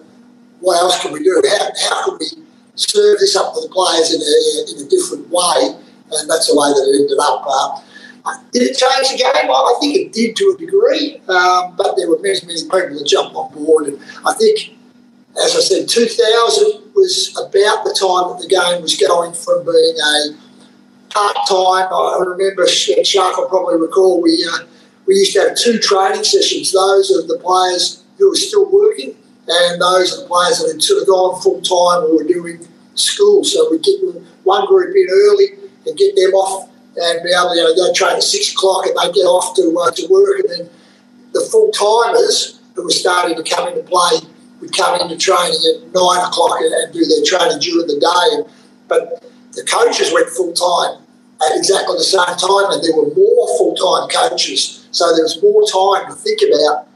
what 0.61 0.77
else 0.81 1.01
can 1.01 1.11
we 1.11 1.23
do? 1.23 1.41
How, 1.45 1.69
how 1.89 2.05
can 2.05 2.17
we 2.19 2.27
serve 2.75 3.19
this 3.19 3.35
up 3.35 3.53
to 3.53 3.61
the 3.61 3.69
players 3.69 4.13
in 4.13 4.21
a, 4.21 4.33
in 4.71 4.85
a 4.85 4.89
different 4.89 5.27
way? 5.29 5.75
And 6.11 6.29
that's 6.29 6.47
the 6.47 6.55
way 6.55 6.69
that 6.69 6.85
it 6.85 7.01
ended 7.01 7.17
up. 7.19 7.43
Uh, 7.47 7.81
did 8.51 8.63
it 8.63 8.77
change 8.77 9.09
the 9.09 9.17
game? 9.17 9.47
Well, 9.47 9.65
I 9.65 9.77
think 9.79 9.95
it 9.97 10.13
did 10.13 10.35
to 10.37 10.55
a 10.55 10.57
degree, 10.57 11.21
um, 11.27 11.75
but 11.75 11.95
there 11.97 12.09
were 12.09 12.17
many, 12.19 12.39
many 12.45 12.61
people 12.61 12.97
that 12.97 13.05
jumped 13.05 13.35
on 13.35 13.53
board. 13.53 13.87
And 13.87 13.99
I 14.25 14.33
think, 14.33 14.73
as 15.37 15.55
I 15.55 15.61
said, 15.61 15.89
2000 15.89 16.93
was 16.95 17.33
about 17.37 17.85
the 17.85 17.93
time 17.93 18.33
that 18.33 18.41
the 18.41 18.49
game 18.49 18.81
was 18.81 18.95
going 18.95 19.33
from 19.33 19.65
being 19.65 19.97
a 19.97 20.44
part 21.15 21.35
time. 21.47 21.87
I 21.91 22.23
remember 22.27 22.67
Shark 22.67 23.37
will 23.37 23.47
probably 23.47 23.79
recall 23.79 24.21
we 24.21 24.45
uh, 24.51 24.65
we 25.07 25.15
used 25.15 25.33
to 25.33 25.41
have 25.41 25.57
two 25.57 25.79
training 25.79 26.23
sessions. 26.23 26.71
Those 26.73 27.09
of 27.11 27.27
the 27.27 27.39
players 27.39 28.03
who 28.17 28.29
were 28.29 28.35
still 28.35 28.69
working, 28.69 29.15
and 29.47 29.81
those 29.81 30.13
of 30.13 30.23
the 30.23 30.27
players 30.27 30.59
that 30.59 30.73
had 30.73 30.83
sort 30.83 31.01
of 31.01 31.07
gone 31.07 31.41
full 31.41 31.61
time 31.61 32.03
or 32.03 32.17
were 32.17 32.27
doing 32.27 32.67
school. 32.95 33.43
So 33.43 33.71
we 33.71 33.79
get 33.79 33.99
one 34.43 34.67
group 34.67 34.95
in 34.95 35.07
early 35.09 35.47
and 35.85 35.97
get 35.97 36.15
them 36.15 36.33
off 36.33 36.69
and 36.97 37.23
be 37.23 37.31
able 37.31 37.51
to 37.51 37.55
you 37.55 37.63
know, 37.63 37.75
go 37.75 37.93
train 37.93 38.15
at 38.17 38.23
six 38.23 38.53
o'clock 38.53 38.85
and 38.85 38.95
they 38.95 39.11
get 39.13 39.27
off 39.27 39.55
to 39.55 39.63
uh, 39.79 39.91
to 39.91 40.07
work, 40.09 40.39
and 40.39 40.49
then 40.49 40.69
the 41.31 41.47
full 41.51 41.71
timers 41.71 42.59
who 42.75 42.83
were 42.83 42.89
starting 42.89 43.41
to 43.41 43.43
come 43.43 43.69
into 43.69 43.83
play 43.83 44.19
would 44.59 44.75
come 44.75 44.99
into 44.99 45.15
training 45.15 45.59
at 45.71 45.81
nine 45.95 46.21
o'clock 46.27 46.59
and, 46.59 46.73
and 46.73 46.93
do 46.93 47.05
their 47.05 47.23
training 47.23 47.59
during 47.59 47.87
the 47.87 47.99
day. 47.99 48.51
But 48.87 49.23
the 49.53 49.63
coaches 49.63 50.11
went 50.13 50.27
full 50.29 50.51
time 50.51 51.04
at 51.45 51.57
exactly 51.57 51.97
the 51.97 52.03
same 52.03 52.35
time, 52.37 52.71
and 52.73 52.83
there 52.83 52.95
were 52.95 53.13
more 53.13 53.45
full 53.57 53.75
time 53.75 54.09
coaches. 54.09 54.87
So 54.91 55.05
there 55.13 55.23
was 55.23 55.41
more 55.41 55.63
time 55.67 56.09
to 56.09 56.15
think 56.15 56.41
about 56.41 56.87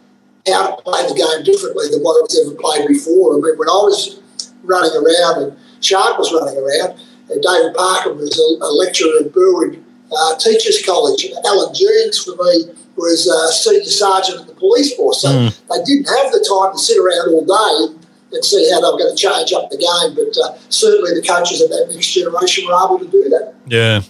how 0.47 0.75
to 0.75 0.81
play 0.81 1.03
the 1.07 1.15
game 1.15 1.43
differently 1.43 1.89
than 1.91 2.01
what 2.01 2.17
it 2.19 2.23
was 2.27 2.35
ever 2.39 2.55
played 2.55 2.87
before. 2.87 3.35
I 3.35 3.43
mean, 3.43 3.57
when 3.59 3.69
I 3.69 3.81
was 3.83 4.19
running 4.63 4.95
around 4.95 5.43
and 5.43 5.57
Shark 5.81 6.17
was 6.17 6.31
running 6.31 6.57
around, 6.57 6.99
and 7.29 7.41
David 7.41 7.75
Parker 7.75 8.13
was 8.13 8.33
a, 8.33 8.47
a 8.65 8.69
lecturer 8.73 9.21
at 9.21 9.33
Burwood 9.33 9.83
uh, 10.11 10.35
Teachers 10.37 10.81
College, 10.85 11.25
and 11.25 11.37
Alan 11.45 11.73
Jeans 11.73 12.23
for 12.23 12.35
me 12.35 12.73
was 12.95 13.27
a 13.27 13.53
senior 13.53 13.83
sergeant 13.85 14.41
at 14.41 14.47
the 14.47 14.55
police 14.55 14.95
force. 14.95 15.21
So 15.21 15.29
mm. 15.29 15.49
they 15.69 15.83
didn't 15.85 16.09
have 16.09 16.31
the 16.31 16.43
time 16.43 16.73
to 16.73 16.79
sit 16.79 16.97
around 16.97 17.31
all 17.31 17.45
day 17.45 17.95
and 18.31 18.45
see 18.45 18.69
how 18.71 18.81
they 18.81 18.91
were 18.91 18.97
going 18.97 19.15
to 19.15 19.21
change 19.21 19.53
up 19.53 19.69
the 19.69 19.77
game. 19.77 20.15
But 20.15 20.35
uh, 20.37 20.57
certainly 20.69 21.13
the 21.13 21.25
coaches 21.25 21.61
of 21.61 21.69
that 21.69 21.89
next 21.91 22.11
generation 22.13 22.65
were 22.67 22.75
able 22.75 22.99
to 22.99 23.07
do 23.07 23.29
that. 23.29 23.53
Yeah. 23.67 24.01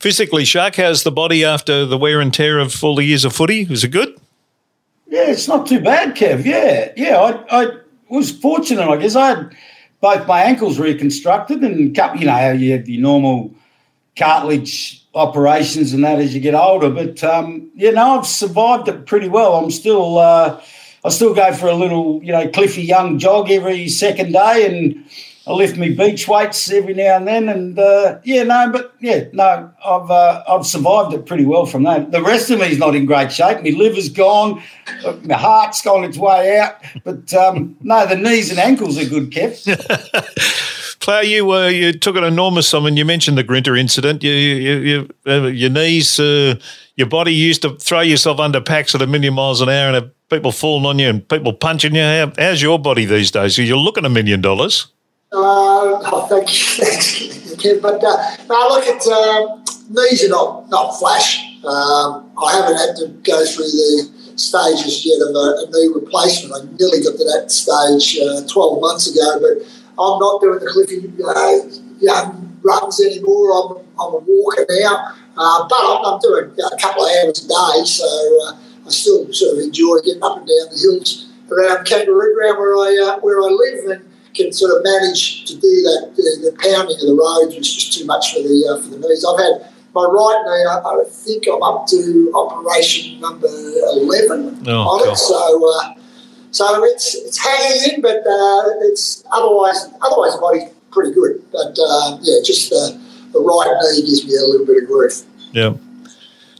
Physically, 0.00 0.44
Shark, 0.44 0.76
how's 0.76 1.02
the 1.02 1.10
body 1.10 1.44
after 1.44 1.84
the 1.84 1.98
wear 1.98 2.20
and 2.20 2.32
tear 2.32 2.58
of 2.58 2.82
all 2.82 2.96
the 2.96 3.04
years 3.04 3.24
of 3.24 3.32
footy? 3.32 3.64
Was 3.66 3.84
it 3.84 3.88
good? 3.88 4.18
Yeah, 5.08 5.28
it's 5.28 5.48
not 5.48 5.66
too 5.66 5.80
bad, 5.80 6.16
Kev. 6.16 6.44
Yeah, 6.44 6.92
yeah. 6.96 7.18
I, 7.18 7.62
I 7.62 7.76
was 8.08 8.30
fortunate, 8.30 8.88
I 8.88 8.96
guess. 8.96 9.14
I 9.14 9.28
had 9.28 9.56
both 10.00 10.26
my 10.26 10.42
ankles 10.42 10.78
reconstructed 10.78 11.62
and, 11.62 11.96
you 11.96 12.26
know, 12.26 12.52
you 12.52 12.72
have 12.72 12.84
the 12.84 12.98
normal 12.98 13.54
cartilage 14.16 15.04
operations 15.14 15.92
and 15.92 16.04
that 16.04 16.18
as 16.18 16.34
you 16.34 16.40
get 16.40 16.54
older. 16.54 16.90
But, 16.90 17.22
um, 17.22 17.70
you 17.74 17.92
know, 17.92 18.18
I've 18.18 18.26
survived 18.26 18.88
it 18.88 19.06
pretty 19.06 19.28
well. 19.28 19.54
I'm 19.54 19.70
still... 19.70 20.18
Uh, 20.18 20.60
I 21.04 21.08
still 21.08 21.34
go 21.34 21.52
for 21.52 21.66
a 21.66 21.74
little, 21.74 22.22
you 22.22 22.30
know, 22.30 22.48
Cliffy 22.48 22.82
Young 22.82 23.18
jog 23.18 23.50
every 23.50 23.88
second 23.88 24.30
day, 24.30 24.66
and 24.68 25.04
I 25.44 25.52
lift 25.52 25.76
my 25.76 25.88
beach 25.88 26.28
weights 26.28 26.70
every 26.70 26.94
now 26.94 27.16
and 27.16 27.26
then. 27.26 27.48
And 27.48 27.78
uh, 27.78 28.18
yeah, 28.22 28.44
no, 28.44 28.70
but 28.70 28.94
yeah, 29.00 29.24
no, 29.32 29.72
I've 29.84 30.10
uh, 30.10 30.44
I've 30.48 30.66
survived 30.66 31.14
it 31.14 31.26
pretty 31.26 31.44
well 31.44 31.66
from 31.66 31.82
that. 31.82 32.12
The 32.12 32.22
rest 32.22 32.50
of 32.50 32.60
me 32.60 32.70
is 32.70 32.78
not 32.78 32.94
in 32.94 33.06
great 33.06 33.32
shape. 33.32 33.62
My 33.62 33.70
liver's 33.70 34.08
gone, 34.08 34.62
my 35.24 35.34
heart's 35.34 35.82
gone 35.82 36.04
its 36.04 36.16
way 36.16 36.58
out. 36.58 36.76
But 37.04 37.32
um, 37.34 37.76
no, 37.80 38.06
the 38.06 38.16
knees 38.16 38.50
and 38.50 38.58
ankles 38.60 38.96
are 38.98 39.08
good, 39.08 39.30
Kev. 39.30 41.00
Player, 41.00 41.22
you 41.24 41.50
uh, 41.50 41.66
you 41.66 41.92
took 41.92 42.14
an 42.14 42.24
enormous. 42.24 42.72
I 42.72 42.78
and 42.86 42.96
you 42.96 43.04
mentioned 43.04 43.36
the 43.36 43.42
Grinter 43.42 43.76
incident. 43.76 44.22
You, 44.22 44.30
you, 44.30 44.76
you 44.78 45.08
uh, 45.26 45.46
your 45.46 45.70
knees, 45.70 46.20
uh, 46.20 46.54
your 46.94 47.08
body 47.08 47.34
used 47.34 47.62
to 47.62 47.76
throw 47.76 48.00
yourself 48.00 48.38
under 48.38 48.60
packs 48.60 48.94
at 48.94 49.02
a 49.02 49.08
million 49.08 49.34
miles 49.34 49.60
an 49.60 49.68
hour, 49.68 49.92
and 49.92 50.10
people 50.30 50.52
falling 50.52 50.86
on 50.86 51.00
you 51.00 51.08
and 51.08 51.28
people 51.28 51.52
punching 51.52 51.96
you. 51.96 52.02
How, 52.02 52.32
how's 52.38 52.62
your 52.62 52.78
body 52.78 53.06
these 53.06 53.32
days? 53.32 53.58
You're 53.58 53.76
looking 53.76 54.04
a 54.04 54.08
million 54.08 54.40
dollars. 54.40 54.86
Uh, 55.32 55.96
oh, 56.12 56.26
thank 56.28 56.44
you, 56.52 56.84
thanks. 56.84 57.80
But 57.80 58.04
uh, 58.04 58.36
no, 58.50 58.68
look, 58.68 58.84
at 58.84 59.00
um, 59.06 59.64
knees 59.88 60.24
are 60.26 60.28
not 60.28 60.68
not 60.68 60.92
flash. 60.98 61.40
Um, 61.64 62.28
I 62.36 62.52
haven't 62.52 62.76
had 62.76 62.96
to 62.96 63.08
go 63.24 63.40
through 63.46 63.64
the 63.64 64.10
stages 64.36 65.06
yet 65.06 65.24
of 65.24 65.34
a, 65.34 65.64
a 65.64 65.66
knee 65.72 65.88
replacement. 65.94 66.52
I 66.52 66.68
nearly 66.76 67.00
got 67.00 67.16
to 67.16 67.24
that 67.32 67.48
stage 67.48 68.20
uh, 68.20 68.44
12 68.46 68.80
months 68.80 69.08
ago, 69.08 69.40
but 69.40 69.64
I'm 69.96 70.20
not 70.20 70.42
doing 70.42 70.60
the 70.60 70.68
Cliffy 70.68 71.08
uh, 71.24 72.32
runs 72.62 73.00
anymore. 73.00 73.56
I'm, 73.56 73.68
I'm 73.96 74.12
a 74.12 74.20
walker 74.20 74.66
now, 74.68 75.16
uh, 75.38 75.68
but 75.68 75.80
I'm, 75.80 76.12
I'm, 76.12 76.20
doing 76.20 76.52
a 76.52 76.76
couple 76.76 77.04
of 77.04 77.10
hours 77.24 77.44
a 77.44 77.48
day, 77.48 77.84
so 77.88 78.04
uh, 78.44 78.56
I 78.84 78.90
still 78.90 79.32
sort 79.32 79.56
of 79.56 79.64
enjoy 79.64 79.96
getting 80.04 80.22
up 80.22 80.38
and 80.38 80.46
down 80.46 80.66
the 80.72 80.78
hills 80.80 81.32
around 81.48 81.86
Kangaroo 81.86 82.34
Ground 82.34 82.58
where 82.58 82.76
I 82.76 83.18
where 83.22 83.40
I 83.40 83.48
live 83.48 83.90
and 83.90 84.11
can 84.34 84.52
sort 84.52 84.76
of 84.76 84.82
manage 84.84 85.44
to 85.46 85.54
do 85.54 85.82
that. 85.82 86.12
The, 86.16 86.50
the 86.50 86.56
pounding 86.58 86.96
of 86.96 87.06
the 87.06 87.16
roads 87.16 87.56
was 87.56 87.72
just 87.72 87.98
too 87.98 88.04
much 88.04 88.32
for 88.32 88.40
the 88.40 88.56
uh, 88.68 88.82
for 88.82 88.88
the 88.88 88.98
knees. 88.98 89.24
I've 89.24 89.38
had 89.38 89.72
my 89.94 90.04
right 90.04 90.42
knee. 90.46 90.64
I, 90.68 90.80
I, 90.80 91.04
think 91.08 91.46
I'm 91.46 91.62
up 91.62 91.86
to 91.88 92.32
operation 92.34 93.20
number 93.20 93.48
eleven 93.48 94.62
oh, 94.68 94.80
on 94.80 95.08
it. 95.08 95.16
So. 95.16 95.70
Uh, 95.70 95.94
so 96.52 96.84
it's 96.84 97.14
it's 97.14 97.42
hanging 97.42 97.94
in, 97.94 98.02
but 98.02 98.18
uh, 98.18 98.62
it's 98.82 99.24
otherwise 99.32 99.88
otherwise 100.02 100.34
the 100.34 100.38
body's 100.38 100.68
pretty 100.90 101.12
good. 101.12 101.42
But 101.50 101.76
uh, 101.80 102.18
yeah, 102.20 102.42
just 102.44 102.68
the, 102.68 103.00
the 103.32 103.40
right 103.40 103.74
knee 103.80 104.02
gives 104.02 104.26
me 104.26 104.36
a 104.36 104.46
little 104.46 104.66
bit 104.66 104.82
of 104.82 104.88
grief. 104.88 105.22
Yeah. 105.52 105.74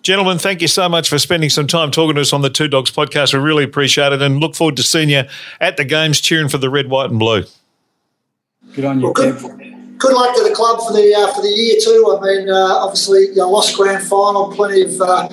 Gentlemen, 0.03 0.39
thank 0.39 0.63
you 0.63 0.67
so 0.67 0.89
much 0.89 1.09
for 1.09 1.19
spending 1.19 1.49
some 1.49 1.69
time 1.69 1.93
talking 1.93 2.17
to 2.17 2.23
us 2.23 2.33
on 2.33 2.41
the 2.41 2.51
Two 2.51 2.67
Dogs 2.67 2.91
podcast. 2.91 3.35
We 3.35 3.39
really 3.39 3.63
appreciate 3.63 4.13
it 4.13 4.21
and 4.21 4.41
look 4.41 4.57
forward 4.57 4.77
to 4.79 4.83
seeing 4.83 5.11
you 5.11 5.25
at 5.61 5.77
the 5.77 5.85
games 5.85 6.21
cheering 6.21 6.49
for 6.49 6.59
the 6.59 6.69
red, 6.69 6.91
white, 6.91 7.11
and 7.11 7.21
blue. 7.21 7.45
Good 8.75 8.85
on 8.87 9.01
you, 9.01 9.05
well, 9.05 9.13
good, 9.13 9.39
good, 9.99 10.15
luck 10.15 10.35
to 10.37 10.43
the 10.43 10.55
club 10.55 10.81
for 10.87 10.95
the 10.95 11.15
uh, 11.15 11.33
for 11.35 11.43
the 11.43 11.49
year 11.49 11.77
too. 11.83 12.19
I 12.19 12.25
mean, 12.25 12.49
uh, 12.49 12.77
obviously, 12.81 13.29
you 13.29 13.37
know, 13.37 13.51
lost 13.51 13.77
grand 13.77 14.03
final, 14.07 14.51
plenty 14.51 14.83
of 14.83 14.99
uh, 14.99 15.29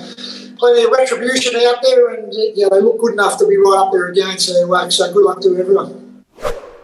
plenty 0.58 0.84
of 0.84 0.90
retribution 0.90 1.56
out 1.56 1.82
there, 1.82 2.10
and 2.10 2.32
you 2.34 2.52
know, 2.56 2.68
they 2.68 2.82
look 2.82 3.00
good 3.00 3.14
enough 3.14 3.38
to 3.38 3.46
be 3.46 3.56
right 3.56 3.78
up 3.78 3.92
there 3.92 4.08
again. 4.08 4.38
So, 4.38 4.74
uh, 4.74 4.90
so 4.90 5.10
good 5.12 5.24
luck 5.24 5.40
to 5.40 5.56
everyone. 5.56 6.24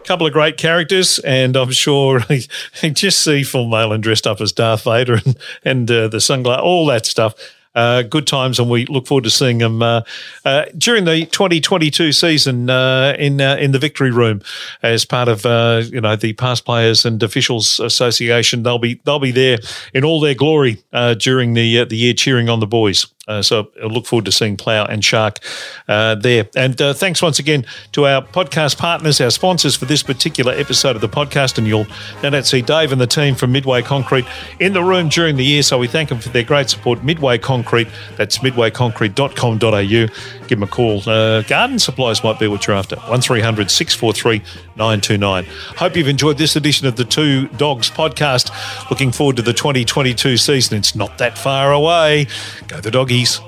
Couple 0.03 0.25
of 0.25 0.33
great 0.33 0.57
characters, 0.57 1.19
and 1.19 1.55
I'm 1.55 1.71
sure 1.71 2.21
just 2.93 3.23
see 3.23 3.43
Phil 3.43 3.67
Malan 3.67 4.01
dressed 4.01 4.25
up 4.25 4.41
as 4.41 4.51
Darth 4.51 4.83
Vader 4.83 5.21
and 5.23 5.37
and 5.63 5.91
uh, 5.91 6.07
the 6.07 6.19
sunglasses, 6.19 6.63
all 6.63 6.87
that 6.87 7.05
stuff. 7.05 7.35
Uh, 7.77 8.01
good 8.01 8.25
times, 8.25 8.57
and 8.57 8.71
we 8.71 8.87
look 8.87 9.05
forward 9.05 9.23
to 9.23 9.29
seeing 9.29 9.59
them 9.59 9.83
uh, 9.83 10.01
uh, 10.45 10.65
during 10.75 11.05
the 11.05 11.27
2022 11.27 12.11
season 12.11 12.71
uh, 12.71 13.15
in 13.19 13.39
uh, 13.39 13.55
in 13.57 13.71
the 13.71 13.77
Victory 13.77 14.09
Room 14.09 14.41
as 14.81 15.05
part 15.05 15.27
of 15.27 15.45
uh, 15.45 15.83
you 15.85 16.01
know 16.01 16.15
the 16.15 16.33
Past 16.33 16.65
Players 16.65 17.05
and 17.05 17.21
Officials 17.21 17.79
Association. 17.79 18.63
They'll 18.63 18.79
be 18.79 18.99
they'll 19.03 19.19
be 19.19 19.29
there 19.29 19.59
in 19.93 20.03
all 20.03 20.19
their 20.19 20.33
glory 20.33 20.83
during 21.19 21.53
the 21.53 21.85
the 21.85 21.95
year, 21.95 22.15
cheering 22.15 22.49
on 22.49 22.61
the 22.61 22.67
boys. 22.67 23.05
Uh, 23.27 23.41
so 23.41 23.71
I 23.81 23.87
look 23.87 24.05
forward 24.05 24.25
to 24.25 24.31
seeing 24.31 24.57
Plough 24.57 24.85
and 24.85 25.03
Shark 25.03 25.39
uh, 25.87 26.15
there. 26.15 26.47
And 26.55 26.79
uh, 26.81 26.93
thanks 26.93 27.21
once 27.21 27.39
again 27.39 27.65
to 27.91 28.05
our 28.05 28.21
podcast 28.21 28.77
partners, 28.77 29.19
our 29.19 29.31
sponsors 29.31 29.75
for 29.75 29.85
this 29.85 30.03
particular 30.03 30.53
episode 30.53 30.95
of 30.95 31.01
the 31.01 31.09
podcast. 31.09 31.57
And 31.57 31.67
you'll 31.67 31.87
no 32.23 32.29
doubt 32.29 32.45
see 32.45 32.61
Dave 32.61 32.91
and 32.91 33.01
the 33.01 33.07
team 33.07 33.35
from 33.35 33.51
Midway 33.51 33.81
Concrete 33.81 34.25
in 34.59 34.73
the 34.73 34.83
room 34.83 35.09
during 35.09 35.35
the 35.35 35.43
year. 35.43 35.63
So 35.63 35.77
we 35.77 35.87
thank 35.87 36.09
them 36.09 36.19
for 36.19 36.29
their 36.29 36.43
great 36.43 36.69
support. 36.69 37.03
Midway 37.03 37.37
Concrete, 37.37 37.87
that's 38.15 38.39
midwayconcrete.com.au. 38.39 40.47
Give 40.47 40.59
them 40.59 40.63
a 40.63 40.67
call. 40.67 41.01
Uh, 41.07 41.41
garden 41.43 41.79
supplies 41.79 42.23
might 42.23 42.39
be 42.39 42.47
what 42.47 42.65
you're 42.65 42.75
after. 42.75 42.95
1300 42.95 43.69
643 43.69 44.39
929. 44.77 45.45
Hope 45.77 45.97
you've 45.97 46.07
enjoyed 46.07 46.37
this 46.37 46.55
edition 46.55 46.87
of 46.87 46.95
the 46.95 47.03
Two 47.03 47.47
Dogs 47.49 47.89
podcast. 47.89 48.51
Looking 48.89 49.11
forward 49.11 49.35
to 49.37 49.41
the 49.41 49.53
2022 49.53 50.37
season. 50.37 50.77
It's 50.77 50.95
not 50.95 51.17
that 51.17 51.37
far 51.37 51.73
away. 51.73 52.27
Go 52.67 52.79
the 52.79 52.91
doggies. 52.91 53.16
But 53.17 53.41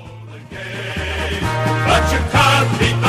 you 2.12 2.18
can't 2.32 2.99